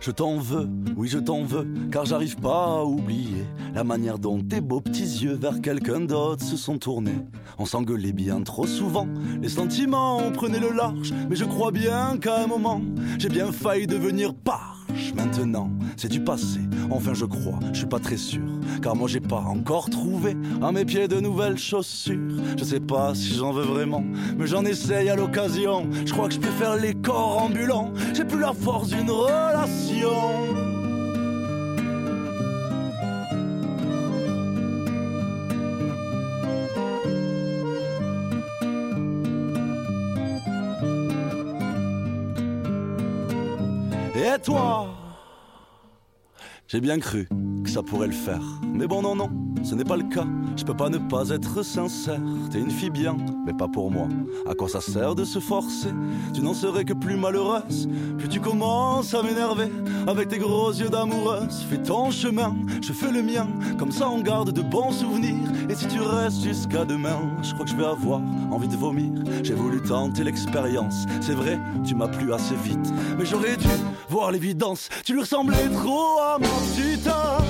Je 0.00 0.10
t'en 0.10 0.38
veux, 0.38 0.68
oui 0.96 1.08
je 1.08 1.18
t'en 1.18 1.44
veux, 1.44 1.66
car 1.92 2.06
j'arrive 2.06 2.36
pas 2.36 2.78
à 2.80 2.84
oublier 2.84 3.44
la 3.74 3.84
manière 3.84 4.18
dont 4.18 4.40
tes 4.40 4.60
beaux 4.60 4.80
petits 4.80 5.22
yeux 5.22 5.34
vers 5.34 5.60
quelqu'un 5.60 6.00
d'autre 6.00 6.42
se 6.42 6.56
sont 6.56 6.78
tournés. 6.78 7.18
On 7.58 7.66
s'engueulait 7.66 8.12
bien 8.12 8.40
trop 8.42 8.66
souvent, 8.66 9.06
les 9.40 9.48
sentiments 9.48 10.18
on 10.18 10.32
prenait 10.32 10.58
le 10.58 10.72
large, 10.72 11.12
mais 11.28 11.36
je 11.36 11.44
crois 11.44 11.70
bien 11.70 12.16
qu'à 12.18 12.42
un 12.42 12.46
moment, 12.46 12.80
j'ai 13.18 13.28
bien 13.28 13.52
failli 13.52 13.86
devenir 13.86 14.34
Maintenant, 15.14 15.70
c'est 15.96 16.08
du 16.08 16.20
passé, 16.20 16.60
enfin 16.90 17.14
je 17.14 17.24
crois, 17.24 17.58
je 17.72 17.78
suis 17.78 17.86
pas 17.86 17.98
très 17.98 18.16
sûr, 18.16 18.42
car 18.82 18.96
moi 18.96 19.08
j'ai 19.08 19.20
pas 19.20 19.40
encore 19.40 19.90
trouvé 19.90 20.36
à 20.62 20.72
mes 20.72 20.84
pieds 20.84 21.08
de 21.08 21.20
nouvelles 21.20 21.58
chaussures. 21.58 22.36
Je 22.56 22.64
sais 22.64 22.80
pas 22.80 23.14
si 23.14 23.34
j'en 23.34 23.52
veux 23.52 23.64
vraiment, 23.64 24.04
mais 24.38 24.46
j'en 24.46 24.64
essaye 24.64 25.08
à 25.08 25.16
l'occasion. 25.16 25.86
Je 26.04 26.12
crois 26.12 26.28
que 26.28 26.34
je 26.34 26.40
préfère 26.40 26.76
les 26.76 26.94
corps 26.94 27.42
ambulants, 27.42 27.92
j'ai 28.14 28.24
plus 28.24 28.40
la 28.40 28.52
force 28.52 28.88
d'une 28.88 29.10
relation. 29.10 30.69
Toi 44.42 44.88
J'ai 46.68 46.80
bien 46.80 46.98
cru 46.98 47.28
que 47.64 47.70
ça 47.70 47.82
pourrait 47.82 48.06
le 48.06 48.12
faire. 48.12 48.42
Mais 48.62 48.86
bon, 48.86 49.02
non, 49.02 49.14
non, 49.14 49.28
ce 49.62 49.74
n'est 49.74 49.84
pas 49.84 49.96
le 49.96 50.04
cas. 50.04 50.24
Je 50.56 50.64
peux 50.64 50.76
pas 50.76 50.88
ne 50.88 50.98
pas 50.98 51.30
être 51.30 51.62
sincère. 51.62 52.20
T'es 52.50 52.58
une 52.58 52.70
fille 52.70 52.90
bien, 52.90 53.16
mais 53.46 53.52
pas 53.52 53.68
pour 53.68 53.90
moi. 53.90 54.08
À 54.48 54.54
quoi 54.54 54.68
ça 54.68 54.80
sert 54.80 55.14
de 55.14 55.24
se 55.24 55.38
forcer? 55.38 55.90
Tu 56.34 56.42
n'en 56.42 56.54
serais 56.54 56.84
que 56.84 56.92
plus 56.92 57.16
malheureuse. 57.16 57.88
Puis 58.18 58.28
tu 58.28 58.40
commences 58.40 59.14
à 59.14 59.22
m'énerver 59.22 59.70
avec 60.06 60.28
tes 60.28 60.38
gros 60.38 60.70
yeux 60.72 60.88
d'amoureuse. 60.88 61.64
Fais 61.68 61.82
ton 61.82 62.10
chemin, 62.10 62.56
je 62.82 62.92
fais 62.92 63.10
le 63.10 63.22
mien. 63.22 63.46
Comme 63.78 63.92
ça, 63.92 64.08
on 64.08 64.20
garde 64.20 64.52
de 64.52 64.62
bons 64.62 64.92
souvenirs. 64.92 65.48
Et 65.68 65.74
si 65.74 65.86
tu 65.86 66.00
restes 66.00 66.42
jusqu'à 66.42 66.84
demain, 66.84 67.18
je 67.42 67.52
crois 67.54 67.64
que 67.64 67.70
je 67.70 67.76
vais 67.76 67.86
avoir 67.86 68.20
envie 68.50 68.68
de 68.68 68.76
vomir. 68.76 69.12
J'ai 69.42 69.54
voulu 69.54 69.80
tenter 69.80 70.24
l'expérience. 70.24 71.06
C'est 71.20 71.34
vrai, 71.34 71.58
tu 71.84 71.94
m'as 71.94 72.08
plu 72.08 72.32
assez 72.32 72.56
vite. 72.64 72.92
Mais 73.18 73.24
j'aurais 73.24 73.56
dû 73.56 73.68
voir 74.08 74.32
l'évidence. 74.32 74.88
Tu 75.04 75.12
lui 75.12 75.20
ressemblais 75.20 75.68
trop 75.68 76.18
à 76.20 76.38
mon 76.38 76.46
putain. 76.74 77.49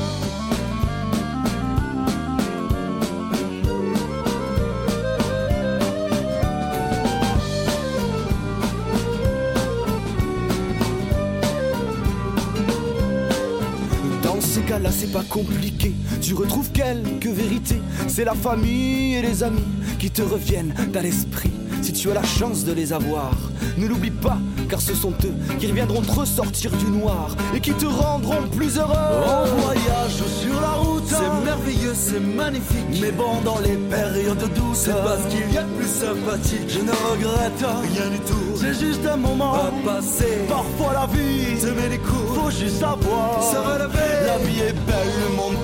Cas-là, 14.80 14.92
c'est 14.92 15.12
pas 15.12 15.24
compliqué. 15.28 15.92
Tu 16.22 16.32
retrouves 16.32 16.70
quelques 16.72 17.26
vérités. 17.26 17.82
C'est 18.08 18.24
la 18.24 18.34
famille 18.34 19.14
et 19.14 19.22
les 19.22 19.42
amis 19.42 19.64
qui 19.98 20.10
te 20.10 20.22
reviennent 20.22 20.74
à 20.94 21.02
l'esprit. 21.02 21.50
Si 21.82 21.92
tu 21.92 22.10
as 22.10 22.14
la 22.14 22.22
chance 22.22 22.64
de 22.64 22.72
les 22.72 22.92
avoir, 22.92 23.36
ne 23.76 23.86
l'oublie 23.86 24.10
pas, 24.10 24.38
car 24.70 24.80
ce 24.80 24.94
sont 24.94 25.12
eux 25.24 25.56
qui 25.58 25.66
reviendront 25.66 26.00
te 26.00 26.12
ressortir 26.12 26.70
du 26.72 26.86
noir 26.86 27.34
et 27.54 27.60
qui 27.60 27.72
te 27.72 27.86
rendront 27.86 28.46
plus 28.56 28.78
heureux. 28.78 28.94
En 29.26 29.44
voyage 29.56 30.22
sur 30.42 30.60
la 30.60 30.72
route, 30.74 31.02
C'est 31.06 31.44
merveilleux, 31.44 31.92
c'est 31.94 32.20
magnifique. 32.20 33.00
mais 33.00 33.10
bon, 33.10 33.40
dans 33.44 33.58
les 33.58 33.76
périodes 33.76 34.38
douces, 34.54 34.78
C'est 34.84 34.92
pas 34.92 35.18
ce 35.18 35.26
qu'il 35.34 35.52
y 35.52 35.58
a 35.58 35.62
de 35.62 35.68
plus 35.72 35.88
sympathique. 35.88 36.68
je 36.68 36.78
ne 36.80 36.90
regrette 37.10 37.64
Rien 37.94 38.10
du 38.10 38.18
tout. 38.20 38.34
C'est 38.56 38.74
juste 38.78 39.04
un 39.06 39.16
moment. 39.16 39.54
À 39.54 39.70
passer. 39.84 40.46
Parfois 40.48 40.92
la 40.94 41.06
vie 41.06 41.58
Te 41.60 41.66
met 41.66 41.88
les 41.88 41.98
coups. 41.98 42.34
faut 42.34 42.50
juste 42.50 42.78
savoir 42.80 43.42
Se 43.42 43.56
relever. 43.56 44.10
La 44.26 44.38
vie 44.38 44.60
est 44.60 44.72
belle, 44.86 45.12
le 45.28 45.36
monde 45.36 45.56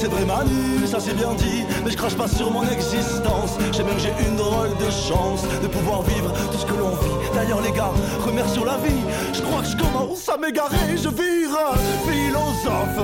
C'est 0.00 0.08
vrai 0.08 0.24
Manu, 0.24 0.86
ça 0.86 0.98
c'est 0.98 1.14
bien 1.14 1.34
dit 1.34 1.62
Mais 1.84 1.90
je 1.90 1.96
crache 1.98 2.16
pas 2.16 2.26
sur 2.26 2.50
mon 2.50 2.62
existence. 2.62 3.58
J'ai 3.70 3.82
même 3.82 3.96
que 3.96 4.00
j'ai 4.00 4.14
une 4.26 4.34
drôle 4.34 4.74
de 4.78 4.90
chance 4.90 5.42
De 5.62 5.66
pouvoir 5.66 6.00
vivre 6.00 6.32
tout 6.50 6.56
ce 6.56 6.64
que 6.64 6.72
l'on 6.72 6.88
vit. 6.88 7.28
D'ailleurs 7.34 7.60
les 7.60 7.70
gars, 7.70 7.92
remercions 8.24 8.64
la 8.64 8.78
vie. 8.78 9.02
Je 9.34 9.42
crois 9.42 9.60
que 9.60 9.68
je 9.68 9.76
commence 9.76 10.26
à 10.26 10.38
m'égarer 10.38 10.96
Je 10.96 11.10
vire. 11.10 11.50
Philosophe 12.06 12.98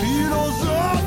Philosophe 0.00 0.99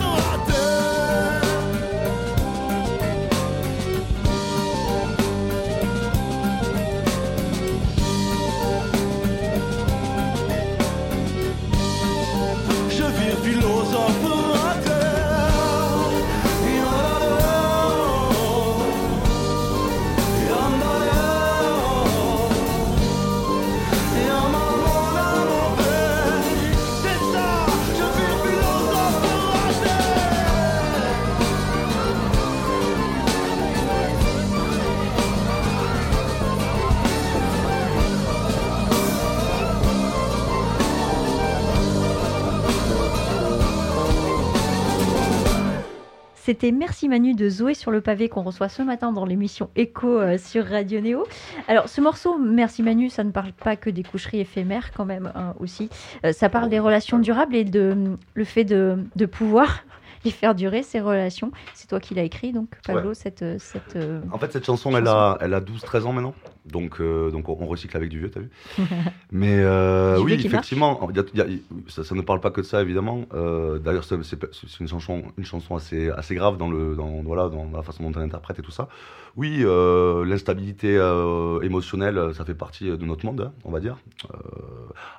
C'était 46.63 46.77
Merci 46.77 47.09
Manu 47.09 47.33
de 47.33 47.49
Zoé 47.49 47.73
sur 47.73 47.91
le 47.91 47.99
pavé 47.99 48.29
qu'on 48.29 48.41
reçoit 48.41 48.69
ce 48.69 48.81
matin 48.81 49.11
dans 49.11 49.25
l'émission 49.25 49.69
Echo 49.75 50.21
euh, 50.21 50.37
sur 50.37 50.65
Radio 50.65 51.01
Néo. 51.01 51.27
Alors 51.67 51.89
ce 51.89 51.99
morceau 51.99 52.37
Merci 52.37 52.83
Manu, 52.83 53.09
ça 53.09 53.25
ne 53.25 53.31
parle 53.31 53.51
pas 53.51 53.75
que 53.75 53.89
des 53.89 54.01
coucheries 54.01 54.39
éphémères 54.39 54.93
quand 54.93 55.03
même 55.03 55.29
hein, 55.35 55.55
aussi. 55.59 55.89
Euh, 56.25 56.31
ça 56.31 56.47
parle 56.47 56.69
des 56.69 56.79
relations 56.79 57.19
durables 57.19 57.53
et 57.53 57.65
de 57.65 57.91
hum, 57.91 58.17
le 58.33 58.43
fait 58.45 58.63
de, 58.63 58.97
de 59.17 59.25
pouvoir 59.25 59.83
les 60.23 60.31
faire 60.31 60.55
durer 60.55 60.83
ces 60.83 61.01
relations. 61.01 61.51
C'est 61.73 61.89
toi 61.89 61.99
qui 61.99 62.15
l'as 62.15 62.23
écrit 62.23 62.53
donc 62.53 62.69
Pablo 62.87 63.13
cette 63.13 63.41
euh, 63.41 63.57
cette 63.59 63.97
En 64.31 64.37
fait, 64.37 64.53
cette 64.53 64.65
chanson, 64.65 64.95
elle 64.95 65.09
a, 65.09 65.37
elle 65.41 65.53
a 65.53 65.59
12-13 65.59 66.03
ans 66.03 66.13
maintenant. 66.13 66.33
Donc, 66.65 67.01
euh, 67.01 67.29
donc 67.29 67.49
on 67.49 67.65
recycle 67.65 67.97
avec 67.97 68.09
du 68.09 68.19
vieux, 68.19 68.31
t'as 68.31 68.39
vu 68.39 68.49
Mais 69.31 69.57
euh, 69.59 70.15
oui, 70.23 70.31
effectivement, 70.59 71.09
il 71.09 71.17
y 71.17 71.19
a- 71.19 71.23
il 71.33 71.39
y 71.39 71.41
a- 71.55 71.59
ça, 71.89 72.03
ça 72.03 72.15
ne 72.15 72.21
parle 72.21 72.39
pas 72.39 72.51
que 72.51 72.61
de 72.61 72.65
ça, 72.65 72.81
évidemment. 72.81 73.25
Euh, 73.33 73.79
D'ailleurs, 73.79 74.03
c'est 74.05 74.79
une 74.79 74.87
chanson, 74.87 75.23
une 75.37 75.45
chanson 75.45 75.75
assez, 75.75 76.09
assez 76.09 76.35
grave 76.35 76.57
dans, 76.57 76.69
le, 76.69 76.95
dans, 76.95 77.21
voilà, 77.23 77.49
dans 77.49 77.69
la 77.73 77.83
façon 77.83 78.03
dont 78.09 78.17
elle 78.17 78.25
interprète 78.25 78.59
et 78.59 78.61
tout 78.61 78.71
ça. 78.71 78.87
Oui, 79.35 79.61
euh, 79.63 80.23
l'instabilité 80.25 80.95
euh, 80.95 81.59
émotionnelle, 81.61 82.35
ça 82.35 82.45
fait 82.45 82.53
partie 82.53 82.85
de 82.85 83.03
notre 83.05 83.25
monde, 83.25 83.41
hein, 83.41 83.53
on 83.65 83.71
va 83.71 83.79
dire. 83.79 83.97
Euh, 84.31 84.37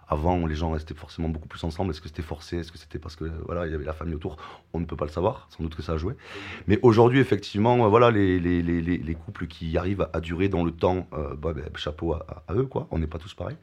avant, 0.07 0.47
les 0.47 0.55
gens 0.55 0.71
restaient 0.71 0.95
forcément 0.95 1.29
beaucoup 1.29 1.49
plus 1.49 1.65
ensemble. 1.65 1.91
Est-ce 1.91 2.01
que 2.01 2.07
c'était 2.07 2.23
forcé? 2.23 2.59
Est-ce 2.59 2.71
que 2.71 2.79
c'était 2.79 3.01
parce 3.01 3.17
que 3.17 3.25
voilà, 3.45 3.67
il 3.67 3.73
y 3.73 3.75
avait 3.75 3.85
la 3.85 3.93
famille 3.93 4.15
autour? 4.15 4.37
On 4.73 4.79
ne 4.79 4.85
peut 4.85 4.95
pas 4.95 5.05
le 5.07 5.11
savoir. 5.11 5.49
Sans 5.51 5.65
doute 5.65 5.75
que 5.75 5.83
ça 5.83 5.95
a 5.95 5.97
joué. 5.97 6.15
Mais 6.69 6.79
aujourd'hui, 6.83 7.19
effectivement, 7.19 7.85
euh, 7.85 7.89
voilà, 7.89 8.13
les, 8.13 8.39
les, 8.39 8.63
les, 8.63 8.81
les- 8.81 8.99
les 8.99 9.15
couples 9.17 9.49
qui 9.49 9.77
arrivent 9.77 10.07
à 10.13 10.21
durer 10.21 10.49
dans 10.49 10.63
le 10.65 10.71
temps, 10.71 11.09
euh, 11.15 11.35
bah, 11.35 11.53
bah, 11.53 11.63
chapeau 11.75 12.13
à, 12.13 12.25
à- 12.47 12.55
eux, 12.55 12.67
quoi. 12.67 12.87
On 12.93 12.99
n'est 13.01 13.09
pas 13.09 13.19
tous 13.19 13.35
pareils. 13.35 13.57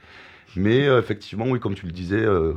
Mais 0.57 0.85
euh, 0.85 0.99
effectivement, 0.99 1.45
oui, 1.47 1.61
comme 1.61 1.75
tu 1.75 1.85
le 1.85 1.93
disais, 1.93 2.19
euh, 2.19 2.53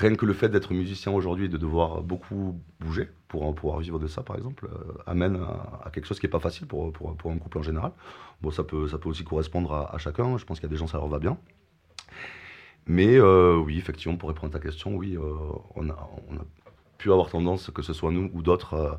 rien 0.00 0.16
que 0.16 0.26
le 0.26 0.32
fait 0.32 0.48
d'être 0.48 0.72
musicien 0.72 1.12
aujourd'hui 1.12 1.44
et 1.44 1.48
de 1.48 1.56
devoir 1.56 2.02
beaucoup 2.02 2.58
bouger 2.80 3.08
pour 3.28 3.54
pouvoir 3.54 3.78
vivre 3.80 3.98
de 3.98 4.06
ça, 4.06 4.22
par 4.22 4.36
exemple, 4.36 4.68
euh, 4.72 4.92
amène 5.06 5.36
à, 5.84 5.90
quelque 5.90 6.06
chose 6.06 6.18
qui 6.18 6.26
n'est 6.26 6.30
pas 6.30 6.40
facile 6.40 6.66
pour, 6.66 6.92
pour, 6.92 7.14
pour 7.16 7.30
un 7.30 7.38
couple 7.38 7.58
en 7.58 7.62
général. 7.62 7.92
Bon, 8.40 8.50
ça 8.50 8.64
peut, 8.64 8.88
ça 8.88 8.98
peut 8.98 9.08
aussi 9.08 9.24
correspondre 9.24 9.72
à, 9.72 9.98
chacun. 9.98 10.36
Je 10.38 10.44
pense 10.44 10.58
qu'il 10.58 10.68
y 10.68 10.70
a 10.70 10.74
des 10.74 10.78
gens, 10.78 10.86
ça 10.86 10.98
leur 10.98 11.08
va 11.08 11.18
bien. 11.18 11.38
Mais 12.86 13.16
euh, 13.16 13.56
oui, 13.56 13.78
effectivement, 13.78 14.16
pour 14.16 14.30
répondre 14.30 14.54
à 14.54 14.58
ta 14.58 14.64
question, 14.64 14.96
oui, 14.96 15.16
euh, 15.16 15.22
on, 15.76 15.88
a, 15.90 16.08
pu 16.98 17.12
avoir 17.12 17.30
tendance, 17.30 17.70
que 17.70 17.82
ce 17.82 17.92
soit 17.92 18.10
nous 18.10 18.30
ou 18.32 18.42
d'autres, 18.42 18.98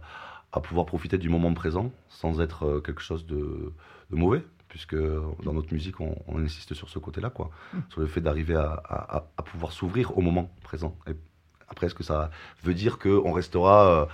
à 0.54 0.62
pouvoir 0.62 0.86
profiter 0.86 1.18
du 1.18 1.30
moment 1.30 1.54
présent 1.54 1.92
sans 2.10 2.42
être 2.42 2.80
quelque 2.86 3.02
chose 3.02 3.26
de 3.26 3.74
mauvais, 4.12 4.44
puisque 4.72 4.96
dans 4.96 5.54
notre 5.54 5.74
musique, 5.74 6.00
on, 6.00 6.16
on 6.28 6.40
insiste 6.42 6.74
sur 6.74 6.88
ce 6.90 6.98
côté-là, 6.98 7.30
quoi, 7.30 7.50
sur 7.90 8.00
le 8.00 8.08
fait 8.08 8.22
d'arriver 8.22 8.56
à, 8.56 8.72
à- 8.72 9.18
à- 9.18 9.28
à 9.38 9.44
pouvoir 9.44 9.74
s'ouvrir 9.74 10.18
au 10.18 10.22
moment 10.22 10.50
présent. 10.64 10.98
Et 11.08 11.14
après, 11.72 11.88
est-ce 11.88 11.96
que 11.96 12.04
ça 12.04 12.30
veut 12.64 12.74
dire 12.74 13.00
qu'on 13.00 13.32
restera, 13.32 13.86
euh, 13.88 14.06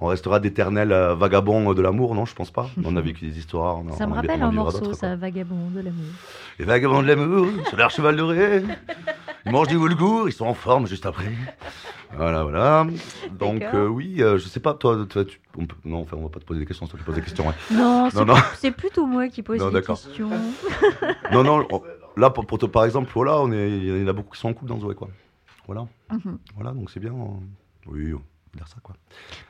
on 0.00 0.06
restera 0.08 0.40
d'éternels 0.40 0.92
euh, 0.92 1.14
vagabonds 1.14 1.72
de 1.72 1.80
l'amour? 1.80 2.14
Non, 2.14 2.24
je 2.26 2.34
pense 2.34 2.50
pas. 2.50 2.68
On 2.84 2.96
a 2.96 3.00
vécu 3.00 3.24
des 3.26 3.38
histoires. 3.38 3.78
on 3.78 3.88
a- 3.92 3.96
ça 3.96 4.06
me 4.06 4.12
on 4.12 4.16
rappelle 4.16 4.42
un 4.42 4.50
morceau 4.50 4.92
ça 4.94 5.14
vagabond 5.14 5.70
de 5.70 5.80
l'amour. 5.80 6.04
Les 6.58 6.64
vagabonds 6.64 7.02
de 7.02 7.06
l'amour, 7.08 7.46
sur 7.68 7.76
leur 7.76 7.90
cheval 7.90 8.16
doré. 8.16 8.62
Ils 9.46 9.52
mangent 9.52 9.68
du 9.68 9.78
boulgour, 9.78 10.28
ils 10.28 10.32
sont 10.32 10.46
en 10.46 10.54
forme 10.54 10.86
juste 10.86 11.06
après. 11.06 11.26
Voilà, 12.16 12.42
voilà. 12.42 12.86
Donc, 13.38 13.62
euh, 13.62 13.86
oui, 13.88 14.16
euh, 14.22 14.38
je 14.38 14.46
sais 14.48 14.60
pas, 14.60 14.74
toi, 14.74 15.04
toi 15.08 15.24
tu, 15.24 15.40
on 15.58 15.66
peut- 15.66 15.74
non, 15.84 16.00
enfin, 16.02 16.16
on 16.18 16.22
va 16.22 16.28
pas 16.28 16.38
te 16.40 16.44
poser 16.44 16.60
des 16.60 16.66
questions, 16.66 16.86
c'est 16.86 16.92
toi 16.92 16.98
qui 16.98 17.04
poses 17.04 17.14
des 17.16 17.22
questions. 17.22 17.44
Non, 17.72 18.08
c'est 18.10 18.24
non. 18.24 18.34
c'est 18.56 18.70
plutôt 18.70 19.04
moi 19.06 19.28
qui 19.28 19.42
pose 19.42 19.58
Non, 19.58 19.70
d'accord. 19.70 20.00
questions. 20.00 20.30
Non, 21.32 21.42
non, 21.44 21.66
on- 21.70 21.82
là, 22.16 22.30
pour, 22.30 22.46
pour 22.46 22.58
te- 22.58 22.66
par 22.66 22.84
exemple, 22.84 23.10
voilà, 23.14 23.38
on 23.40 23.50
est, 23.52 23.68
il 23.70 24.00
y 24.00 24.04
en 24.04 24.08
a 24.08 24.12
beaucoup 24.12 24.32
qui 24.34 24.40
sont 24.40 24.48
en 24.48 24.52
couple 24.54 24.70
dans 24.70 24.80
Zoé, 24.80 24.94
quoi. 24.94 25.08
Voilà, 25.66 25.86
Mhm. 26.12 26.38
voilà, 26.56 26.72
donc 26.72 26.90
c'est 26.90 27.00
bien. 27.00 27.12
euh, 27.12 27.86
Oui, 27.86 28.12
on 28.14 28.18
peut 28.18 28.24
dire 28.56 28.68
ça, 28.68 28.76
quoi. 28.82 28.94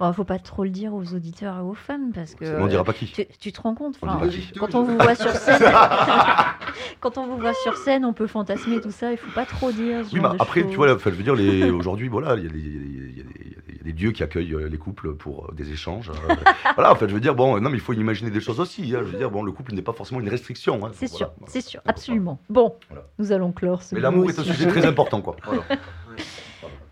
Bon, 0.01 0.13
faut 0.13 0.25
pas 0.25 0.39
trop 0.39 0.65
le 0.65 0.71
dire 0.71 0.95
aux 0.95 1.15
auditeurs 1.15 1.59
et 1.59 1.61
aux 1.61 1.75
fans 1.75 2.11
parce 2.15 2.35
que 2.35 2.61
on 2.61 2.67
dira 2.67 2.83
pas 2.85 2.93
qui. 2.93 3.07
tu, 3.13 3.27
tu 3.39 3.53
te 3.53 3.61
rends 3.61 3.75
compte, 3.75 3.97
On 4.03 4.29
qui. 4.29 4.53
quand 4.59 4.75
on 4.75 4.83
vous 4.83 4.97
voit 4.97 5.15
sur 5.15 5.31
scène, 5.31 5.61
quand 7.01 7.19
on 7.19 7.27
vous 7.27 7.39
voit 7.39 7.55
sur 7.55 7.77
scène, 7.77 8.05
on 8.05 8.13
peut 8.13 8.27
fantasmer 8.27 8.81
tout 8.81 8.91
ça. 8.91 9.13
Il 9.13 9.19
faut 9.19 9.31
pas 9.33 9.45
trop 9.47 9.71
dire. 9.73 10.05
ce 10.05 10.15
Oui, 10.15 10.21
genre 10.21 10.35
de 10.35 10.43
après, 10.43 10.67
tu 10.67 10.77
vois, 10.77 10.93
enfin, 10.95 11.11
je 11.11 11.17
veux 11.17 11.23
dire, 11.23 11.35
les- 11.35 11.71
aujourd'hui, 11.71 12.09
voilà, 12.09 12.35
il 12.37 12.45
y, 12.45 12.47
a 12.47 12.51
des- 12.51 13.93
dieux 13.93 14.11
qui 14.11 14.25
accueillent 14.25 14.55
euh, 14.55 14.69
les 14.69 14.79
couples 14.79 15.15
pour 15.15 15.45
euh, 15.45 15.55
des 15.55 15.71
échanges. 15.71 16.11
euh, 16.11 16.35
voilà, 16.75 16.91
en 16.91 16.97
fait, 16.97 17.07
je 17.09 17.15
veux 17.15 17.21
dire, 17.21 17.35
bon, 17.37 17.61
non, 17.61 17.71
mais 17.71 17.77
il 17.77 17.81
faut 17.81 17.93
imaginer 17.93 18.31
des 18.31 18.41
choses 18.41 18.59
aussi. 18.59 18.83
hein, 18.97 19.01
je 19.05 19.11
veux 19.13 19.19
dire, 19.19 19.31
bon, 19.31 19.43
le 19.45 19.53
couple 19.53 19.73
n'est 19.75 19.83
pas 19.83 19.93
forcément 19.93 20.21
une 20.21 20.29
restriction. 20.29 20.85
hein, 20.85 20.91
C'est 20.95 21.09
voilà. 21.11 21.27
sûr, 21.27 21.33
c'est 21.47 21.61
sûr, 21.61 21.81
absolument. 21.87 22.41
Bon, 22.49 22.75
Voilà. 22.89 23.05
nous 23.21 23.31
allons 23.31 23.53
clore 23.53 23.83
ce 23.85 23.95
Mais 23.95 24.01
l'amour 24.01 24.29
est 24.29 24.39
un 24.39 24.43
sujet 24.43 24.67
très 24.67 24.85
important, 24.87 25.21
quoi. 25.23 25.37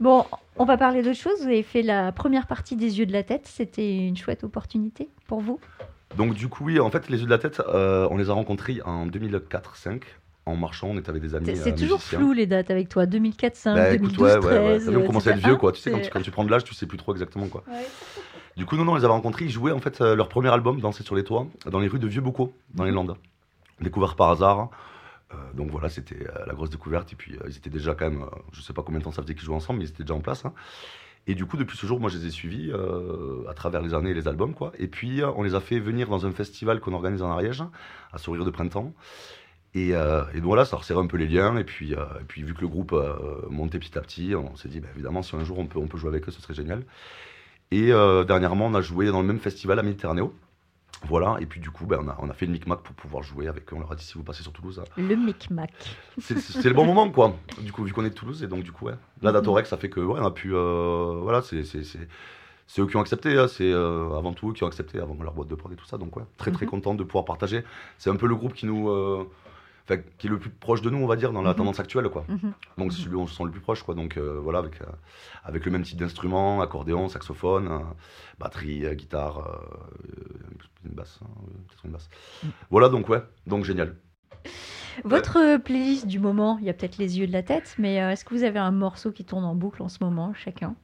Bon, 0.03 0.25
on 0.57 0.65
va 0.65 0.77
parler 0.77 1.01
d'autre 1.03 1.17
chose. 1.19 1.39
Vous 1.43 1.47
avez 1.47 1.63
fait 1.63 1.83
la 1.83 2.11
première 2.11 2.49
partie 2.49 2.75
des 2.75 2.99
yeux 2.99 3.07
de 3.07 3.13
la 3.13 3.23
tête. 3.23 3.47
C'était 3.47 3.97
une 3.99 4.17
chouette 4.17 4.43
opportunité 4.43 5.09
pour 5.29 5.41
vous. 5.41 5.61
Donc, 6.17 6.35
du 6.35 6.49
coup, 6.49 6.65
oui, 6.65 6.81
en 6.81 6.91
fait, 6.91 7.09
les 7.09 7.19
yeux 7.21 7.25
de 7.27 7.31
la 7.31 7.39
tête, 7.39 7.63
euh, 7.69 8.09
on 8.11 8.17
les 8.17 8.29
a 8.29 8.33
rencontrés 8.33 8.81
en 8.85 9.07
2004-5. 9.07 10.03
En 10.45 10.57
marchant, 10.57 10.89
on 10.91 10.99
était 10.99 11.09
avec 11.11 11.23
des 11.23 11.37
amis. 11.37 11.47
C'est- 11.55 11.71
euh, 11.71 11.77
toujours 11.77 11.99
musiciens. 11.99 12.19
flou 12.19 12.33
les 12.33 12.47
dates 12.47 12.73
avec 12.73 12.89
toi. 12.89 13.07
2004, 13.07 13.55
5, 13.55 13.75
Bah, 13.77 13.95
écoute, 13.95 14.09
2012, 14.11 14.27
ouais, 14.27 14.35
ouais, 14.35 14.59
ouais. 14.59 14.65
13. 14.79 14.85
T'as 14.87 14.91
vu, 14.91 14.97
on 14.97 15.07
commence 15.07 15.27
à 15.29 15.31
être 15.31 15.37
vieux, 15.39 15.55
quoi. 15.57 15.71
Tu 15.71 15.81
sais, 15.81 15.93
quand 15.93 16.01
tu, 16.01 16.11
quand 16.11 16.21
tu 16.21 16.31
prends 16.33 16.45
de 16.45 16.51
l'âge, 16.51 16.65
tu 16.65 16.75
sais 16.75 16.87
plus 16.87 16.99
trop 16.99 17.13
exactement, 17.13 17.47
quoi. 17.47 17.63
Ouais. 17.69 17.87
Du 18.57 18.67
coup, 18.67 18.77
non, 18.77 18.85
non, 18.85 18.93
on 18.93 18.97
les 18.97 19.05
avait 19.05 19.13
rencontrés. 19.13 19.45
Ils 19.45 19.53
jouaient 19.53 19.71
en 19.71 19.79
fait 19.79 20.01
euh, 20.01 20.17
leur 20.17 20.29
premier 20.29 20.49
album, 20.49 20.81
Danser 20.81 21.05
sur 21.05 21.15
les 21.15 21.23
toits, 21.23 21.47
dans 21.71 21.79
les 21.79 21.87
rues 21.87 22.01
de 22.01 22.09
Vieux-Bocaux, 22.09 22.53
dans 22.75 22.83
les 22.83 22.91
Landes. 22.91 23.15
Découvert 23.81 24.17
par 24.17 24.31
hasard. 24.31 24.69
Euh, 25.35 25.53
donc 25.55 25.71
voilà, 25.71 25.89
c'était 25.89 26.27
euh, 26.29 26.47
la 26.47 26.55
grosse 26.55 26.71
découverte. 26.71 27.13
Et 27.13 27.17
puis, 27.17 27.35
euh, 27.35 27.45
ils 27.49 27.57
étaient 27.57 27.71
déjà 27.71 27.95
quand 27.95 28.11
même, 28.11 28.25
je 28.53 28.61
sais 28.61 28.73
pas 28.73 28.83
combien 28.83 28.99
de 28.99 29.05
temps 29.05 29.13
ça 29.13 29.23
faisait 29.23 29.35
qu'ils 29.35 29.45
jouaient 29.45 29.57
ensemble, 29.57 29.79
mais 29.81 29.87
ils 29.87 29.91
étaient 29.91 30.05
déjà 30.05 30.15
en 30.15 30.21
place. 30.21 30.45
hein. 30.45 30.53
Et 31.27 31.35
du 31.35 31.47
coup, 31.47 31.57
depuis 31.57 31.77
ce 31.77 31.87
jour, 31.87 32.01
moi, 32.01 32.11
je 32.11 32.19
les 32.19 32.27
ai 32.27 32.31
suivis 32.31 32.73
à 33.49 33.55
travers 33.55 33.81
les 33.81 33.95
années 33.95 34.11
et 34.11 34.15
les 34.15 34.27
albums, 34.27 34.55
quoi. 34.55 34.73
Et 34.77 34.89
puis, 34.89 35.23
on 35.37 35.45
les 35.45 35.55
a 35.55 35.61
fait 35.61 35.79
venir 35.79 36.09
dans 36.09 36.27
un 36.27 36.33
festival 36.33 36.81
qu'on 36.81 36.95
organise 36.95 37.23
en 37.23 37.31
Ariège, 37.31 37.63
à 38.13 38.19
Sourire 38.19 38.45
de 38.45 38.51
Printemps. 38.51 38.93
Et, 39.75 39.93
donc 39.93 40.43
voilà, 40.43 40.65
ça 40.65 40.77
resserrait 40.77 41.01
un 41.01 41.07
peu 41.07 41.17
les 41.19 41.29
liens. 41.29 41.57
Et 41.59 41.63
puis, 41.63 41.95
vu 42.39 42.55
que 42.55 42.61
le 42.61 42.67
groupe 42.67 42.93
montait 43.49 43.79
petit 43.79 43.97
à 43.97 44.01
petit, 44.01 44.35
on 44.35 44.57
s'est 44.57 44.69
dit, 44.69 44.81
bah, 44.81 44.89
évidemment, 44.95 45.23
si 45.23 45.37
un 45.37 45.45
jour 45.45 45.61
on 45.61 45.67
peut, 45.67 45.79
on 45.79 45.87
peut 45.87 45.97
jouer 45.97 46.09
avec 46.09 46.29
eux, 46.29 46.33
ce 46.33 46.43
serait 46.43 46.55
génial. 46.55 46.83
Et 47.71 47.93
dernièrement, 48.27 48.67
on 48.67 48.75
a 48.75 48.81
joué 48.81 49.07
dans 49.07 49.21
le 49.21 49.29
même 49.29 49.39
festival 49.39 49.79
à 49.79 49.85
Méditerranéo. 49.85 50.35
Voilà, 51.05 51.37
et 51.41 51.47
puis 51.47 51.61
du 51.61 51.71
coup, 51.71 51.85
ben, 51.87 51.99
on, 52.03 52.09
a, 52.09 52.17
on 52.21 52.31
a 52.31 52.33
fait 52.33 52.47
le 52.47 52.53
micmac 52.53 52.81
pour 52.81 52.95
pouvoir 52.95 53.23
jouer 53.23 53.49
avec 53.49 53.73
eux. 53.73 53.77
On 53.77 53.81
leur 53.81 53.91
a 53.93 53.97
dit 53.97 54.05
si 54.05 54.15
vous 54.15 54.23
passez 54.23 54.43
sur 54.43 54.53
Toulouse, 54.53 54.81
hein. 54.81 54.89
Le 54.97 55.17
micmac. 55.17 55.73
c'est 56.21 56.39
c'est 56.39 56.69
le 56.69 56.75
bon 56.75 56.85
moment, 56.85 57.11
quoi. 57.11 57.35
Du 57.61 57.73
coup, 57.73 57.83
vu 57.85 57.93
qu'on 57.93 58.05
est 58.05 58.11
de 58.11 58.15
Toulouse, 58.15 58.43
et 58.43 58.47
donc 58.47 58.63
du 58.63 58.73
coup, 58.73 58.87
ouais. 58.87 58.95
Là, 59.21 59.33
Datorex, 59.33 59.69
ça 59.69 59.77
fait 59.77 59.91
que, 59.91 60.01
ouais, 60.01 60.21
on 60.21 60.25
a 60.27 60.31
pu. 60.31 60.55
euh, 60.55 61.19
voilà, 61.23 61.43
c'est 61.43 61.65
c'est- 61.65 61.85
c'est- 61.85 62.09
c'est 62.69 62.81
eux 62.81 62.87
qui 62.87 62.97
ont 62.97 63.01
accepté, 63.01 63.37
hein. 63.37 63.49
c'est 63.49 63.71
euh, 63.71 64.17
avant 64.17 64.33
tout 64.33 64.51
eux 64.51 64.53
qui 64.53 64.63
ont 64.65 64.69
accepté, 64.69 65.01
avant 65.01 65.17
leur 65.23 65.35
boîte 65.35 65.49
de 65.49 65.55
prod 65.57 65.73
et 65.73 65.77
tout 65.77 65.85
ça. 65.87 65.99
Donc, 65.99 66.17
ouais, 66.17 66.23
très 66.39 66.53
très 66.53 66.65
Mhm. 66.67 66.71
content 66.71 66.95
de 66.95 67.03
pouvoir 67.05 67.25
partager. 67.25 67.65
C'est 67.99 68.09
un 68.11 68.17
peu 68.17 68.27
le 68.27 68.37
groupe 68.37 68.55
qui 68.55 68.67
nous. 68.67 68.89
euh, 68.89 69.29
enfin, 69.85 70.01
qui 70.19 70.27
est 70.27 70.31
le 70.31 70.39
plus 70.39 70.51
proche 70.51 70.83
de 70.83 70.91
nous, 70.91 70.99
on 70.99 71.07
va 71.07 71.17
dire, 71.17 71.33
dans 71.33 71.43
la 71.43 71.51
Mhm. 71.51 71.57
tendance 71.57 71.81
actuelle, 71.81 72.09
quoi. 72.09 72.25
Mhm. 72.29 72.53
Donc 72.79 72.93
c'est 72.93 73.03
celui 73.03 73.17
où 73.17 73.21
on 73.21 73.27
se 73.27 73.35
sent 73.37 73.45
le 73.45 73.51
plus 73.51 73.61
proche, 73.61 73.83
quoi. 73.83 73.95
Donc 73.95 74.17
euh, 74.17 74.39
voilà, 74.43 74.59
avec, 74.61 74.81
euh, 74.81 74.87
avec 75.45 75.65
le 75.65 75.71
même 75.73 75.83
type 75.83 75.99
d'instruments, 75.99 76.61
accordéon, 76.61 77.09
saxophone, 77.09 77.69
euh, 77.69 77.79
batterie, 78.39 78.85
euh, 78.87 78.95
guitare, 78.95 79.61
une 80.85 80.93
basse, 80.95 81.21
hein, 81.23 81.29
peut-être 81.69 81.85
une 81.85 81.91
basse. 81.93 82.09
Mm. 82.43 82.49
Voilà, 82.71 82.89
donc 82.89 83.09
ouais, 83.09 83.23
donc 83.47 83.65
génial. 83.65 83.97
Votre 85.05 85.57
playlist 85.59 86.07
du 86.07 86.19
moment, 86.19 86.59
il 86.61 86.67
y 86.67 86.71
a 86.71 86.75
peut-être 86.75 86.99
les 86.99 87.19
yeux 87.19 87.27
de 87.27 87.33
la 87.33 87.43
tête, 87.43 87.75
mais 87.79 88.03
euh, 88.03 88.11
est-ce 88.11 88.25
que 88.25 88.35
vous 88.35 88.43
avez 88.45 88.59
un 88.59 88.73
morceau 88.73 89.11
qui 89.13 89.25
tourne 89.25 89.45
en 89.45 89.55
boucle 89.55 89.83
en 89.83 89.89
ce 89.89 89.99
moment, 90.03 90.35
chacun? 90.35 90.75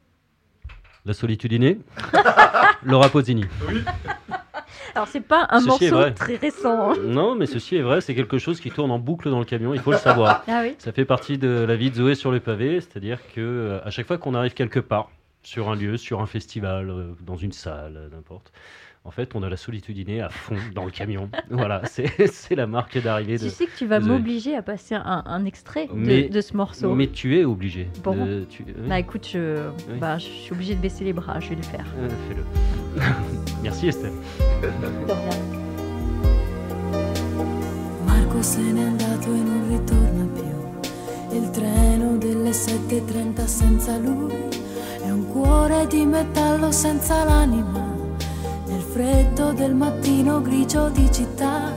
La 1.04 1.12
solitude 1.14 1.52
innée? 1.52 1.78
Laura 2.82 3.08
Posini. 3.08 3.44
Alors, 4.98 5.06
c'est 5.06 5.20
pas 5.20 5.46
un 5.50 5.60
Ceci 5.60 5.90
morceau 5.92 6.10
très 6.10 6.34
récent. 6.34 6.90
hein. 6.90 6.96
Non, 7.04 7.36
mais 7.36 7.46
ceci 7.46 7.76
est 7.76 7.82
vrai, 7.82 8.00
c'est 8.00 8.16
quelque 8.16 8.38
chose 8.38 8.58
qui 8.60 8.72
tourne 8.72 8.90
en 8.90 8.98
boucle 8.98 9.30
dans 9.30 9.38
le 9.38 9.44
camion, 9.44 9.72
il 9.72 9.78
faut 9.78 9.92
le 9.92 9.96
savoir. 9.98 10.42
Ah 10.48 10.62
oui 10.64 10.74
Ça 10.78 10.90
fait 10.90 11.04
partie 11.04 11.38
de 11.38 11.64
la 11.68 11.76
vie 11.76 11.90
de 11.90 11.94
Zoé 11.94 12.16
sur 12.16 12.32
le 12.32 12.40
pavé, 12.40 12.80
c'est-à-dire 12.80 13.20
que 13.32 13.40
euh, 13.40 13.78
à 13.84 13.90
chaque 13.90 14.08
fois 14.08 14.18
qu'on 14.18 14.34
arrive 14.34 14.54
quelque 14.54 14.80
part, 14.80 15.10
sur 15.44 15.70
un 15.70 15.76
lieu, 15.76 15.96
sur 15.98 16.20
un 16.20 16.26
festival, 16.26 16.90
euh, 16.90 17.12
dans 17.20 17.36
une 17.36 17.52
salle, 17.52 17.94
euh, 17.96 18.08
n'importe, 18.12 18.50
en 19.08 19.10
fait, 19.10 19.34
on 19.34 19.42
a 19.42 19.48
la 19.48 19.56
solitude 19.56 19.96
innée 19.96 20.20
à 20.20 20.28
fond 20.28 20.54
dans 20.74 20.84
le 20.84 20.90
camion. 20.90 21.30
voilà, 21.50 21.80
c'est 21.86 22.26
c'est 22.30 22.54
la 22.54 22.66
marque 22.66 23.02
d'arrivée 23.02 23.38
Tu 23.38 23.46
de. 23.46 23.48
sais 23.48 23.64
que 23.64 23.74
tu 23.76 23.86
vas 23.86 24.00
m'obliger 24.00 24.54
à 24.54 24.60
passer 24.60 24.94
un, 24.96 25.22
un 25.24 25.44
extrait 25.46 25.86
de, 25.86 25.94
Mais- 25.94 26.28
de 26.28 26.40
ce 26.42 26.54
morceau. 26.54 26.94
Mais 26.94 27.06
tu 27.06 27.38
es 27.38 27.44
obligé. 27.46 27.88
Bon. 28.04 28.14
de- 28.26 28.44
tu- 28.48 28.64
oui, 28.66 28.74
Bah 28.86 28.98
écoute, 28.98 29.26
je, 29.32 29.68
Oui. 29.90 29.98
bah, 29.98 30.18
je 30.18 30.24
suis 30.26 30.52
obligée 30.52 30.74
de 30.74 30.80
baisser 30.80 31.04
les 31.04 31.14
bras, 31.14 31.40
je 31.40 31.48
vais 31.48 31.56
le 31.56 31.62
faire. 31.62 31.86
euh, 31.98 32.08
Fais-le. 32.28 33.02
Merci 33.62 33.88
Estelle. 33.88 34.12
Marco 38.04 38.42
se 38.42 38.60
n'è 38.60 38.84
andato 38.84 39.32
e 39.34 39.38
non 39.38 39.68
ritorna 39.68 40.26
più. 40.34 41.36
Il 41.38 41.50
treno 41.50 42.16
delle 42.18 42.50
7.30 42.50 43.46
senza 43.46 43.96
lui 43.98 44.32
è 45.02 45.10
un 45.10 45.26
cuore 45.28 45.86
di 45.86 46.04
metallo 46.04 46.70
senza 46.72 47.24
l'anima. 47.24 47.87
Freddo 48.98 49.52
del 49.52 49.76
mattino 49.76 50.42
grigio 50.42 50.88
di 50.88 51.08
città, 51.12 51.72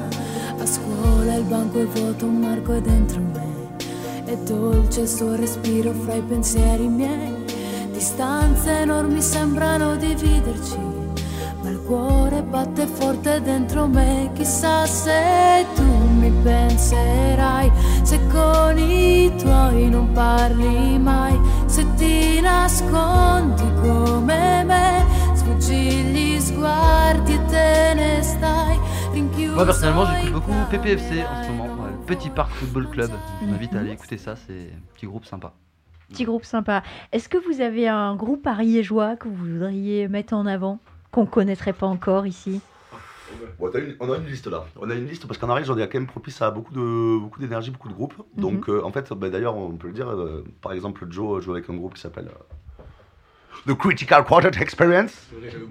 a 0.60 0.66
scuola 0.66 1.36
il 1.36 1.44
banco 1.44 1.80
è 1.80 1.86
vuoto, 1.86 2.26
un 2.26 2.40
Marco 2.40 2.74
è 2.74 2.82
dentro 2.82 3.22
me. 3.22 3.76
È 4.26 4.36
dolce 4.38 5.02
il 5.02 5.08
suo 5.08 5.36
respiro 5.36 5.94
fra 5.94 6.16
i 6.16 6.22
pensieri 6.24 6.88
miei. 6.88 7.46
Distanze 7.92 8.80
enormi 8.80 9.22
sembrano 9.22 9.98
dividerci, 9.98 10.80
ma 11.62 11.70
il 11.70 11.80
cuore 11.86 12.42
batte 12.42 12.88
forte 12.88 13.40
dentro 13.40 13.86
me. 13.86 14.32
Chissà 14.34 14.88
se 14.88 15.64
tu 15.76 15.84
mi 16.18 16.32
penserai, 16.42 17.72
se 18.02 18.20
con 18.32 18.80
i 18.80 19.32
tuoi 19.38 19.90
non 19.92 20.12
parli 20.12 20.98
mai, 20.98 21.40
se 21.68 21.86
ti 21.98 22.42
nascondi 22.42 23.62
come 23.80 24.64
me, 24.64 25.06
sfuggi 25.36 26.31
gli 26.62 26.68
sguardi 26.68 27.34
e 27.34 27.46
te 27.48 27.94
ne 27.96 28.22
stai 28.22 28.78
rinchiuso. 29.14 29.56
Moi 29.56 29.66
personnellement 29.66 30.06
j'écoute 30.06 30.32
beaucoup. 30.34 30.54
PPFC 30.70 31.24
en 31.26 31.44
ce 31.44 31.50
moment, 31.50 31.66
ouais, 31.84 31.92
le 31.92 32.06
Petit 32.06 32.30
Parc 32.30 32.52
Football 32.52 32.88
Club. 32.90 33.12
Je 33.40 33.46
Mhm. 33.46 33.52
m'invite 33.52 33.76
à 33.76 33.80
aller 33.80 33.92
écouter 33.92 34.18
ça, 34.18 34.36
c'est 34.36 34.72
un 34.74 34.94
petit 34.94 35.08
groupe 35.08 35.26
sympa. 35.26 35.54
Petit 36.10 36.26
groupe 36.26 36.44
sympa. 36.46 36.84
Est-ce 37.12 37.30
que 37.30 37.38
vous 37.38 37.62
avez 37.62 37.88
un 37.88 38.16
groupe 38.16 38.46
ariégeois 38.46 39.16
que 39.16 39.28
vous 39.28 39.36
voudriez 39.36 40.08
mettre 40.08 40.34
en 40.34 40.46
avant, 40.46 40.78
qu'on 41.12 41.26
connaîtrait 41.26 41.74
pas 41.74 41.88
encore 41.88 42.28
ici? 42.28 42.60
Bon, 43.60 43.70
t'as 43.72 43.80
une- 43.80 43.96
on 44.02 44.12
a 44.12 44.18
une 44.18 44.26
liste 44.26 44.48
là. 44.48 44.66
On 44.80 44.90
a 44.90 44.94
une 44.94 45.06
liste 45.08 45.26
parce 45.26 45.38
qu'en 45.40 45.50
Ariège, 45.50 45.70
on 45.70 45.78
est 45.78 45.88
quand 45.88 45.98
même 46.00 46.08
propice 46.08 46.42
à 46.42 46.52
beaucoup 46.52 46.74
de 46.74 47.18
beaucoup 47.20 47.40
d'énergie, 47.40 47.72
beaucoup 47.72 47.88
de 47.88 47.94
groupes. 47.94 48.14
Donc 48.36 48.68
euh, 48.70 48.84
en 48.84 48.92
fait, 48.92 49.12
bah, 49.14 49.30
d'ailleurs, 49.30 49.56
on 49.56 49.72
peut 49.72 49.88
le 49.88 49.94
dire. 49.94 50.10
euh, 50.10 50.44
par 50.62 50.74
exemple, 50.74 51.06
Joe 51.10 51.42
joue 51.42 51.52
avec 51.54 51.70
un 51.70 51.76
groupe 51.76 51.94
qui 51.94 52.02
s'appelle 52.02 52.28
euh, 52.28 52.44
The 53.68 53.74
Critical 53.76 54.24
Quartet 54.24 54.60
Experience. 54.62 55.14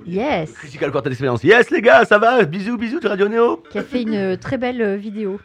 Yes 0.06 0.52
Critical 0.52 0.90
Quartet 0.92 1.10
Experience. 1.10 1.42
Yes, 1.42 1.70
les 1.70 1.82
gars, 1.82 2.04
ça 2.04 2.18
va? 2.18 2.44
Bisous, 2.44 2.76
bisous 2.78 3.00
de 3.00 3.08
Radio 3.08 3.28
Néo. 3.28 3.62
Qui 3.70 3.78
a 3.78 3.82
fait 3.82 4.02
une 4.02 4.14
euh, 4.14 4.36
très 4.36 4.58
belle 4.58 4.80
euh, 4.80 4.96
vidéo. 4.96 5.40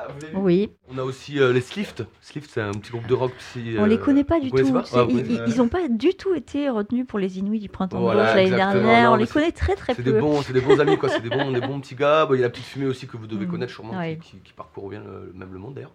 Ah, 0.00 0.06
Oui, 0.34 0.70
On 0.88 0.98
a 0.98 1.02
aussi 1.02 1.40
euh, 1.40 1.52
les 1.52 1.60
Slift. 1.60 2.04
Slift, 2.20 2.50
c'est 2.52 2.60
un 2.60 2.70
petit 2.72 2.90
groupe 2.92 3.06
de 3.06 3.14
rock. 3.14 3.32
Si, 3.52 3.74
on 3.78 3.84
les 3.84 3.98
connaît 3.98 4.22
pas 4.24 4.38
du 4.40 4.50
tout. 4.50 4.72
pas? 4.72 4.84
Ah, 4.94 5.06
ils- 5.08 5.18
ils, 5.30 5.42
ils 5.48 5.60
ont 5.60 5.66
pas 5.68 5.88
du 5.88 6.14
tout 6.14 6.34
été 6.34 6.68
retenus 6.68 7.04
pour 7.06 7.18
les 7.18 7.38
Inuits 7.38 7.58
du 7.60 7.68
printemps 7.68 8.00
Voilà, 8.00 8.22
de 8.22 8.26
gauche 8.26 8.36
l'année 8.36 8.48
exactement. 8.48 8.82
dernière. 8.84 9.08
Non, 9.10 9.12
on 9.14 9.16
les 9.16 9.26
connaît 9.26 9.50
très 9.52 9.74
très 9.76 9.94
C'est 9.94 10.02
peu. 10.02 10.12
des 10.12 10.20
bons, 10.20 10.42
c'est 10.42 10.52
des 10.52 10.60
bons 10.60 10.78
amis 10.80 10.96
quoi. 10.98 11.08
C'est 11.08 11.20
des 11.22 11.30
bons, 11.30 11.50
des 11.52 11.60
bons 11.60 11.80
petits 11.80 11.96
gars. 11.96 12.26
Bon, 12.26 12.34
il 12.34 12.38
y 12.38 12.42
a 12.42 12.46
la 12.46 12.50
petite 12.50 12.64
fumée 12.66 12.86
aussi 12.86 13.06
que 13.08 13.16
vous 13.16 13.26
devez 13.26 13.46
Mm. 13.46 13.50
connaître 13.50 13.72
sûrement, 13.72 13.96
Ouais. 13.98 14.18
qui, 14.22 14.32
qui- 14.32 14.38
qui 14.38 14.52
parcourt 14.52 14.88
bien 14.88 15.00
le, 15.04 15.32
même 15.34 15.52
le 15.52 15.58
monde 15.58 15.74
d'ailleurs. 15.74 15.92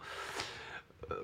Euh, 1.12 1.16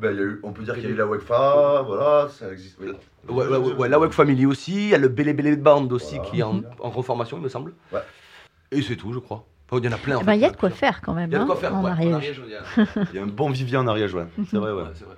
Ben, 0.00 0.12
il 0.12 0.16
y 0.16 0.20
a 0.20 0.22
eu- 0.24 0.40
on 0.42 0.52
peut 0.52 0.62
dire 0.62 0.74
qu'il 0.74 0.84
y 0.84 0.86
a 0.86 0.90
eu 0.90 0.94
la 0.94 1.06
WECFA, 1.06 1.82
voilà, 1.86 2.28
ça 2.30 2.52
existe. 2.52 2.78
oui. 2.80 2.88
Ouais, 3.28 3.46
ouais, 3.46 3.56
ouais, 3.58 3.72
ouais, 3.74 3.88
la 3.88 3.98
Wake 3.98 4.12
Family 4.12 4.46
aussi, 4.46 4.74
il 4.74 4.88
y 4.90 4.94
a 4.94 4.98
le 4.98 5.08
Bélé 5.08 5.32
Bélé 5.34 5.56
Band 5.56 5.86
aussi 5.90 6.14
Voilà. 6.16 6.30
qui 6.30 6.40
est 6.40 6.42
en, 6.42 6.62
en 6.80 6.90
reformation, 6.90 7.36
il 7.36 7.42
me 7.42 7.48
semble. 7.48 7.74
Ouais. 7.92 8.00
Et 8.70 8.80
c'est 8.82 8.96
tout, 8.96 9.12
je 9.12 9.18
crois. 9.18 9.44
Enfin, 9.70 9.82
il 9.82 9.86
y 9.86 9.88
en 9.88 9.96
a 9.96 9.98
plein. 9.98 10.18
Eh 10.20 10.24
ben. 10.24 10.34
Il 10.34 10.40
y 10.40 10.44
a 10.44 10.50
de 10.50 10.56
quoi 10.56 10.70
faire 10.70 11.02
quand 11.02 11.12
même 11.14 11.28
Il 11.30 11.34
y 11.34 11.36
a 11.36 11.40
de 11.40 11.44
quoi 11.44 11.56
hein, 11.56 11.58
faire 11.58 11.74
en 11.76 11.84
ouais, 11.84 11.90
Ariège. 11.90 12.40
Il 13.12 13.16
y 13.16 13.18
a- 13.18 13.22
un 13.22 13.26
bon 13.26 13.50
vivier 13.50 13.76
en 13.76 13.86
Ariège, 13.86 14.14
ouais. 14.14 14.24
C'est 14.50 14.56
vrai, 14.56 14.72
ouais. 14.72 14.82
Ouais, 14.82 14.88
c'est 14.94 15.04
vrai. 15.04 15.14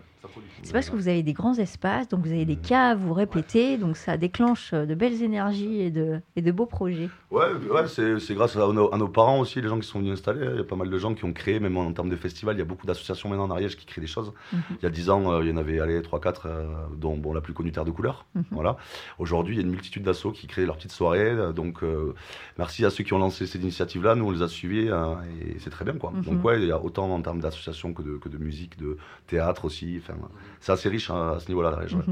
C'est 0.62 0.72
parce 0.72 0.90
que 0.90 0.96
vous 0.96 1.08
avez 1.08 1.22
des 1.22 1.32
grands 1.32 1.54
espaces, 1.54 2.08
donc 2.08 2.20
vous 2.26 2.32
avez 2.32 2.44
des 2.44 2.56
caves, 2.56 2.98
vous 2.98 3.14
répétez, 3.14 3.78
donc 3.78 3.96
ça 3.96 4.16
déclenche 4.16 4.70
euh, 4.74 4.84
de 4.86 4.94
belles 4.94 5.22
énergies 5.22 5.80
et 5.80 5.90
de, 5.90 6.20
et 6.36 6.42
de 6.42 6.52
beaux 6.52 6.66
projets. 6.66 7.08
Ouais, 7.30 7.52
ouais 7.70 7.86
c'est 7.86 8.34
grâce 8.34 8.56
à 8.56 8.72
nos, 8.72 8.92
à 8.92 8.98
nos 8.98 9.08
parents 9.08 9.38
aussi, 9.38 9.60
les 9.60 9.68
gens 9.68 9.78
qui 9.78 9.86
sont 9.86 10.00
venus 10.00 10.14
installer. 10.14 10.48
Il 10.50 10.56
y 10.56 10.60
a 10.60 10.64
pas 10.64 10.74
mal 10.74 10.90
de 10.90 10.98
gens 10.98 11.14
qui 11.14 11.24
ont 11.24 11.32
créé, 11.32 11.60
même 11.60 11.76
en, 11.76 11.92
termes 11.92 12.10
de 12.10 12.16
festivals. 12.16 12.56
Il 12.56 12.58
y 12.58 12.62
a 12.62 12.64
beaucoup 12.64 12.86
d'associations 12.86 13.28
maintenant 13.28 13.44
en 13.44 13.50
Ariège 13.50 13.76
qui 13.76 13.86
créent 13.86 14.00
des 14.00 14.08
choses. 14.08 14.32
Mhm. 14.52 14.60
Il 14.80 14.82
y 14.82 14.86
a 14.86 14.90
10 14.90 15.10
ans, 15.10 15.32
euh, 15.32 15.44
il 15.44 15.48
y 15.48 15.52
en 15.52 15.56
avait 15.56 15.78
allez, 15.78 16.00
3-4, 16.00 16.48
dont 16.96 17.16
bon, 17.16 17.32
la 17.32 17.40
plus 17.40 17.52
connue 17.54 17.70
Terre 17.70 17.84
de 17.84 17.92
Couleur. 17.92 18.26
Mhm. 18.34 18.44
Voilà. 18.50 18.76
Aujourd'hui, 19.18 19.54
il 19.54 19.58
y 19.58 19.60
a 19.60 19.64
une 19.64 19.70
multitude 19.70 20.02
d'assauts 20.02 20.32
qui 20.32 20.48
créent 20.48 20.66
leurs 20.66 20.76
petites 20.76 20.92
soirées. 20.92 21.30
euh, 21.30 21.52
Donc, 21.52 21.84
euh, 21.84 22.14
merci 22.58 22.84
à 22.84 22.90
ceux 22.90 23.04
qui 23.04 23.12
ont 23.12 23.18
lancé 23.18 23.46
cette 23.46 23.62
initiative-là. 23.62 24.16
Nous, 24.16 24.24
on 24.26 24.30
les 24.32 24.42
a 24.42 24.48
suivis 24.48 24.88
euh, 24.88 25.14
et 25.40 25.58
c'est 25.60 25.70
très 25.70 25.84
bien. 25.84 25.94
Quoi. 25.94 26.10
Mhm. 26.10 26.22
Donc, 26.22 26.44
ouais, 26.44 26.60
il 26.60 26.66
y 26.66 26.72
a 26.72 26.82
autant 26.82 27.12
en 27.14 27.22
termes 27.22 27.40
d'associations 27.40 27.94
que 27.94 28.02
de, 28.02 28.16
que 28.16 28.28
de 28.28 28.38
musique, 28.38 28.76
de 28.78 28.96
théâtre 29.28 29.64
aussi. 29.66 30.00
Enfin, 30.02 30.18
c'est 30.58 30.72
assez 30.72 30.88
riche 30.88 31.10
hein, 31.10 31.34
à 31.36 31.38
ce 31.38 31.48
niveau-là, 31.48 31.70
l'Ariège. 31.70 31.94
ouais. 31.94 32.02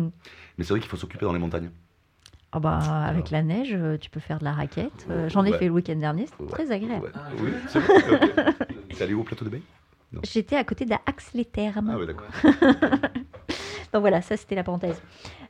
Mais 0.56 0.64
c'est 0.64 0.70
vrai 0.70 0.80
qu'il 0.80 0.88
faut 0.88 0.96
s'occuper 0.96 1.24
dans 1.24 1.32
les 1.32 1.38
montagnes. 1.38 1.70
Ah 2.52 2.60
bah, 2.60 2.78
avec 3.04 3.30
la 3.30 3.42
neige, 3.42 3.74
euh, 3.74 3.98
tu 3.98 4.08
peux 4.08 4.20
faire 4.20 4.38
de 4.38 4.44
la 4.44 4.52
raquette. 4.52 5.06
Euh, 5.10 5.28
J'en 5.28 5.44
ai 5.44 5.50
Ouais. 5.52 5.58
fait 5.58 5.66
le 5.66 5.72
week-end 5.72 5.96
dernier, 5.96 6.26
c'était 6.26 6.42
Ouais. 6.44 6.48
très 6.48 6.70
agréable. 6.72 7.04
Ouais. 7.04 7.10
Ah, 7.14 7.28
oui, 7.42 7.50
c'est 7.68 7.78
vrai. 7.78 7.94
ok. 8.14 8.66
T'es 8.96 9.02
allé 9.04 9.14
au 9.14 9.22
plateau 9.22 9.44
de 9.44 9.50
Bay 9.50 9.60
J'étais 10.24 10.56
à 10.56 10.64
côté 10.64 10.86
d'Ax-les-Thermes. 10.86 11.90
Ah, 11.92 11.98
ouais, 11.98 12.06
d'accord. 12.06 12.26
Donc 13.92 14.00
voilà, 14.00 14.22
ça 14.22 14.36
c'était 14.38 14.54
la 14.54 14.64
parenthèse. 14.64 15.00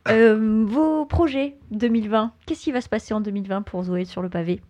Euh, 0.08 0.64
vos 0.66 1.04
projets 1.06 1.56
2020, 1.70 2.32
qu'est-ce 2.46 2.64
qui 2.64 2.72
va 2.72 2.80
se 2.80 2.88
passer 2.88 3.14
en 3.14 3.20
2020 3.20 3.62
pour 3.62 3.82
Zoé 3.84 4.04
sur 4.04 4.22
le 4.22 4.28
pavé? 4.28 4.60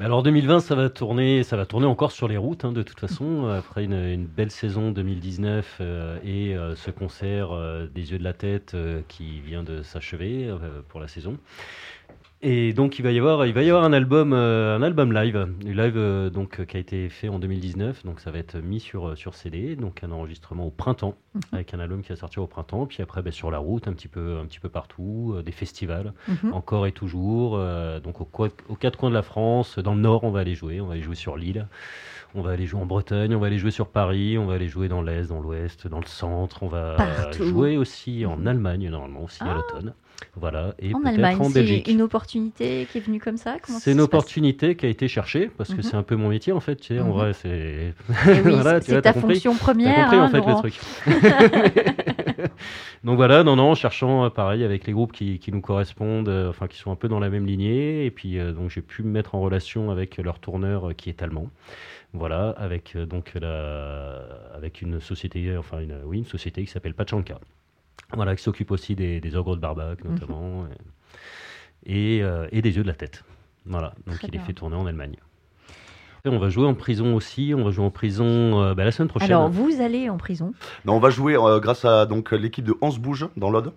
Alors 0.00 0.22
2020, 0.24 0.60
ça 0.60 0.74
va 0.74 0.90
tourner, 0.90 1.44
ça 1.44 1.56
va 1.56 1.64
tourner 1.64 1.86
encore 1.86 2.10
sur 2.10 2.26
les 2.26 2.36
routes, 2.36 2.64
hein, 2.64 2.72
de 2.72 2.82
toute 2.82 2.98
façon, 2.98 3.46
après 3.46 3.84
une, 3.84 4.26
belle 4.26 4.50
saison 4.50 4.90
2019 4.90 5.78
euh, 5.80 6.18
et 6.24 6.56
euh, 6.56 6.74
ce 6.74 6.90
concert 6.90 7.52
euh, 7.52 7.86
des 7.86 8.10
yeux 8.10 8.18
de 8.18 8.24
la 8.24 8.32
tête 8.32 8.76
qui 9.06 9.40
vient 9.40 9.62
de 9.62 9.82
s'achever 9.82 10.52
pour 10.88 10.98
la 10.98 11.06
saison. 11.06 11.38
Et 12.44 12.72
donc 12.72 12.98
il 12.98 13.02
va 13.02 13.12
y 13.12 13.18
avoir, 13.20 13.46
il 13.46 13.54
va 13.54 13.62
y 13.62 13.68
avoir 13.70 13.84
un 13.84 13.92
album, 13.92 14.32
euh, 14.32 14.76
un 14.76 14.82
album 14.82 15.12
live, 15.12 15.36
un 15.36 15.48
live 15.64 15.94
euh, 15.96 16.28
donc 16.28 16.58
euh, 16.58 16.64
qui 16.64 16.76
a 16.76 16.80
été 16.80 17.08
fait 17.08 17.28
en 17.28 17.38
2019, 17.38 18.04
donc 18.04 18.18
ça 18.18 18.32
va 18.32 18.38
être 18.38 18.56
mis 18.58 18.80
sur 18.80 19.10
euh, 19.10 19.14
sur 19.14 19.34
CD, 19.34 19.76
donc 19.76 20.02
un 20.02 20.10
enregistrement 20.10 20.66
au 20.66 20.70
printemps 20.70 21.14
avec 21.52 21.72
un 21.72 21.78
album 21.78 22.02
qui 22.02 22.08
va 22.08 22.16
sortir 22.16 22.42
au 22.42 22.48
printemps, 22.48 22.86
puis 22.86 23.00
après 23.00 23.22
ben, 23.22 23.32
sur 23.32 23.52
la 23.52 23.58
route 23.58 23.86
un 23.86 23.92
petit 23.92 24.08
peu, 24.08 24.38
un 24.42 24.46
petit 24.46 24.58
peu 24.58 24.68
partout, 24.68 25.36
des 25.44 25.52
festivals 25.52 26.12
Mhm. 26.26 26.52
encore 26.52 26.86
et 26.88 26.92
toujours. 26.92 27.58
donc 28.02 28.20
au 28.20 28.28
aux 28.68 28.74
quatre 28.74 28.98
coins 28.98 29.10
de 29.10 29.14
la 29.14 29.22
France, 29.22 29.78
dans 29.78 29.94
le 29.94 30.00
nord, 30.00 30.24
on 30.24 30.30
va 30.32 30.40
aller 30.40 30.54
jouer. 30.56 30.80
On 30.80 30.86
va 30.86 30.94
aller 30.94 31.02
jouer 31.02 31.14
sur 31.14 31.36
l'île. 31.36 31.68
On 32.34 32.40
va 32.42 32.52
aller 32.52 32.66
jouer 32.66 32.80
en 32.80 32.86
Bretagne, 32.86 33.34
on 33.36 33.38
va 33.40 33.46
aller 33.48 33.58
jouer 33.58 33.70
sur 33.70 33.86
Paris, 33.88 34.36
on 34.38 34.46
va 34.46 34.54
aller 34.54 34.66
jouer 34.68 34.88
dans 34.88 35.02
l'Est, 35.02 35.28
dans 35.28 35.40
l'Ouest, 35.40 35.86
dans 35.86 36.00
le 36.00 36.06
centre. 36.06 36.62
On 36.62 36.68
va 36.68 36.94
Partout. 36.96 37.44
jouer 37.44 37.76
aussi 37.76 38.24
en 38.26 38.36
Mhm. 38.38 38.46
Allemagne, 38.48 38.88
normalement, 38.88 39.22
aussi 39.24 39.42
à 39.42 39.48
Ah. 39.50 39.54
l'automne. 39.54 39.92
Voilà, 40.36 40.74
et 40.78 40.94
En 40.94 41.04
Allemagne, 41.04 41.36
en 41.40 41.44
c'est 41.50 41.88
une 41.88 42.02
opportunité 42.02 42.86
qui 42.90 42.98
est 42.98 43.00
venue 43.00 43.20
comme 43.20 43.36
ça 43.36 43.56
C'est 43.64 43.92
une 43.92 44.00
opportunité 44.00 44.76
qui 44.76 44.86
a 44.86 44.88
été 44.88 45.08
cherchée, 45.08 45.50
parce 45.56 45.70
que 45.70 45.76
Mhm. 45.76 45.82
c'est 45.82 45.94
un 45.96 46.02
peu 46.02 46.16
mon 46.16 46.28
métier 46.28 46.52
en 46.52 46.60
fait. 46.60 46.76
Tu 46.76 46.94
sais, 46.94 47.00
En 47.00 47.06
Mhm. 47.06 47.12
vrai, 47.12 47.32
c'est. 47.32 47.94
Eh 48.28 48.40
oui, 48.40 48.40
Voilà, 48.62 48.80
c'est- 48.80 49.02
ta 49.02 49.12
fonction 49.12 49.54
première. 49.56 49.94
compris 50.04 50.18
en 50.18 50.22
hein, 50.24 50.28
fait 50.28 50.36
Laurent. 50.38 50.62
le 50.62 50.70
truc. 50.70 50.80
Donc 53.04 53.16
voilà, 53.16 53.42
non, 53.42 53.56
non, 53.56 53.70
en 53.70 53.74
cherchant 53.74 54.24
euh, 54.24 54.30
pareil 54.30 54.62
avec 54.64 54.86
les 54.86 54.92
groupes 54.92 55.12
qui, 55.12 55.38
qui 55.38 55.50
nous 55.52 55.60
correspondent, 55.60 56.28
euh, 56.28 56.48
enfin 56.50 56.68
qui 56.68 56.78
sont 56.78 56.90
un 56.92 56.96
peu 56.96 57.08
dans 57.08 57.18
la 57.20 57.30
même 57.30 57.46
lignée. 57.46 58.04
Et 58.06 58.10
puis 58.10 58.38
euh, 58.38 58.52
donc 58.52 58.70
j'ai 58.70 58.82
pu 58.82 59.02
me 59.02 59.08
mettre 59.10 59.34
en 59.34 59.40
relation 59.40 59.90
avec 59.90 60.16
leur 60.18 60.38
tourneur 60.38 60.90
euh, 60.90 60.92
qui 60.92 61.08
est 61.08 61.22
allemand. 61.22 61.48
Voilà, 62.12 62.50
avec 62.50 62.94
euh, 62.94 63.06
donc 63.06 63.32
la, 63.40 64.22
avec 64.54 64.82
une 64.82 65.00
société, 65.00 65.56
enfin 65.56 65.80
une, 65.80 65.96
oui, 66.04 66.18
une 66.18 66.24
société 66.26 66.64
qui 66.64 66.70
s'appelle 66.70 66.94
Pachanka. 66.94 67.40
Voilà, 68.14 68.36
qui 68.36 68.42
s'occupe 68.42 68.70
aussi 68.70 68.94
des, 68.94 69.20
des 69.20 69.36
ogres 69.36 69.56
de 69.56 69.60
Barbac 69.60 70.04
Mhm. 70.04 70.12
notamment, 70.12 70.66
et, 71.86 72.18
et, 72.18 72.22
euh, 72.22 72.46
et 72.52 72.60
des 72.62 72.76
yeux 72.76 72.82
de 72.82 72.88
la 72.88 72.94
tête. 72.94 73.24
Voilà, 73.64 73.94
donc 74.06 74.16
Très 74.16 74.28
il 74.28 74.36
est 74.36 74.38
fait 74.40 74.52
tourner 74.52 74.76
en 74.76 74.86
Allemagne. 74.86 75.16
on 76.26 76.38
va 76.38 76.48
jouer 76.50 76.66
en 76.66 76.74
prison 76.74 77.14
aussi. 77.14 77.54
On 77.56 77.64
va 77.64 77.70
jouer 77.70 77.84
en 77.84 77.90
prison 77.90 78.60
euh, 78.62 78.74
bah, 78.74 78.84
la 78.84 78.92
semaine 78.92 79.08
prochaine. 79.08 79.30
Alors, 79.30 79.48
vous 79.48 79.80
allez 79.80 80.10
en 80.10 80.18
prison 80.18 80.52
Non, 80.84 80.94
on 80.94 80.98
va 81.00 81.10
jouer 81.10 81.36
euh, 81.36 81.58
grâce 81.60 81.84
à 81.84 82.06
donc 82.06 82.32
l'équipe 82.32 82.64
de 82.64 82.74
11 82.82 82.98
bouge 82.98 83.28
dans 83.36 83.50
l'Aude. 83.50 83.72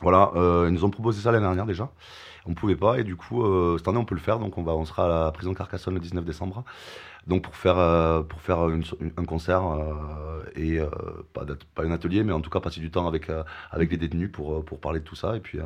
Voilà, 0.00 0.32
euh, 0.36 0.66
ils 0.68 0.72
nous 0.74 0.84
ont 0.84 0.90
proposé 0.90 1.20
ça 1.20 1.30
l'année 1.30 1.44
dernière 1.44 1.66
déjà. 1.66 1.90
On 2.46 2.54
pouvait 2.54 2.76
pas 2.76 2.98
et 2.98 3.04
du 3.04 3.16
coup 3.16 3.44
euh, 3.44 3.76
cette 3.78 3.86
année 3.88 3.98
on 3.98 4.04
peut 4.04 4.14
le 4.14 4.20
faire 4.20 4.38
donc 4.38 4.56
on 4.58 4.62
va 4.62 4.72
on 4.72 4.84
sera 4.84 5.04
à 5.04 5.24
la 5.26 5.32
prison 5.32 5.52
Carcassonne 5.54 5.94
le 5.94 6.00
19 6.00 6.24
décembre. 6.24 6.64
Donc 7.26 7.42
pour 7.42 7.54
faire 7.56 7.78
euh, 7.78 8.22
pour 8.22 8.40
faire 8.40 8.68
une 8.70 8.82
un 9.16 9.24
concert 9.24 9.62
euh, 9.66 10.42
et 10.56 10.78
pas 11.34 11.44
pas 11.74 11.84
un 11.84 11.90
atelier 11.90 12.24
mais 12.24 12.32
en 12.32 12.40
tout 12.40 12.50
cas 12.50 12.60
passer 12.60 12.80
du 12.80 12.90
temps 12.90 13.06
avec 13.06 13.30
avec 13.70 13.90
les 13.90 13.96
détenus 13.96 14.32
pour 14.32 14.64
pour 14.64 14.80
parler 14.80 15.00
de 15.00 15.04
tout 15.04 15.16
ça 15.16 15.36
et 15.36 15.40
puis 15.40 15.58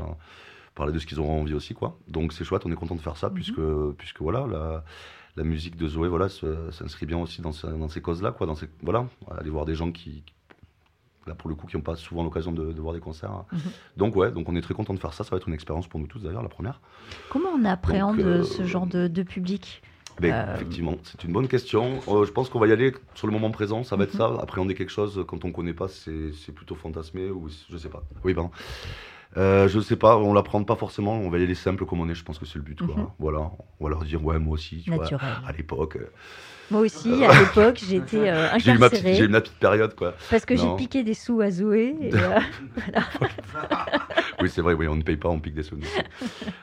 parler 0.74 0.92
de 0.92 0.98
ce 0.98 1.06
qu'ils 1.06 1.20
auront 1.20 1.40
envie 1.42 1.54
aussi 1.54 1.74
quoi. 1.74 1.96
Donc 2.08 2.32
c'est 2.32 2.44
chouette, 2.44 2.62
on 2.66 2.72
est 2.72 2.76
content 2.76 2.96
de 2.96 3.00
faire 3.00 3.16
ça 3.16 3.30
puisque 3.30 3.60
puisque 3.98 4.20
voilà 4.20 4.46
la 4.50 4.84
la 5.36 5.42
musique 5.44 5.76
de 5.76 5.86
Zoé 5.88 6.08
voilà 6.08 6.28
s'inscrit 6.28 7.06
bien 7.06 7.18
aussi 7.18 7.40
dans, 7.42 7.50
ce- 7.52 7.66
dans 7.66 7.88
ces 7.88 8.00
causes 8.00 8.22
là 8.22 8.30
quoi 8.32 8.46
dans 8.46 8.54
ces 8.54 8.68
voilà 8.82 9.06
aller 9.36 9.50
voir 9.50 9.64
des 9.64 9.74
gens 9.74 9.90
qui 9.90 10.22
là 11.26 11.34
pour 11.34 11.48
le 11.48 11.56
coup 11.56 11.66
qui 11.66 11.76
n'ont 11.76 11.82
pas 11.82 11.96
souvent 11.96 12.22
l'occasion 12.24 12.52
de, 12.52 12.72
de 12.72 12.80
voir 12.80 12.94
des 12.94 13.00
concerts 13.00 13.44
Mhm. 13.52 13.60
donc 13.96 14.16
ouais 14.16 14.30
donc 14.30 14.48
on 14.48 14.56
est 14.56 14.60
très 14.60 14.74
content 14.74 14.94
de 14.94 14.98
faire 14.98 15.12
ça 15.14 15.24
ça 15.24 15.30
va 15.30 15.36
être 15.38 15.48
une 15.48 15.54
expérience 15.54 15.86
pour 15.86 16.00
nous 16.00 16.06
tous 16.06 16.20
d'ailleurs 16.22 16.42
la 16.42 16.48
première 16.48 16.80
Comment 17.30 17.50
on 17.50 17.64
appréhende 17.64 18.16
Donc, 18.18 18.26
euh, 18.26 18.42
ce 18.42 18.64
genre 18.64 18.86
de, 18.86 19.08
de 19.08 19.22
public 19.22 19.82
mais 20.20 20.30
Euh, 20.32 20.54
effectivement 20.54 20.96
c'est 21.02 21.24
une 21.24 21.32
bonne 21.32 21.48
question 21.48 22.00
Euh, 22.08 22.24
je 22.24 22.30
pense 22.32 22.48
qu'on 22.48 22.60
va 22.60 22.66
y 22.68 22.72
aller 22.72 22.92
sur 23.14 23.26
le 23.26 23.32
moment 23.32 23.50
présent 23.50 23.82
ça 23.84 23.96
va 23.96 24.04
être 24.04 24.12
Mhm. 24.14 24.18
ça 24.18 24.26
appréhender 24.40 24.74
quelque 24.74 24.92
chose 24.92 25.24
quand 25.26 25.44
on 25.44 25.50
connaît 25.52 25.72
pas 25.74 25.88
c'est 25.88 26.52
plutôt 26.54 26.74
fantasmé 26.74 27.30
ou 27.30 27.48
je 27.70 27.76
sais 27.76 27.88
pas 27.88 28.02
oui 28.24 28.34
pardon 28.34 28.50
euh, 29.36 29.66
je 29.66 29.80
sais 29.80 29.96
pas, 29.96 30.16
on 30.16 30.32
l'apprend 30.32 30.62
pas 30.62 30.76
forcément, 30.76 31.14
on 31.14 31.28
va 31.28 31.38
y 31.38 31.42
aller 31.42 31.56
simple 31.56 31.86
comme 31.86 31.98
on 31.98 32.08
est, 32.08 32.14
je 32.14 32.22
pense 32.22 32.38
que 32.38 32.46
c'est 32.46 32.54
le 32.54 32.62
but. 32.62 32.80
Quoi. 32.80 32.94
Mhm. 32.94 33.06
Voilà, 33.18 33.50
on 33.80 33.84
va 33.84 33.90
leur 33.90 34.04
dire, 34.04 34.24
ouais, 34.24 34.38
moi 34.38 34.52
aussi, 34.54 34.82
tu 34.84 34.92
vois, 34.92 35.08
à 35.44 35.50
l'époque, 35.50 35.98
Moi 36.70 36.80
aussi, 36.80 37.24
à 37.24 37.38
l'époque, 37.40 37.80
j'étais 37.86 38.30
euh, 38.30 38.48
j'ai 38.58 38.70
eu, 38.70 38.74
incarcérée 38.74 39.14
j'ai 39.14 39.24
eu 39.24 39.28
ma 39.28 39.40
petite 39.40 39.58
période. 39.58 39.94
quoi. 39.94 40.14
parce 40.30 40.44
que 40.46 40.56
j'ai 40.56 40.74
piqué 40.76 41.02
des 41.02 41.14
sous 41.14 41.40
à 41.40 41.50
Zoé. 41.50 41.94
et, 42.00 42.10
euh, 42.14 42.40
Oui, 44.40 44.50
c'est 44.50 44.62
vrai, 44.62 44.74
oui, 44.74 44.88
on 44.88 44.96
ne 44.96 45.02
paye 45.02 45.16
pas, 45.16 45.28
on 45.28 45.40
pique 45.40 45.54
des 45.54 45.62
sous. 45.62 45.78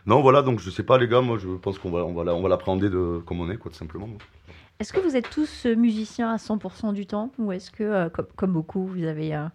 non, 0.05 0.21
voilà, 0.21 0.41
donc 0.41 0.59
je 0.59 0.69
sais 0.69 0.83
pas, 0.83 0.97
les 0.97 1.07
gars, 1.07 1.21
moi 1.21 1.37
je 1.37 1.47
pense 1.49 1.79
qu'on 1.79 1.91
va, 1.91 2.03
on 2.05 2.13
va, 2.13 2.33
on 2.33 2.41
va 2.41 2.49
l'appréhender 2.49 2.89
de, 2.89 3.21
comme 3.25 3.39
on 3.41 3.49
est, 3.49 3.57
quoi, 3.57 3.71
tout 3.71 3.77
simplement. 3.77 4.07
Est-ce 4.79 4.93
que 4.93 4.99
vous 4.99 5.15
êtes 5.15 5.29
tous 5.29 5.67
euh, 5.67 5.75
musiciens 5.75 6.31
à 6.33 6.37
100% 6.37 6.93
du 6.93 7.05
temps 7.05 7.31
ou 7.37 7.51
est-ce 7.51 7.69
que, 7.69 7.83
euh, 7.83 8.09
comme, 8.09 8.25
comme 8.35 8.51
beaucoup, 8.53 8.85
vous 8.87 9.03
avez 9.03 9.35
euh, 9.35 9.45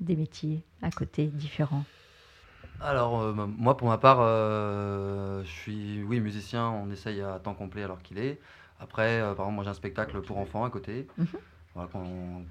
des 0.00 0.16
métiers 0.16 0.64
à 0.80 0.90
côté 0.90 1.26
différents? 1.26 1.84
Alors, 2.80 3.20
euh, 3.20 3.34
moi, 3.34 3.76
pour 3.76 3.88
ma 3.88 3.98
part, 3.98 4.18
euh, 4.20 5.42
je 5.44 5.50
suis, 5.50 6.02
oui, 6.02 6.20
musicien, 6.20 6.70
on 6.70 6.90
essaye 6.90 7.20
à 7.20 7.38
temps 7.38 7.54
complet 7.54 7.82
alors 7.84 8.02
qu'il 8.02 8.18
est. 8.18 8.40
Après, 8.82 9.20
euh, 9.20 9.34
par 9.34 9.46
exemple, 9.46 9.54
moi, 9.54 9.64
j'ai 9.64 9.70
un 9.70 9.74
spectacle 9.74 10.20
pour 10.22 10.38
enfants 10.38 10.64
à 10.64 10.70
côté, 10.70 11.06
Mhm. 11.16 11.26
voilà, 11.74 11.88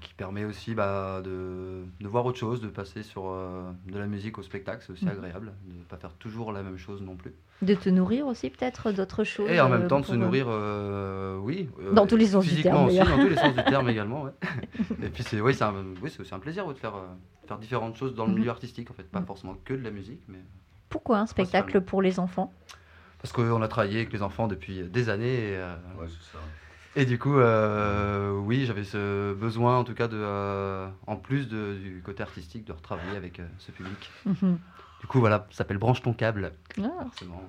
qui 0.00 0.14
permet 0.14 0.44
aussi 0.44 0.74
bah, 0.74 1.20
de, 1.22 1.84
de 2.00 2.08
voir 2.08 2.24
autre 2.24 2.38
chose, 2.38 2.60
de 2.62 2.68
passer 2.68 3.02
sur 3.02 3.24
euh, 3.26 3.70
de 3.86 3.98
la 3.98 4.06
musique 4.06 4.38
au 4.38 4.42
spectacle, 4.42 4.82
c'est 4.86 4.92
aussi 4.92 5.04
Mhm. 5.04 5.10
agréable, 5.12 5.52
de 5.66 5.78
ne 5.78 5.84
pas 5.84 5.98
faire 5.98 6.14
toujours 6.14 6.52
la 6.52 6.62
même 6.62 6.78
chose 6.78 7.02
non 7.02 7.16
plus. 7.16 7.34
De 7.60 7.74
te 7.74 7.88
nourrir 7.90 8.26
aussi, 8.26 8.50
peut-être, 8.50 8.90
d'autres 8.92 9.22
choses 9.24 9.48
Et 9.50 9.60
en 9.60 9.66
euh, 9.70 9.78
même 9.78 9.86
temps, 9.88 10.00
de 10.00 10.06
se 10.06 10.14
euh, 10.14 10.16
nourrir, 10.16 10.46
euh, 10.48 11.36
oui. 11.38 11.68
euh, 11.80 11.92
Dans 11.92 12.06
tous 12.06 12.16
les 12.16 12.26
sens 12.26 12.44
du 12.44 12.50
physiquement 12.50 12.86
terme, 12.88 13.04
aussi. 13.04 13.10
Dans 13.10 13.18
tous 13.18 13.28
les 13.28 13.36
sens 13.36 13.54
du 13.54 13.62
terme 13.62 13.88
également, 13.90 14.22
ouais. 14.22 14.32
Et 15.02 15.10
puis, 15.10 15.22
c'est 15.22 15.40
oui, 15.40 15.54
c'est 15.54 15.64
un- 15.64 15.74
oui, 16.02 16.10
aussi 16.18 16.34
un 16.34 16.38
plaisir 16.40 16.66
ouais, 16.66 16.72
de 16.74 16.78
faire, 16.78 16.96
euh, 16.96 17.06
faire 17.46 17.58
différentes 17.58 17.96
choses 17.96 18.14
dans 18.14 18.24
le 18.24 18.32
Mhm. 18.32 18.38
milieu 18.38 18.50
artistique, 18.50 18.90
en 18.90 18.94
fait. 18.94 19.04
Pas 19.04 19.20
forcément 19.22 19.54
que 19.64 19.74
de 19.74 19.82
la 19.84 19.90
musique, 19.90 20.22
mais... 20.28 20.38
Pourquoi 20.88 21.18
un 21.18 21.26
spectacle 21.26 21.80
pour 21.82 22.02
les 22.02 22.18
enfants? 22.18 22.52
Parce 23.22 23.32
qu'on 23.32 23.62
a 23.62 23.68
travaillé 23.68 23.96
avec 23.98 24.12
les 24.12 24.22
enfants 24.22 24.48
depuis 24.48 24.82
des 24.82 25.08
années. 25.08 25.50
Et, 25.52 25.56
euh, 25.56 25.74
et 26.96 27.04
du 27.06 27.18
coup, 27.18 27.38
euh, 27.38 28.32
oui, 28.32 28.66
j'avais 28.66 28.84
ce 28.84 29.32
besoin, 29.32 29.78
en 29.78 29.84
tout 29.84 29.94
cas, 29.94 30.08
de, 30.08 30.16
euh, 30.18 30.88
en 31.06 31.16
plus 31.16 31.48
de- 31.48 31.74
du 31.74 32.02
côté 32.04 32.22
artistique, 32.22 32.64
de 32.66 32.72
retravailler 32.72 33.16
avec 33.16 33.38
euh, 33.40 33.46
ce 33.58 33.70
public. 33.70 34.10
Mhm. 34.26 34.58
Du 35.00 35.06
coup, 35.08 35.18
voilà, 35.20 35.46
ça 35.50 35.58
s'appelle 35.58 35.78
Branche 35.78 36.00
ton 36.02 36.12
câble. 36.12 36.52
Ah. 36.78 36.82
forcément. 37.04 37.42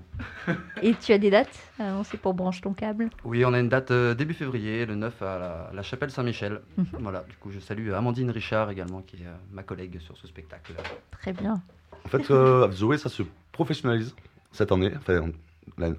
Et 0.81 0.95
tu 0.95 1.11
as 1.13 1.19
des 1.19 1.29
dates 1.29 1.71
à 1.79 1.89
annoncer 1.89 2.17
pour 2.17 2.33
Branche 2.33 2.61
ton 2.61 2.73
câble? 2.73 3.09
Oui, 3.23 3.43
on 3.45 3.53
a 3.53 3.59
une 3.59 3.69
date 3.69 3.91
euh, 3.91 4.15
début 4.15 4.33
février, 4.33 4.85
le 4.87 4.95
9 4.95 5.21
à 5.21 5.37
la, 5.37 5.71
la 5.73 5.81
chapelle 5.83 6.09
Saint-Michel. 6.09 6.61
Mhm. 6.77 6.85
Voilà, 7.01 7.23
du 7.29 7.35
coup, 7.37 7.51
je 7.51 7.59
salue 7.59 7.91
Amandine 7.93 8.31
Richard 8.31 8.71
également, 8.71 9.01
qui 9.01 9.17
est 9.17 9.27
euh, 9.27 9.33
ma 9.51 9.61
collègue 9.63 9.99
sur 9.99 10.17
ce 10.17 10.25
spectacle. 10.27 10.73
Très 11.11 11.33
bien. 11.33 11.61
En 12.05 12.09
fait, 12.09 12.29
euh, 12.31 12.71
Zoé, 12.71 12.97
ça 12.97 13.09
se 13.09 13.21
professionnalise 13.51 14.15
cette 14.51 14.71
année. 14.71 14.91
Enfin, 14.97 15.29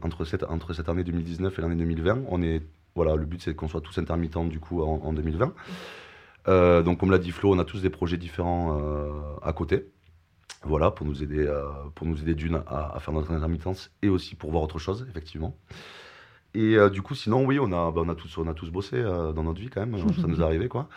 entre, 0.02 0.24
cette, 0.24 0.44
entre 0.44 0.72
cette 0.72 0.88
année 0.88 1.04
2019 1.04 1.58
et 1.58 1.62
l'année 1.62 1.76
2020, 1.76 2.22
on 2.28 2.42
est, 2.42 2.62
voilà, 2.94 3.16
le 3.16 3.26
but 3.26 3.42
c'est 3.42 3.54
qu'on 3.54 3.68
soit 3.68 3.80
tous 3.80 3.98
intermittents 3.98 4.44
du 4.44 4.60
coup 4.60 4.82
en, 4.82 5.00
en 5.02 5.12
2020. 5.12 5.52
Euh, 6.46 6.82
donc, 6.82 6.98
comme 6.98 7.10
l'a 7.10 7.18
dit 7.18 7.30
Flo, 7.30 7.54
on 7.54 7.58
a 7.58 7.64
tous 7.64 7.80
des 7.80 7.90
projets 7.90 8.16
différents 8.16 8.78
euh, 8.78 9.10
à 9.42 9.52
côté. 9.52 9.86
Voilà, 10.62 10.90
pour 10.90 11.06
nous 11.06 11.22
aider, 11.22 11.46
euh, 11.46 11.62
aider 12.22 12.34
d'une 12.34 12.62
à, 12.66 12.98
faire 13.00 13.12
notre 13.12 13.32
intermittence 13.32 13.90
et 14.02 14.08
aussi 14.08 14.34
pour 14.34 14.50
voir 14.50 14.62
autre 14.62 14.78
chose, 14.78 15.06
effectivement. 15.10 15.56
Et 16.54 16.76
euh, 16.76 16.88
du 16.88 17.02
coup, 17.02 17.14
sinon, 17.14 17.44
oui, 17.44 17.58
on 17.58 17.72
a, 17.72 17.90
bah, 17.90 18.02
on 18.04 18.08
a 18.08 18.14
tous, 18.14 18.38
on 18.38 18.46
a 18.46 18.54
tous 18.54 18.70
bossé 18.70 19.02
dans 19.02 19.42
notre 19.42 19.60
vie 19.60 19.68
quand 19.68 19.84
même. 19.84 19.98
Ça 19.98 20.26
nous 20.26 20.40
est 20.40 20.44
arrivé, 20.44 20.68
quoi. 20.68 20.88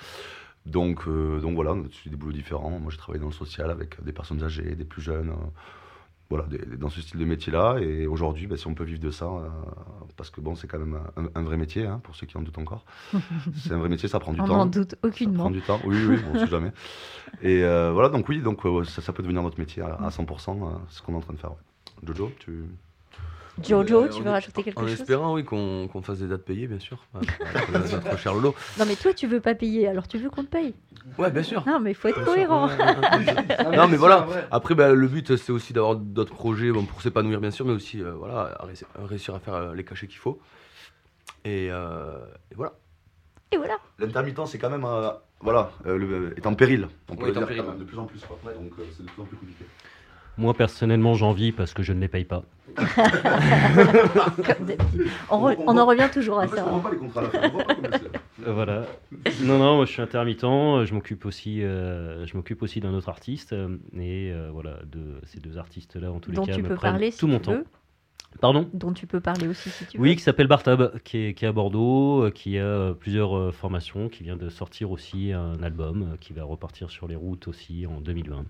Donc, 0.66 1.08
donc 1.08 1.56
voilà, 1.56 1.74
on 1.74 1.84
a 1.84 1.88
des 2.06 2.16
boulots 2.16 2.34
différents. 2.34 2.80
Moi, 2.80 2.92
j'ai 2.92 2.98
travaillé 2.98 3.22
dans 3.22 3.30
le 3.30 3.34
social 3.34 3.72
avec 3.72 4.04
des 4.04 4.12
personnes 4.12 4.44
âgées, 4.44 4.76
des 4.76 4.86
plus 4.86 5.02
jeunes. 5.02 5.34
Voilà, 6.30 6.46
dans 6.78 6.90
ce 6.90 7.02
style 7.02 7.20
de 7.20 7.26
métier-là. 7.26 7.78
Et 7.80 8.06
aujourd'hui, 8.08 8.48
bah, 8.48 8.58
si 8.58 8.68
on 8.68 8.74
peut 8.76 8.84
vivre 8.84 9.00
de 9.00 9.12
ça, 9.12 9.26
euh, 9.26 9.48
parce 10.18 10.30
que 10.30 10.42
bon, 10.42 10.56
c'est 10.56 10.68
quand 10.68 10.80
même 10.80 11.00
un, 11.16 11.28
un 11.36 11.44
vrai 11.44 11.58
métier, 11.58 11.86
hein, 11.86 12.00
pour 12.04 12.16
ceux 12.16 12.26
qui 12.28 12.38
en 12.38 12.42
doutent 12.42 12.58
encore. 12.58 12.86
c'est 13.56 13.72
un 13.74 13.78
vrai 13.78 13.90
métier, 13.90 14.10
ça 14.10 14.20
prend 14.20 14.34
du 14.34 14.42
On 14.42 14.46
temps. 14.46 14.58
n'en 14.58 14.66
doute 14.66 14.92
Ça 14.92 14.98
prend 14.98 15.08
aucunement. 15.10 15.50
du 15.50 15.62
temps, 15.62 15.80
oui, 15.86 15.98
oui, 16.06 16.18
on 16.34 16.38
sait 16.38 16.48
jamais. 16.48 16.72
Et 17.42 17.64
euh, 17.64 17.92
voilà, 17.94 18.10
donc 18.10 18.28
oui, 18.30 18.42
donc 18.42 18.66
euh, 18.66 18.84
ça, 18.84 19.02
ça 19.02 19.14
peut 19.14 19.24
devenir 19.24 19.42
notre 19.44 19.60
métier 19.60 19.84
à, 19.84 19.96
à 19.96 20.10
100%, 20.10 20.64
euh, 20.64 20.78
ce 20.90 21.02
qu'on 21.02 21.14
est 21.14 21.18
en 21.18 21.22
train 21.22 21.34
de 21.34 21.40
faire. 21.40 21.52
ouais. 21.52 21.58
Jojo, 22.04 22.32
tu. 22.40 22.66
Jojo, 23.64 24.04
Euh, 24.04 24.08
tu 24.10 24.20
en 24.20 24.24
veux 24.24 24.30
rajouter 24.30 24.64
quelque 24.64 24.78
En 24.78 24.82
chose 24.84 24.92
espérant, 24.94 25.34
oui, 25.34 25.44
qu'on 25.44 25.88
qu'on 25.88 26.02
fasse 26.02 26.20
des 26.20 26.28
dates 26.28 26.44
payées, 26.44 26.68
bien 26.68 26.80
sûr. 26.80 26.98
Notre 27.74 28.18
cher 28.18 28.34
Lolo. 28.34 28.54
Non, 28.80 28.86
mais 28.88 28.96
toi, 28.96 29.14
tu 29.14 29.28
veux 29.28 29.40
pas 29.40 29.56
payer, 29.56 29.88
alors 29.88 30.08
tu 30.08 30.18
veux 30.18 30.30
qu'on 30.30 30.44
te 30.44 30.50
paye. 30.50 30.74
Ouais, 31.18 31.32
bien 31.32 31.44
sûr. 31.44 31.64
Non, 31.66 31.80
mais 31.80 31.92
il 31.92 31.96
faut 31.96 32.08
être 32.08 32.16
Bien 32.18 32.26
cohérent. 32.26 32.68
ouais, 32.68 32.76
ouais. 32.78 33.78
non, 33.78 33.88
mais 33.88 33.98
voilà. 33.98 34.28
Après, 34.52 34.76
bah, 34.76 34.94
le 34.94 35.08
but, 35.08 35.36
c'est 35.38 35.52
aussi 35.52 35.74
d'avoir 35.74 35.96
d'autres 35.96 36.34
projets 36.36 36.72
bon, 36.72 36.86
pour 36.86 37.02
s'épanouir, 37.02 37.40
bien 37.42 37.52
sûr, 37.52 37.66
mais 37.66 37.74
aussi 37.74 38.02
euh, 38.02 38.12
voilà, 38.14 38.56
à 38.60 38.66
réussir- 39.06 39.34
à 39.36 39.40
faire 39.40 39.54
euh, 39.56 39.74
les 39.74 39.84
cachets 39.84 40.08
qu'il 40.08 40.20
faut. 40.20 40.40
Et, 41.46 41.70
euh, 41.72 42.12
et 42.52 42.56
voilà. 42.56 42.74
Et 43.52 43.58
voilà. 43.58 43.78
L'intermittent, 44.00 44.46
c'est 44.48 44.58
quand 44.60 44.70
même. 44.70 44.86
euh, 44.86 45.10
voilà, 45.40 45.72
euh, 45.86 45.98
le- 45.98 46.34
est 46.38 46.46
en 46.46 46.54
péril. 46.56 46.88
On 47.10 47.16
peut 47.16 47.26
Oui, 47.26 47.30
le 47.30 47.34
est 47.34 47.38
en 47.38 47.40
dire 47.42 47.48
péril. 47.48 47.64
quand 47.64 47.70
même, 47.70 47.80
de 47.80 47.84
plus 47.86 47.98
en 48.00 48.06
plus. 48.06 48.20
Quoi. 48.20 48.38
Donc 48.54 48.72
euh, 48.80 48.84
c'est 48.96 49.04
de 49.06 49.10
plus 49.10 49.22
en 49.22 49.26
plus 49.26 49.38
compliqué. 49.38 49.66
Moi, 50.38 50.54
personnellement, 50.54 51.14
j'en 51.16 51.32
vis 51.32 51.52
parce 51.52 51.74
que 51.74 51.82
je 51.84 51.94
ne 51.94 52.00
les 52.00 52.08
paye 52.08 52.26
pas. 52.26 52.44
Comme 52.76 54.66
d'habitude. 54.66 55.08
On, 55.32 55.40
re- 55.40 55.58
on 55.66 55.78
en 55.78 55.86
revient 55.86 56.10
toujours 56.14 56.40
à 56.40 56.44
En 56.46 56.48
fait, 56.48 56.58
ça. 56.58 56.66
on 56.68 56.78
voit 56.78 56.90
pas 56.90 56.96
les 56.96 56.98
contrats. 57.02 57.24
Euh, 58.46 58.54
Voilà. 58.54 58.86
Non, 59.42 59.58
non, 59.58 59.76
moi 59.78 59.86
je 59.86 59.92
suis 59.92 60.02
intermittent. 60.02 60.44
euh, 60.44 60.86
Je 60.86 60.94
m'occupe 60.94 61.26
aussi, 61.26 61.64
euh, 61.64 62.26
je 62.28 62.36
m'occupe 62.38 62.62
aussi 62.62 62.80
d'un 62.80 62.94
autre 62.94 63.10
artiste. 63.10 63.54
Et 63.54 64.32
euh, 64.32 64.50
voilà, 64.54 64.80
de 64.92 65.20
ces 65.26 65.40
deux 65.40 65.58
artistes-là, 65.58 66.12
en 66.12 66.20
tous 66.20 66.32
Dont 66.32 66.42
les 66.44 66.48
cas, 66.50 66.54
tu 66.56 66.62
me 66.62 66.68
peux 66.70 66.76
prennent 66.76 66.92
parler 66.94 67.12
tout 67.12 67.18
si 67.18 67.26
mon 67.26 67.38
tu 67.40 67.46
temps. 67.46 67.52
veux. 67.54 67.66
Pardon? 68.40 68.70
Dont 68.74 68.94
tu 68.94 69.08
peux 69.08 69.20
parler 69.22 69.48
aussi 69.48 69.70
si 69.72 69.86
tu 69.88 69.98
veux. 69.98 70.04
Oui, 70.04 70.16
qui 70.16 70.22
s'appelle 70.22 70.48
Bartab, 70.48 71.00
qui 71.04 71.18
est, 71.18 71.34
qui 71.34 71.46
est 71.46 71.48
à 71.48 71.52
Bordeaux, 71.52 72.30
qui 72.36 72.60
a 72.60 72.94
plusieurs 72.94 73.36
euh, 73.36 73.52
formations, 73.52 74.10
qui 74.10 74.24
vient 74.24 74.38
de 74.38 74.50
sortir 74.50 74.92
aussi 74.92 75.32
un 75.34 75.64
album, 75.64 76.16
qui 76.22 76.34
va 76.34 76.44
repartir 76.44 76.92
sur 76.92 77.08
les 77.08 77.16
routes 77.16 77.48
aussi 77.48 77.88
en 77.88 78.00
2020. 78.02 78.46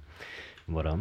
Voilà. 0.68 0.98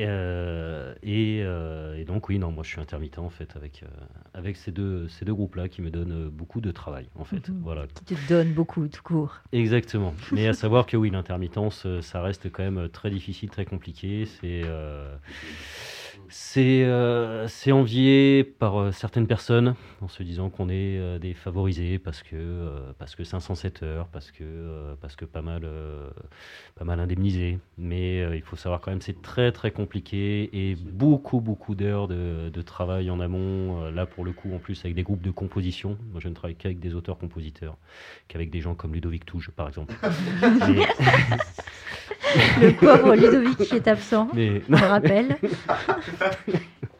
Euh, 0.00 0.94
et, 1.02 1.40
euh, 1.44 1.96
et 1.96 2.04
donc 2.04 2.28
oui, 2.28 2.38
non, 2.38 2.50
moi 2.50 2.64
je 2.64 2.70
suis 2.70 2.80
intermittent 2.80 3.18
en 3.18 3.30
fait 3.30 3.54
avec, 3.56 3.82
euh, 3.82 3.86
avec 4.32 4.56
ces 4.56 4.72
deux, 4.72 5.08
ces 5.08 5.24
deux 5.24 5.34
groupes-là 5.34 5.68
qui 5.68 5.82
me 5.82 5.90
donnent 5.90 6.28
beaucoup 6.28 6.60
de 6.60 6.72
travail 6.72 7.08
en 7.14 7.24
fait. 7.24 7.48
Mhm. 7.48 7.60
Voilà. 7.62 7.86
Qui 7.86 8.14
te 8.14 8.28
donne 8.28 8.52
beaucoup, 8.52 8.88
tout 8.88 9.02
court. 9.02 9.40
Exactement. 9.52 10.14
Mais 10.32 10.48
à 10.48 10.52
savoir 10.52 10.86
que 10.86 10.96
oui, 10.96 11.10
l'intermittence, 11.10 11.86
ça 12.00 12.22
reste 12.22 12.50
quand 12.50 12.64
même 12.64 12.88
très 12.88 13.10
difficile, 13.10 13.50
très 13.50 13.64
compliqué. 13.64 14.26
C'est 14.26 14.62
c'est 16.28 16.84
euh, 16.84 17.46
c'est 17.48 17.72
envié 17.72 18.44
par 18.44 18.80
euh, 18.80 18.92
certaines 18.92 19.26
personnes 19.26 19.74
en 20.00 20.08
se 20.08 20.22
disant 20.22 20.50
qu'on 20.50 20.68
est 20.68 20.98
euh, 20.98 21.18
des 21.18 21.34
favorisés 21.34 21.98
parce 21.98 22.22
que 22.22 22.70
parce 22.98 23.14
que 23.14 23.24
507 23.24 23.82
heures, 23.82 24.08
parce 24.08 24.30
que 24.30 24.94
parce 25.00 25.16
que 25.16 25.24
pas 25.24 25.42
mal 25.42 25.68
pas 26.74 26.84
mal 26.84 27.00
indemnisé. 27.00 27.58
Mais 27.78 28.20
il 28.36 28.42
faut 28.42 28.56
savoir 28.56 28.80
quand 28.80 28.90
même 28.90 29.00
c'est 29.00 29.20
très 29.22 29.52
très 29.52 29.70
compliqué 29.70 30.50
et 30.52 30.76
beaucoup 30.76 31.40
beaucoup 31.40 31.74
d'heures 31.74 32.08
de, 32.08 32.50
de 32.50 32.62
travail 32.62 33.10
en 33.10 33.20
amont. 33.20 33.90
là 33.90 34.06
pour 34.06 34.24
le 34.24 34.32
coup 34.32 34.54
en 34.54 34.58
plus 34.58 34.78
avec 34.84 34.94
des 34.94 35.02
groupes 35.02 35.22
de 35.22 35.30
composition. 35.30 35.96
Moi 36.12 36.20
je 36.20 36.28
ne 36.28 36.34
travaille 36.34 36.56
qu'avec 36.56 36.80
des 36.80 36.94
auteurs-compositeurs 36.94 37.76
qu'avec 38.28 38.50
des 38.50 38.60
gens 38.60 38.74
comme 38.74 38.94
Ludovic 38.94 39.24
Touge, 39.24 39.50
par 39.54 39.68
exemple. 39.68 39.94
mais, 40.42 40.86
Le 42.60 42.72
pauvre 42.76 43.14
Ludovic 43.14 43.58
qui 43.58 43.76
est 43.76 43.88
absent, 43.88 44.28
mais- 44.34 44.62
rappelle. 44.70 45.36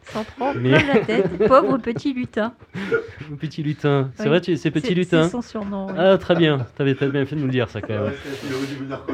S'en 0.03 0.23
prend 0.23 0.53
Mais- 0.53 0.69
plein 0.69 0.93
la 0.93 0.99
tête. 0.99 1.47
Pauvre 1.47 1.77
petit 1.79 2.13
lutin. 2.13 2.53
Petit 3.39 3.63
lutin. 3.63 4.11
C'est 4.15 4.23
Oui. 4.23 4.29
vrai, 4.29 4.41
tu- 4.41 4.55
c'est 4.55 4.69
petit 4.69 4.93
lutin. 4.93 5.23
C'est 5.23 5.29
son 5.31 5.41
surnom. 5.41 5.87
oui. 5.87 5.93
Ah, 5.97 6.17
très 6.19 6.35
bien. 6.35 6.59
T'avais 6.77 6.93
t'as 6.93 7.07
bien 7.07 7.25
fait 7.25 7.35
de 7.35 7.39
nous 7.41 7.47
le 7.47 7.51
dire, 7.51 7.69
ça, 7.69 7.81
quand 7.81 7.89
même. 7.93 8.13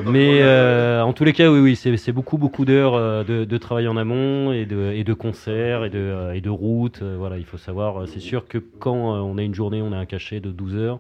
Mais 0.06 0.40
euh, 0.42 1.02
en 1.02 1.14
tous 1.14 1.24
les 1.24 1.32
cas, 1.32 1.50
oui, 1.50 1.60
oui, 1.62 1.76
c'est 1.98 2.12
beaucoup, 2.12 2.38
beaucoup 2.38 2.66
d'heures 2.66 2.96
euh, 2.96 3.24
de, 3.24 3.46
de 3.46 3.58
travail 3.58 3.88
en 3.88 3.96
amont 3.96 4.52
et 4.52 4.66
de, 4.66 4.92
et 4.92 5.06
de 5.06 5.14
concerts 5.14 5.86
et 5.86 5.90
de, 5.90 5.98
euh, 5.98 6.34
et 6.34 6.42
de 6.42 6.50
routes. 6.50 7.02
voilà, 7.02 7.38
il 7.38 7.46
faut 7.46 7.58
savoir, 7.58 8.06
c'est 8.08 8.20
sûr 8.20 8.48
que 8.48 8.58
quand 8.58 8.94
on 8.96 9.38
a 9.38 9.44
une 9.44 9.56
journée, 9.56 9.82
on 9.82 9.94
a 9.94 9.98
un 9.98 10.06
cachet 10.06 10.42
de 10.42 10.52
12 10.52 10.76
heures 10.76 11.00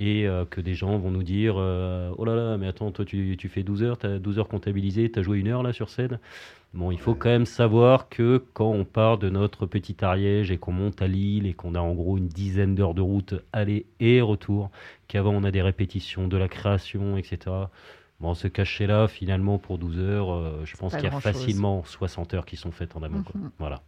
et 0.00 0.26
euh, 0.26 0.44
que 0.48 0.60
des 0.62 0.74
gens 0.74 0.96
vont 0.98 1.10
nous 1.10 1.22
dire 1.22 1.56
euh, 1.58 2.10
Oh 2.16 2.24
là 2.24 2.34
là, 2.34 2.56
mais 2.58 2.66
attends, 2.68 2.90
toi 2.90 3.04
tu, 3.04 3.36
tu 3.38 3.48
fais 3.48 3.62
12 3.62 3.82
heures, 3.82 3.98
tu 3.98 4.06
as 4.06 4.18
12 4.18 4.38
heures 4.38 4.48
comptabilisées, 4.48 5.10
tu 5.10 5.18
as 5.18 5.22
joué 5.22 5.38
une 5.38 5.48
heure 5.48 5.62
là 5.62 5.72
sur 5.74 5.90
scène? 5.90 6.18
Bon, 6.76 6.90
il 6.90 6.98
faut 6.98 7.14
quand 7.14 7.30
même 7.30 7.46
savoir 7.46 8.10
que 8.10 8.44
quand 8.52 8.70
on 8.70 8.84
part 8.84 9.16
de 9.16 9.30
notre 9.30 9.64
petit 9.64 9.96
Ariège 10.04 10.50
et 10.50 10.58
qu'on 10.58 10.72
monte 10.72 11.00
à 11.00 11.08
Lille 11.08 11.46
et 11.46 11.54
qu'on 11.54 11.74
a 11.74 11.80
en 11.80 11.94
gros 11.94 12.18
une 12.18 12.28
dizaine 12.28 12.74
d'heures 12.74 12.92
de 12.92 13.00
route 13.00 13.34
aller 13.54 13.86
et 13.98 14.20
retour, 14.20 14.70
qu'avant 15.08 15.32
on 15.32 15.42
a 15.44 15.50
des 15.50 15.62
répétitions, 15.62 16.28
de 16.28 16.36
la 16.36 16.48
création, 16.48 17.16
etc. 17.16 17.38
Bon, 18.20 18.34
ce 18.34 18.46
cachet-là, 18.46 19.08
finalement, 19.08 19.58
pour 19.58 19.78
12 19.78 19.98
heures, 19.98 20.32
euh, 20.34 20.64
je 20.64 20.76
pense 20.76 20.94
qu'il 20.94 21.04
y 21.04 21.06
a 21.06 21.20
facilement 21.20 21.82
60 21.82 22.34
heures 22.34 22.46
qui 22.46 22.56
sont 22.56 22.72
faites 22.72 22.94
en 22.94 23.02
amont. 23.02 23.24
Mhm. 23.34 23.50
Voilà. 23.58 23.82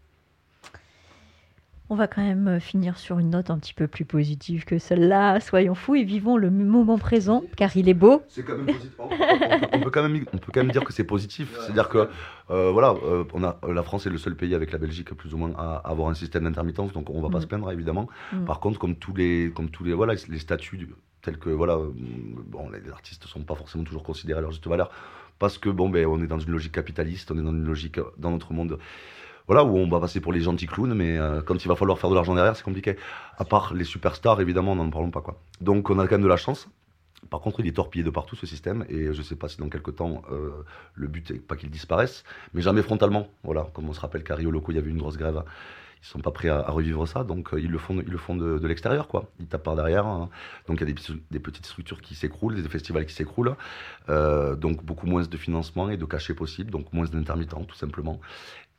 On 1.90 1.94
va 1.94 2.06
quand 2.06 2.22
même 2.22 2.48
euh, 2.48 2.60
finir 2.60 2.98
sur 2.98 3.18
une 3.18 3.30
note 3.30 3.48
un 3.48 3.58
petit 3.58 3.72
peu 3.72 3.86
plus 3.86 4.04
positive 4.04 4.66
que 4.66 4.78
celle-là. 4.78 5.40
Soyons 5.40 5.74
fous 5.74 5.94
et 5.94 6.04
vivons 6.04 6.36
le 6.36 6.50
moment 6.50 6.98
présent, 6.98 7.42
car 7.56 7.74
il 7.78 7.88
est 7.88 7.94
beau. 7.94 8.22
C'est 8.28 8.42
quand 8.44 8.56
même 8.58 8.66
positif. 8.66 8.92
On, 8.98 9.08
on 9.72 9.80
peut- 9.80 9.90
quand 9.90 10.02
même, 10.06 10.24
on 10.34 10.38
peut 10.38 10.52
quand 10.52 10.60
même 10.60 10.70
dire 10.70 10.84
que 10.84 10.92
c'est 10.92 11.04
positif. 11.04 11.56
C'est-à-dire 11.62 11.88
que 11.88 12.08
euh, 12.50 12.70
voilà, 12.72 12.94
euh, 13.04 13.24
on 13.32 13.42
a, 13.42 13.58
la 13.66 13.82
France 13.82 14.06
est 14.06 14.10
le 14.10 14.18
seul 14.18 14.36
pays 14.36 14.54
avec 14.54 14.70
la 14.72 14.76
Belgique 14.78 15.14
plus 15.14 15.32
ou 15.32 15.38
moins 15.38 15.52
à, 15.56 15.76
à 15.76 15.90
avoir 15.90 16.08
un 16.10 16.14
système 16.14 16.44
d'intermittence, 16.44 16.92
donc 16.92 17.08
on 17.08 17.22
va 17.22 17.30
pas 17.30 17.38
Mm. 17.38 17.42
se 17.42 17.46
plaindre 17.46 17.70
évidemment. 17.72 18.08
Mm. 18.34 18.44
Par 18.44 18.60
contre, 18.60 18.78
comme 18.78 18.96
tous 18.96 19.14
les, 19.14 19.50
comme 19.54 19.70
tous 19.70 19.84
les, 19.84 19.94
voilà, 19.94 20.12
les 20.28 20.38
statuts 20.38 20.88
tels 21.22 21.38
que 21.38 21.48
voilà, 21.48 21.76
euh, 21.76 21.88
bon, 21.94 22.68
les 22.68 22.90
artistes 22.90 23.24
sont 23.26 23.40
pas 23.44 23.54
forcément 23.54 23.84
toujours 23.84 24.02
considérés 24.02 24.38
à 24.38 24.42
leur 24.42 24.50
juste 24.52 24.66
valeur 24.66 24.90
parce 25.38 25.56
que 25.56 25.68
bon, 25.70 25.88
ben, 25.88 26.04
on 26.06 26.20
est 26.22 26.26
dans 26.26 26.38
une 26.40 26.50
logique 26.50 26.72
capitaliste, 26.72 27.30
on 27.30 27.38
est 27.38 27.42
dans 27.42 27.52
une 27.52 27.64
logique 27.64 27.98
dans 28.18 28.30
notre 28.30 28.52
monde. 28.52 28.78
Voilà, 29.48 29.64
où 29.64 29.78
on 29.78 29.88
va 29.88 29.98
passer 29.98 30.20
pour 30.20 30.34
les 30.34 30.40
gentils 30.40 30.66
clowns, 30.66 30.92
mais 30.92 31.16
euh, 31.16 31.40
quand 31.40 31.64
il 31.64 31.68
va 31.68 31.74
falloir 31.74 31.98
faire 31.98 32.10
de 32.10 32.14
l'argent 32.14 32.34
derrière, 32.34 32.54
c'est 32.54 32.62
compliqué. 32.62 32.96
À 33.38 33.46
part 33.46 33.72
les 33.72 33.84
superstars, 33.84 34.42
évidemment, 34.42 34.76
n'en 34.76 34.90
parlons 34.90 35.10
pas. 35.10 35.22
quoi. 35.22 35.40
Donc 35.62 35.88
on 35.88 35.98
a 35.98 36.06
quand 36.06 36.16
même 36.16 36.22
de 36.22 36.28
la 36.28 36.36
chance. 36.36 36.68
Par 37.30 37.40
contre, 37.40 37.60
il 37.60 37.66
est 37.66 37.72
torpillé 37.72 38.04
de 38.04 38.10
partout 38.10 38.36
ce 38.36 38.46
système, 38.46 38.84
et 38.90 39.12
je 39.12 39.22
sais 39.22 39.36
pas 39.36 39.48
si 39.48 39.56
dans 39.56 39.70
quelques 39.70 39.96
temps, 39.96 40.22
euh, 40.30 40.50
le 40.94 41.08
but 41.08 41.30
est 41.30 41.38
pas 41.40 41.56
qu'il 41.56 41.70
disparaisse, 41.70 42.24
mais 42.52 42.60
jamais 42.60 42.82
frontalement. 42.82 43.28
Voilà, 43.42 43.66
comme 43.72 43.88
on 43.88 43.94
se 43.94 44.00
rappelle 44.00 44.22
qu'à 44.22 44.34
Rio 44.34 44.50
Loco, 44.50 44.70
il 44.70 44.74
y 44.76 44.78
avait 44.78 44.90
une 44.90 44.98
grosse 44.98 45.16
grève. 45.16 45.42
Ils 46.02 46.06
sont 46.06 46.20
pas 46.20 46.30
prêts 46.30 46.48
à, 46.48 46.62
revivre 46.70 47.08
ça, 47.08 47.24
donc 47.24 47.54
euh, 47.54 47.60
ils 47.60 47.70
le 47.70 47.78
font, 47.78 47.98
ils 48.00 48.10
le 48.10 48.18
font 48.18 48.36
de, 48.36 48.64
l'extérieur, 48.66 49.08
quoi. 49.08 49.30
Ils 49.40 49.46
tapent 49.46 49.64
par 49.64 49.76
derrière. 49.76 50.06
hein. 50.06 50.28
Donc 50.68 50.80
il 50.80 50.86
y 50.86 50.90
a 50.90 50.94
des, 51.30 51.40
petites 51.40 51.66
structures 51.66 52.02
qui 52.02 52.14
s'écroulent, 52.14 52.54
des 52.54 52.68
festivals 52.68 53.06
qui 53.06 53.14
s'écroulent, 53.14 53.56
donc 54.06 54.84
beaucoup 54.84 55.06
moins 55.06 55.22
de 55.22 55.36
financement 55.38 55.88
et 55.88 55.96
de 55.96 56.04
cachets 56.04 56.34
possibles, 56.34 56.70
donc 56.70 56.92
moins 56.92 57.06
d'intermittents, 57.06 57.64
tout 57.64 57.76
simplement. 57.76 58.20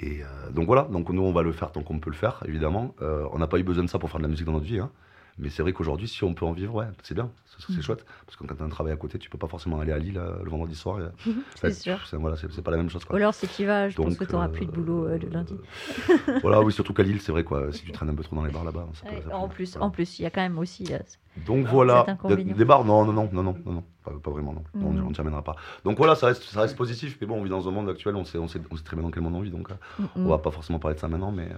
Et 0.02 0.24
euh, 0.24 0.50
donc 0.52 0.66
voilà, 0.66 0.88
nous 0.90 1.22
on 1.22 1.34
va 1.34 1.42
le 1.42 1.52
faire 1.52 1.72
tant 1.72 1.84
qu'on 1.84 2.00
peut 2.00 2.10
le 2.10 2.16
faire, 2.16 2.42
évidemment. 2.48 2.96
Euh, 3.02 3.28
on 3.34 3.40
n'a 3.40 3.48
pas 3.48 3.60
eu 3.60 3.64
besoin 3.64 3.84
de 3.84 3.90
ça 3.90 4.00
pour 4.00 4.10
faire 4.10 4.20
de 4.20 4.24
la 4.24 4.30
musique 4.30 4.46
dans 4.46 4.54
notre 4.54 4.66
vie, 4.66 4.80
hein. 4.80 4.92
Mais 5.40 5.50
c'est 5.50 5.62
vrai 5.64 5.74
qu'aujourd'hui, 5.74 6.08
si 6.08 6.24
on 6.24 6.34
peut 6.34 6.46
en 6.46 6.52
vivre, 6.52 6.76
ouais, 6.76 6.86
c'est 7.04 7.14
bien, 7.16 7.32
c'est 7.46 7.66
c'est 7.66 7.74
Mhm. 7.78 7.82
chouette. 7.82 8.06
Parce 8.26 8.36
que 8.38 8.44
quand 8.46 8.56
tu 8.56 8.62
as 8.62 8.66
un 8.66 8.70
travail 8.70 8.94
à 8.94 8.98
côté, 8.98 9.18
tu 9.20 9.30
peux 9.30 9.38
pas 9.38 9.48
forcément 9.48 9.80
aller 9.80 9.92
à 9.92 9.98
Lille 9.98 10.18
euh, 10.18 10.44
le 10.44 10.50
vendredi 10.50 10.76
soir. 10.76 11.00
et- 11.00 11.32
C'est 11.56 11.68
Ouais, 11.68 11.74
sûr. 11.74 12.00
C'est 12.08 12.18
voilà, 12.18 12.36
c'est- 12.38 12.52
c'est 12.52 12.62
pas 12.62 12.72
la 12.72 12.78
même 12.78 12.90
chose. 12.90 13.04
Ou 13.04 13.08
Quoi. 13.08 13.16
alors, 13.18 13.34
si 13.34 13.48
tu 13.48 13.64
y 13.64 13.66
vas, 13.66 13.90
je 13.90 13.96
pense 13.96 14.06
Donc, 14.06 14.18
que 14.18 14.24
tu 14.26 14.34
n'auras 14.34 14.48
euh, 14.48 14.52
plus 14.52 14.66
de 14.66 14.72
boulot 14.72 15.08
euh, 15.08 15.18
le 15.18 15.30
lundi. 15.30 15.56
voilà, 16.42 16.62
oui, 16.62 16.72
surtout 16.74 16.94
qu'à 16.94 17.04
Lille, 17.04 17.22
c'est 17.22 17.32
vrai, 17.32 17.44
quoi. 17.44 17.72
Si 17.72 17.84
tu 17.86 17.92
traînes 17.92 18.10
un 18.10 18.16
peu 18.16 18.24
trop 18.24 18.36
dans 18.36 18.46
les 18.46 18.52
bars 18.52 18.64
là-bas, 18.64 18.88
Ouais, 19.06 19.34
en 19.34 19.48
plus, 19.48 19.74
voilà. 19.74 19.86
en 19.88 19.90
plus, 19.90 20.20
il 20.20 20.24
y 20.24 20.26
a 20.26 20.30
quand 20.30 20.42
même 20.42 20.60
aussi. 20.60 20.94
euh, 20.94 21.00
Donc 21.46 21.66
voilà, 21.68 22.06
des, 22.28 22.44
des 22.44 22.66
bars, 22.66 22.84
non, 22.84 23.06
non, 23.06 23.14
non, 23.14 23.30
non, 23.32 23.44
non, 23.44 23.56
non, 23.66 23.72
non, 23.74 23.84
pas, 24.04 24.12
pas 24.12 24.32
vraiment, 24.32 24.54
non, 24.54 24.64
Non, 24.74 24.90
Mhm. 24.92 25.06
on 25.06 25.10
ne 25.10 25.14
t'y 25.14 25.22
amènera 25.22 25.42
pas. 25.44 25.56
Donc 25.86 25.98
voilà, 25.98 26.16
ça 26.16 26.28
reste, 26.28 26.44
ça 26.44 26.62
reste 26.62 26.76
positif, 26.76 27.18
mais 27.22 27.28
bon, 27.28 27.40
on 27.40 27.44
vit 27.44 27.50
dans 27.50 27.68
un 27.68 27.72
monde 27.72 27.88
actuel, 27.90 28.16
on 28.16 28.26
sait, 28.26 28.38
on 28.38 28.48
sait, 28.48 28.60
on 28.72 28.76
sait 28.76 28.84
très 28.84 28.96
bien 28.98 29.04
dans 29.04 29.12
quel 29.12 29.24
monde 29.24 29.36
on 29.36 29.42
vit, 29.42 29.52
donc 29.52 29.70
euh, 29.72 29.76
mm, 30.00 30.06
on 30.26 30.30
va 30.30 30.40
pas 30.40 30.52
forcément 30.52 30.80
parler 30.80 30.96
de 30.96 31.00
ça 31.00 31.08
maintenant, 31.08 31.32
mais 31.32 31.50
euh, 31.52 31.56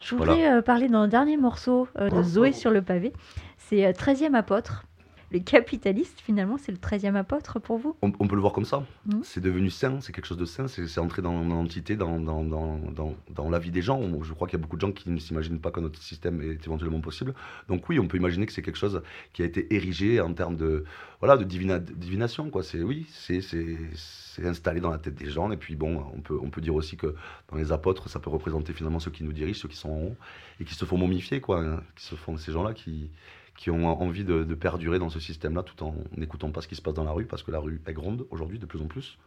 Je 0.00 0.14
voudrais 0.14 0.50
euh, 0.50 0.62
parler 0.62 0.88
dans 0.88 1.02
le 1.02 1.08
dernier 1.08 1.36
morceau 1.36 1.88
euh, 1.98 2.10
de 2.10 2.22
Zoé 2.22 2.52
sur 2.52 2.70
le 2.70 2.82
pavé. 2.82 3.12
C'est 3.58 3.86
euh, 3.86 3.92
13e 3.92 4.34
apôtre. 4.34 4.84
Le 5.32 5.40
capitaliste, 5.40 6.20
finalement, 6.20 6.56
c'est 6.56 6.70
le 6.70 6.78
13e 6.78 7.16
apôtre 7.16 7.58
pour 7.58 7.78
vous? 7.78 7.96
On, 8.00 8.12
on 8.20 8.28
peut 8.28 8.36
le 8.36 8.40
voir 8.40 8.52
comme 8.52 8.64
ça. 8.64 8.84
Mhm. 9.06 9.22
C'est 9.24 9.40
devenu 9.40 9.70
sain, 9.70 10.00
c'est 10.00 10.12
quelque 10.12 10.26
chose 10.26 10.36
de 10.38 10.44
sain, 10.44 10.68
c'est 10.68 10.98
entré 11.00 11.20
dans 11.20 11.42
l'entité, 11.42 11.96
dans, 11.96 12.20
dans, 12.20 12.44
dans, 12.44 12.78
dans, 12.78 13.14
dans 13.30 13.50
la 13.50 13.58
vie 13.58 13.72
des 13.72 13.82
gens. 13.82 14.00
Je 14.22 14.32
crois 14.34 14.46
qu'il 14.46 14.56
y 14.56 14.60
a 14.60 14.62
beaucoup 14.62 14.76
de 14.76 14.80
gens 14.82 14.92
qui 14.92 15.10
ne 15.10 15.18
s'imaginent 15.18 15.58
pas 15.58 15.72
que 15.72 15.80
notre 15.80 16.00
système 16.00 16.40
est 16.42 16.64
éventuellement 16.64 17.00
possible. 17.00 17.34
Donc 17.68 17.88
oui, 17.88 17.98
on 17.98 18.06
peut 18.06 18.16
imaginer 18.18 18.46
que 18.46 18.52
c'est 18.52 18.62
quelque 18.62 18.78
chose 18.78 19.02
qui 19.32 19.42
a 19.42 19.46
été 19.46 19.74
érigé 19.74 20.20
en 20.20 20.32
termes 20.32 20.56
de, 20.56 20.84
voilà, 21.20 21.36
de, 21.36 21.42
divina- 21.44 21.80
de 21.80 21.92
divination. 21.92 22.48
Quoi. 22.50 22.62
C'est, 22.62 22.82
oui, 22.82 23.06
c'est, 23.10 23.40
c'est, 23.40 23.76
c'est 23.94 24.46
installé 24.46 24.80
dans 24.80 24.90
la 24.90 24.98
tête 24.98 25.16
des 25.16 25.28
gens. 25.28 25.50
Et 25.50 25.56
puis 25.56 25.74
bon, 25.74 26.04
on 26.14 26.20
peut, 26.20 26.38
on 26.40 26.50
peut 26.50 26.60
dire 26.60 26.74
aussi 26.76 26.96
que 26.96 27.16
dans 27.50 27.56
les 27.56 27.72
apôtres, 27.72 28.08
ça 28.08 28.20
peut 28.20 28.30
représenter 28.30 28.72
finalement 28.72 29.00
ceux 29.00 29.10
qui 29.10 29.24
nous 29.24 29.32
dirigent, 29.32 29.58
ceux 29.62 29.68
qui 29.68 29.76
sont 29.76 29.90
en 29.90 30.00
haut, 30.02 30.16
et 30.60 30.64
qui 30.64 30.74
se 30.74 30.84
font 30.84 30.96
momifier, 30.98 31.40
quoi, 31.40 31.60
hein, 31.64 31.82
qui 31.96 32.04
se 32.04 32.14
font 32.14 32.36
ces 32.36 32.52
gens-là 32.52 32.74
qui 32.74 33.10
qui 33.56 33.70
ont 33.70 33.86
envie 33.86 34.24
de, 34.24 34.42
perdurer 34.54 34.98
dans 34.98 35.08
ce 35.08 35.20
système-là 35.20 35.62
tout 35.62 35.82
en 35.82 35.94
n'écoutant 36.16 36.50
pas 36.50 36.60
ce 36.60 36.68
qui 36.68 36.76
se 36.76 36.82
passe 36.82 36.94
dans 36.94 37.04
la 37.04 37.12
rue, 37.12 37.24
parce 37.24 37.42
que 37.42 37.50
la 37.50 37.58
rue 37.58 37.80
est 37.86 37.92
grande 37.92 38.26
aujourd'hui 38.30 38.58
de 38.58 38.66
plus 38.66 38.80
en 38.82 38.86
plus, 38.86 39.18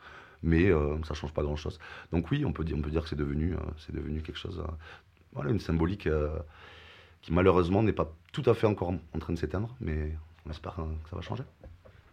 mais 0.44 0.66
euh, 0.66 0.98
ça 1.04 1.14
change 1.14 1.34
pas 1.34 1.44
grand-chose. 1.44 1.80
Donc 2.12 2.30
oui, 2.32 2.46
on 2.46 2.54
peut 2.54 2.64
dire, 2.64 2.78
on 2.78 2.82
peut 2.82 2.92
dire 2.92 3.04
que 3.04 3.10
c'est 3.10 3.16
devenu, 3.16 3.56
euh, 3.56 3.92
devenu 3.92 4.22
quelque 4.22 4.38
chose, 4.38 4.60
euh, 4.60 4.72
voilà, 5.34 5.52
une 5.52 5.60
symbolique 5.60 6.08
qui 7.22 7.34
malheureusement 7.34 7.84
n'est 7.84 7.94
pas 7.94 8.12
tout 8.32 8.44
à 8.46 8.54
fait 8.54 8.68
encore 8.68 8.90
en, 8.90 9.20
train 9.20 9.34
de 9.34 9.38
s'éteindre, 9.38 9.76
mais 9.82 10.16
on 10.46 10.52
espère 10.52 10.76
que 10.76 11.10
ça 11.10 11.16
va 11.16 11.22
changer. 11.22 11.44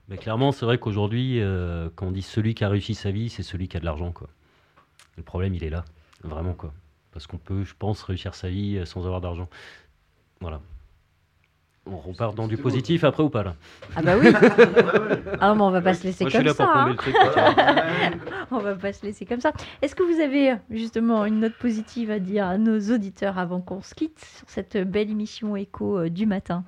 Mais 0.09 0.17
clairement, 0.19 0.53
c'est 0.53 0.67
vrai 0.67 0.79
qu'aujourd'hui, 0.79 1.41
quand 1.95 2.07
on 2.07 2.12
dit 2.12 2.23
celui 2.23 2.55
qui 2.55 2.64
a 2.64 2.69
réussi 2.69 2.95
sa 2.95 3.11
vie, 3.11 3.29
c'est 3.29 3.43
celui 3.43 3.69
qui 3.69 3.77
a 3.77 3.81
de 3.81 3.85
l'argent. 3.85 4.12
Le 5.17 5.23
problème, 5.23 5.55
il 5.55 5.64
est 5.64 5.71
là, 5.71 5.85
vraiment. 6.23 6.53
quoi. 6.53 6.73
Parce 7.12 7.27
qu'on 7.27 7.39
peut, 7.39 7.64
je 7.64 7.75
pense, 7.79 8.03
réussir 8.03 8.35
sa 8.35 8.51
vie 8.51 8.83
sans 8.85 9.07
avoir 9.07 9.23
d'argent. 9.23 9.49
Voilà. 10.41 10.61
On 11.89 11.99
repart 11.99 12.34
dans 12.34 12.49
du 12.49 12.57
positif 12.57 13.05
après 13.05 13.22
ou 13.22 13.30
pas 13.30 13.45
là 13.45 13.55
Ah 13.95 14.03
bah 14.03 14.16
oui 14.20 14.26
Ah 15.41 15.55
mais 15.55 15.62
on 15.62 15.70
va 15.70 15.80
pas 15.80 15.95
se 15.95 16.03
laisser 16.05 16.24
Moi, 16.24 16.30
je 16.30 16.37
suis 16.39 16.45
comme 16.45 16.47
là 16.47 16.55
ça. 16.55 16.72
hein. 16.74 16.89
le 16.89 16.97
truc. 16.97 17.14
quoi. 17.14 17.55
On 18.51 18.59
va 18.59 18.74
pas 18.74 18.93
se 18.93 19.05
laisser 19.07 19.24
comme 19.24 19.41
ça. 19.41 19.53
Est-ce 19.82 19.95
que 19.95 20.03
vous 20.03 20.20
avez 20.20 20.55
justement 20.70 21.24
une 21.26 21.39
note 21.41 21.55
positive 21.55 22.11
à 22.11 22.18
dire 22.18 22.47
à 22.47 22.59
nos 22.59 22.78
auditeurs 22.93 23.39
avant 23.39 23.61
qu'on 23.61 23.82
se 23.82 23.95
quitte 23.95 24.18
sur 24.18 24.49
cette 24.49 24.76
belle 24.76 25.11
émission 25.11 25.55
écho 25.57 25.99
euh, 25.99 26.09
du 26.11 26.26
matin? 26.26 26.64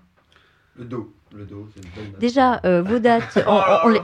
Le 0.76 0.84
dos. 0.84 1.12
Le 1.34 1.44
dos, 1.44 1.68
c'est 1.74 1.80
une 2.00 2.10
note. 2.12 2.20
Déjà, 2.20 2.60
euh, 2.64 2.82
vos 2.82 2.98
dates, 3.00 3.42
on, 3.48 3.56
on- 3.56 3.62
on 3.84 3.88
les... 3.88 4.00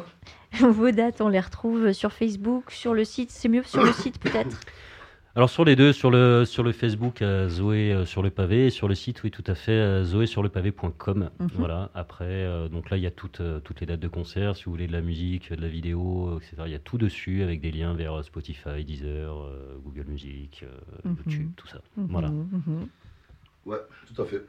vos 0.60 0.90
dates, 0.90 1.20
on 1.20 1.28
les 1.28 1.40
retrouve 1.40 1.92
sur 1.92 2.12
Facebook, 2.12 2.70
sur 2.72 2.92
le 2.94 3.04
site. 3.04 3.30
C'est 3.30 3.48
mieux 3.48 3.62
sur 3.62 3.82
le 3.84 3.92
site 3.92 4.18
peut-être? 4.18 4.58
Alors 5.36 5.50
sur 5.50 5.64
les 5.64 5.74
deux, 5.74 5.92
sur 5.92 6.12
le, 6.12 6.44
sur 6.44 6.62
le 6.62 6.70
Facebook, 6.70 7.20
euh, 7.20 7.48
Zoé 7.48 7.92
euh, 7.92 8.04
sur 8.06 8.22
le 8.22 8.30
pavé, 8.30 8.66
et 8.66 8.70
sur 8.70 8.86
le 8.86 8.94
site, 8.94 9.20
oui, 9.24 9.32
tout 9.32 9.42
à 9.48 9.56
fait, 9.56 9.72
euh, 9.72 10.04
zoésurlepavé.com. 10.04 11.30
Mhm. 11.40 11.48
Voilà. 11.54 11.90
Après, 11.94 12.24
euh, 12.24 12.68
donc 12.68 12.88
là, 12.88 12.96
il 12.96 13.02
y 13.02 13.06
a 13.06 13.10
toutes, 13.10 13.40
euh, 13.40 13.58
toutes 13.58 13.80
les 13.80 13.86
dates 13.86 13.98
de 13.98 14.06
concert. 14.06 14.54
Si 14.54 14.64
vous 14.64 14.70
voulez 14.70 14.86
de 14.86 14.92
la 14.92 15.00
musique, 15.00 15.52
de 15.52 15.60
la 15.60 15.66
vidéo, 15.66 16.38
etc. 16.38 16.62
Il 16.66 16.72
y 16.72 16.76
a 16.76 16.78
tout 16.78 16.98
dessus 16.98 17.42
avec 17.42 17.60
des 17.60 17.72
liens 17.72 17.94
vers 17.94 18.14
euh, 18.18 18.22
Spotify, 18.22 18.84
Deezer, 18.84 19.36
euh, 19.36 19.76
Google 19.84 20.04
Music, 20.06 20.62
euh, 20.62 20.68
Mhm. 21.08 21.16
YouTube, 21.26 21.50
tout 21.56 21.66
ça. 21.66 21.80
Voilà. 21.96 22.28
Mhm, 22.28 22.62
mhm. 22.66 22.88
Ouais, 23.66 23.78
tout 24.14 24.22
à 24.22 24.26
fait. 24.26 24.42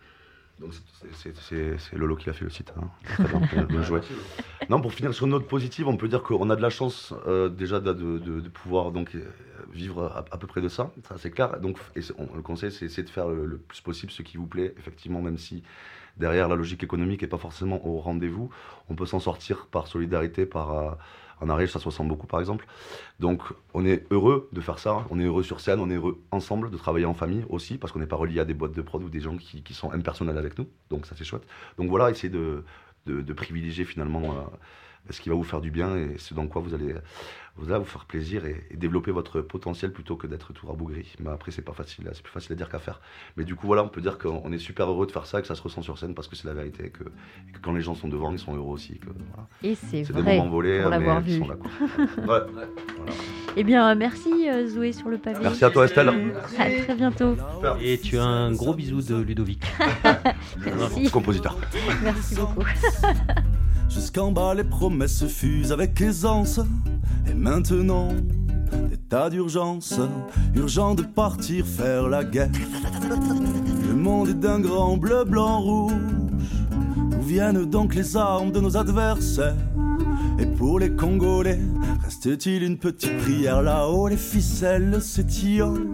Donc 0.60 0.72
c'est- 1.14 1.96
Lolo 1.96 2.16
qui 2.16 2.30
a 2.30 2.34
fait 2.34 2.46
le 2.46 2.50
site. 2.50 2.72
hein. 2.78 2.88
Très 3.04 3.28
bien, 3.28 3.64
bien- 3.66 3.82
joué. 3.84 4.00
Non, 4.70 4.82
pour 4.82 4.94
finir 4.94 5.14
sur 5.14 5.26
une 5.26 5.32
note 5.34 5.48
positive, 5.48 5.88
on 5.88 5.98
peut 5.98 6.08
dire 6.08 6.24
qu'on 6.24 6.50
a 6.50 6.56
de 6.56 6.62
la 6.62 6.70
chance 6.72 7.14
euh, 7.28 7.50
déjà 7.50 7.80
de, 7.80 7.94
de- 7.94 8.40
pouvoir 8.50 8.92
donc 8.92 9.14
euh, 9.16 9.24
vivre 9.72 10.04
à, 10.06 10.26
à 10.34 10.38
peu 10.38 10.48
près 10.48 10.62
de 10.62 10.70
ça, 10.70 10.92
ça 11.08 11.16
c'est 11.20 11.30
clair. 11.30 11.60
Donc, 11.60 11.78
et 11.96 12.02
c'est- 12.02 12.14
on- 12.18 12.34
le 12.36 12.42
conseil, 12.42 12.72
c'est 12.72 12.86
essayer 12.86 13.04
de 13.04 13.10
faire 13.10 13.28
le, 13.28 13.46
le 13.46 13.58
plus 13.58 13.82
possible 13.82 14.12
ce 14.12 14.22
qui 14.24 14.38
vous 14.38 14.48
plaît, 14.48 14.74
effectivement, 14.80 15.22
même 15.22 15.38
si 15.38 15.62
derrière 16.18 16.48
la 16.48 16.56
logique 16.56 16.84
économique 16.84 17.22
n'est 17.22 17.28
pas 17.28 17.38
forcément 17.38 17.86
au 17.86 18.00
rendez-vous, 18.00 18.50
on 18.90 18.96
peut 18.96 19.06
s'en 19.06 19.20
sortir 19.20 19.68
par 19.68 19.88
solidarité, 19.88 20.46
par 20.46 20.72
euh, 20.74 20.92
en 21.42 21.50
Ariège, 21.50 21.72
ça 21.72 21.80
se 21.80 21.86
ressent 21.86 22.06
beaucoup 22.06 22.28
par 22.28 22.40
exemple. 22.40 22.66
Donc 23.20 23.42
on 23.74 23.86
est 23.86 24.06
heureux 24.12 24.50
de 24.52 24.62
faire 24.62 24.80
ça, 24.80 25.06
on 25.10 25.20
est 25.20 25.24
heureux 25.24 25.44
sur 25.44 25.60
scène, 25.60 25.80
on 25.80 25.90
est 25.90 25.96
heureux 25.96 26.22
ensemble 26.32 26.70
de 26.70 26.78
travailler 26.78 27.06
en 27.06 27.14
famille 27.14 27.46
aussi, 27.50 27.78
parce 27.78 27.92
qu'on 27.92 28.00
n'est 28.00 28.06
pas 28.08 28.16
relié 28.16 28.40
à 28.40 28.46
des 28.46 28.54
boîtes 28.54 28.74
de 28.74 28.82
prod 28.82 29.04
ou 29.04 29.10
des 29.10 29.22
gens 29.22 29.38
qui, 29.38 29.64
sont 29.74 29.92
impersonnels 29.92 30.38
avec 30.38 30.58
nous, 30.58 30.68
donc 30.90 31.06
ça 31.06 31.16
c'est 31.18 31.26
chouette. 31.26 31.46
Donc 31.78 31.90
voilà, 31.90 32.10
essayez 32.10 32.30
de, 32.30 32.64
de, 33.06 33.22
de 33.22 33.34
privilégier 33.34 33.86
finalement 33.86 34.24
euh, 34.24 34.42
ce 35.10 35.22
qui 35.22 35.30
va 35.30 35.36
vous 35.36 35.44
faire 35.44 35.62
du 35.62 35.72
bien 35.72 35.96
et 35.96 36.16
ce 36.18 36.34
dans 36.34 36.48
quoi 36.48 36.62
vous 36.62 36.74
allez 36.74 36.96
vous, 37.58 37.72
allez 37.72 37.80
vous 37.80 37.86
faire 37.90 38.04
plaisir 38.04 38.46
et, 38.46 38.66
et 38.70 38.76
développer 38.76 39.12
votre 39.12 39.40
potentiel 39.40 39.94
plutôt 39.94 40.18
que 40.18 40.28
d'être 40.28 40.52
tout 40.52 40.68
rabougri. 40.68 41.16
Mais 41.20 41.30
après 41.30 41.52
c'est 41.52 41.62
pas 41.62 41.72
facile, 41.72 42.10
c'est 42.14 42.22
plus 42.22 42.34
facile 42.34 42.52
à 42.52 42.56
dire 42.56 42.68
qu'à 42.68 42.80
faire. 42.80 43.00
Mais 43.38 43.46
du 43.46 43.56
coup 43.56 43.66
voilà, 43.68 43.82
on 43.84 43.88
peut 43.88 44.02
dire 44.02 44.18
qu'on 44.18 44.52
est 44.52 44.58
super 44.58 44.90
heureux 44.90 45.06
de 45.08 45.12
faire 45.14 45.26
ça, 45.26 45.40
et 45.40 45.42
que 45.42 45.48
ça 45.48 45.56
se 45.56 45.62
ressent 45.62 45.82
sur 45.82 45.98
scène 45.98 46.14
parce 46.16 46.28
que 46.28 46.36
c'est 46.36 46.48
la 46.48 46.54
vérité, 46.54 46.90
que, 46.90 47.04
et 47.04 47.52
que 47.54 47.60
quand 47.62 47.72
les 47.72 47.80
gens 47.82 47.96
sont 47.96 48.10
devant, 48.10 48.32
ils 48.34 48.40
sont 48.40 48.54
heureux 48.56 48.74
aussi. 48.74 49.00
que, 49.00 49.06
voilà. 49.06 49.48
Et 49.64 49.76
c'est 49.76 50.04
C'est 50.04 50.12
des 50.14 50.22
vrai, 50.22 50.38
moments 50.38 50.50
volés, 50.50 50.82
pour 50.82 50.90
mais 50.90 50.98
l'avoir 50.98 51.22
ils 51.26 51.34
vu. 51.34 51.40
sont 51.40 51.48
là. 51.48 51.56
quoi. 51.56 51.70
Ouais, 52.18 52.46
voilà. 52.52 52.68
Eh 53.56 53.64
bien, 53.64 53.96
merci 53.96 54.50
euh, 54.50 54.68
Zoé 54.68 54.92
sur 54.92 55.08
le 55.08 55.18
pavé. 55.18 55.40
Merci 55.42 55.64
à 55.64 55.70
toi, 55.70 55.86
Estelle. 55.86 56.10
À 56.10 56.70
très 56.84 56.96
bientôt. 56.96 57.38
Et 57.80 57.98
tu 58.00 58.18
as 58.18 58.26
un 58.26 58.52
gros 58.52 58.74
bisou 58.74 59.02
de 59.02 59.22
Ludovic. 59.22 59.64
Merci. 60.66 61.10
Compositeur. 61.10 61.58
Merci 62.04 62.36
beaucoup. 62.36 62.64
Jusqu'en 63.96 64.34
bas, 64.34 64.54
les 64.54 64.66
promesses 64.66 65.20
se 65.20 65.26
fusent 65.26 65.72
avec 65.72 66.02
aisance. 66.02 66.60
Et 67.32 67.34
maintenant, 67.34 68.10
état 68.92 69.30
d'urgence, 69.30 70.02
urgent 70.54 70.96
de 70.96 71.04
partir 71.04 71.66
faire 71.66 72.10
la 72.10 72.26
guerre. 72.26 72.52
Le 73.88 73.96
monde 73.96 74.28
est 74.28 74.34
d'un 74.34 74.60
grand 74.60 74.98
bleu, 74.98 75.24
blanc, 75.24 75.62
rouge. 75.62 75.94
Où 77.18 77.24
viennent 77.24 77.64
donc 77.64 77.96
les 77.96 78.18
armes 78.18 78.52
de 78.52 78.60
nos 78.60 78.76
adversaires? 78.76 79.56
Et 80.40 80.46
pour 80.46 80.78
les 80.80 80.92
Congolais, 80.92 81.62
reste-t-il 82.04 82.64
une 82.64 82.78
petite 82.78 83.18
prière? 83.20 83.62
Là-haut 83.62 84.10
Les 84.10 84.18
ficelles 84.18 85.02
s'étiolent 85.02 85.88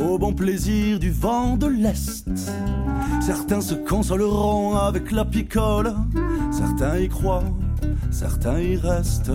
au 0.00 0.18
bon 0.18 0.32
plaisir 0.32 0.98
du 0.98 1.10
vent 1.10 1.58
de 1.58 1.66
l'Est. 1.66 2.26
Certains 3.20 3.60
se 3.60 3.74
consoleront 3.74 4.76
avec 4.76 5.10
la 5.10 5.24
picole, 5.24 5.92
certains 6.56 6.98
y 6.98 7.08
croient, 7.08 7.44
certains 8.10 8.60
y 8.60 8.76
restent. 8.76 9.32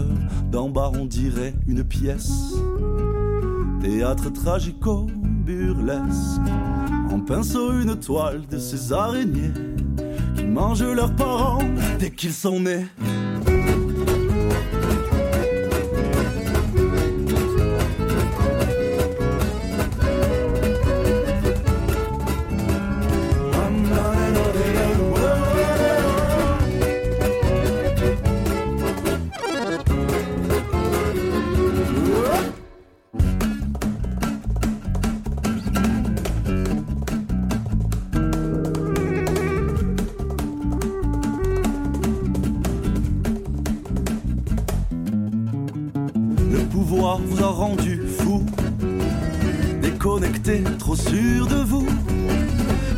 D'en 0.51 0.69
bas 0.69 0.91
on 0.93 1.05
dirait 1.05 1.53
une 1.67 1.83
pièce, 1.83 2.55
théâtre 3.79 4.31
tragico-burlesque. 4.31 6.41
En 7.11 7.19
pinceau 7.19 7.79
une 7.79 7.95
toile 7.97 8.41
de 8.49 8.57
ces 8.57 8.91
araignées 8.91 9.51
qui 10.35 10.45
mangent 10.45 10.83
leurs 10.83 11.15
parents 11.15 11.63
dès 11.99 12.09
qu'ils 12.09 12.33
sont 12.33 12.59
nés. 12.59 12.87
Le 46.51 46.59
pouvoir 46.65 47.19
vous 47.23 47.41
a 47.41 47.47
rendu 47.47 48.01
fou, 48.19 48.45
déconnecté, 49.81 50.63
trop 50.77 50.95
sûr 50.95 51.47
de 51.47 51.63
vous. 51.63 51.87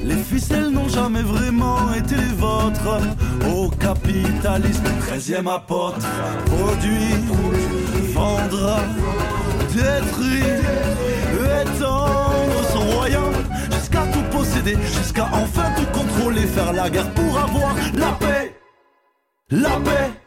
Les 0.04 0.16
ficelles 0.16 0.70
n'ont 0.70 0.90
jamais 0.90 1.22
vraiment 1.22 1.94
été 1.94 2.16
vôtres. 2.36 3.00
Au 3.56 3.70
capitalisme, 3.70 4.84
13e 5.08 5.48
apôtre, 5.48 6.00
produit, 6.46 7.14
vendre, 8.14 8.80
détruire, 9.70 10.60
étendre 11.62 12.64
son 12.74 12.98
royaume 12.98 13.36
jusqu'à 13.72 14.02
tout 14.08 14.38
posséder, 14.38 14.78
jusqu'à 14.98 15.30
enfin 15.32 15.72
tout 15.78 16.00
contrôler, 16.00 16.42
faire 16.42 16.74
la 16.74 16.90
guerre 16.90 17.12
pour 17.14 17.38
avoir 17.38 17.76
la 17.94 18.12
paix. 18.14 18.56
La 19.52 19.80
paix. 19.82 20.23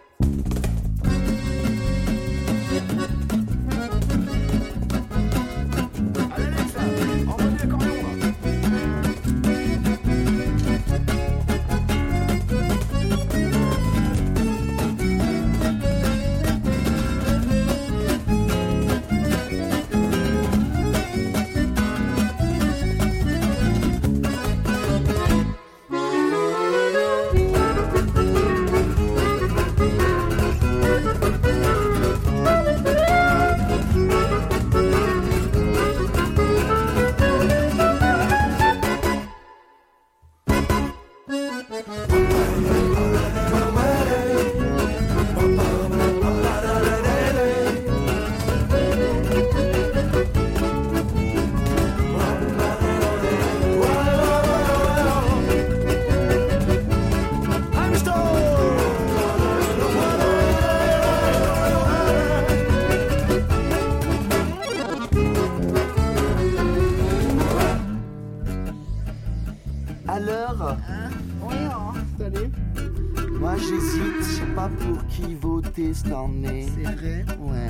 Année. 76.13 76.67
C'est 76.75 76.95
vrai 76.95 77.25
Ouais. 77.41 77.69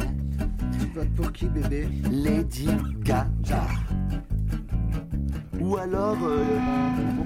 Tu 0.79 0.87
votes 0.95 1.15
pour 1.15 1.33
qui, 1.33 1.47
bébé? 1.47 1.89
Lady 2.11 2.69
Gaga. 3.03 3.67
Ou 5.61 5.77
alors. 5.77 6.17
Euh... 6.23 6.45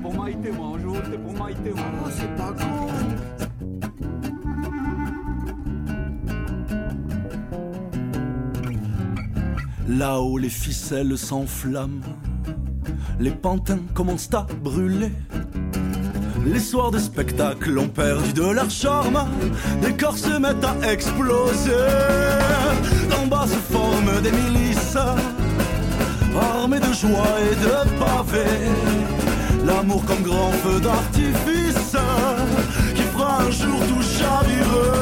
Pour 0.02 0.14
Maïté, 0.14 0.50
moi, 0.52 0.78
je 0.80 0.86
vote 0.86 1.22
pour 1.22 1.34
Maïté, 1.34 1.70
moi. 1.70 1.84
Oh, 2.04 2.08
c'est 2.10 2.34
pas 2.36 2.52
con 2.52 2.88
Là-haut, 9.88 10.38
les 10.38 10.48
ficelles 10.48 11.18
s'enflamment. 11.18 12.00
Les 13.18 13.32
pantins 13.32 13.80
commencent 13.92 14.32
à 14.32 14.46
brûler. 14.62 15.10
Les 16.46 16.58
soirs 16.58 16.90
de 16.90 16.98
spectacle 16.98 17.78
ont 17.78 17.88
perdu 17.88 18.32
de 18.32 18.42
leur 18.42 18.70
charme. 18.70 19.26
Les 19.82 19.92
corps 19.94 20.16
se 20.16 20.38
mettent 20.38 20.64
à 20.64 20.92
exploser. 20.92 21.70
D'en 23.10 23.26
bas 23.26 23.46
se 23.46 23.72
forment 23.72 24.20
des 24.22 24.32
milices. 24.32 24.96
Armées 26.40 26.80
de 26.80 26.92
joie 26.92 27.36
et 27.50 27.56
de 27.56 27.98
pavés. 27.98 28.70
L'amour 29.66 30.04
comme 30.06 30.22
grand 30.22 30.52
feu 30.52 30.80
d'artifice. 30.80 31.96
Qui 32.94 33.02
fera 33.02 33.42
un 33.42 33.50
jour 33.50 33.80
tout 33.88 34.02
chavireux. 34.02 34.92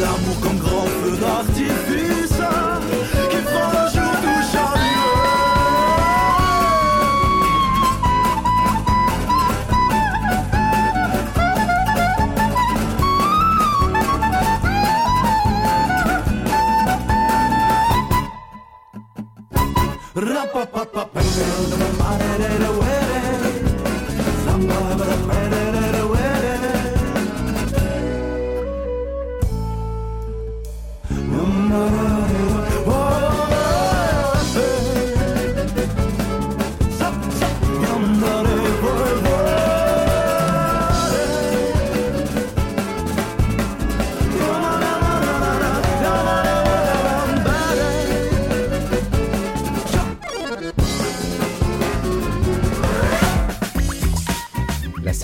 L'amour 0.00 0.40
comme 0.40 0.58
grand 0.58 0.86
feu 0.86 1.16
d'artifice 1.20 1.87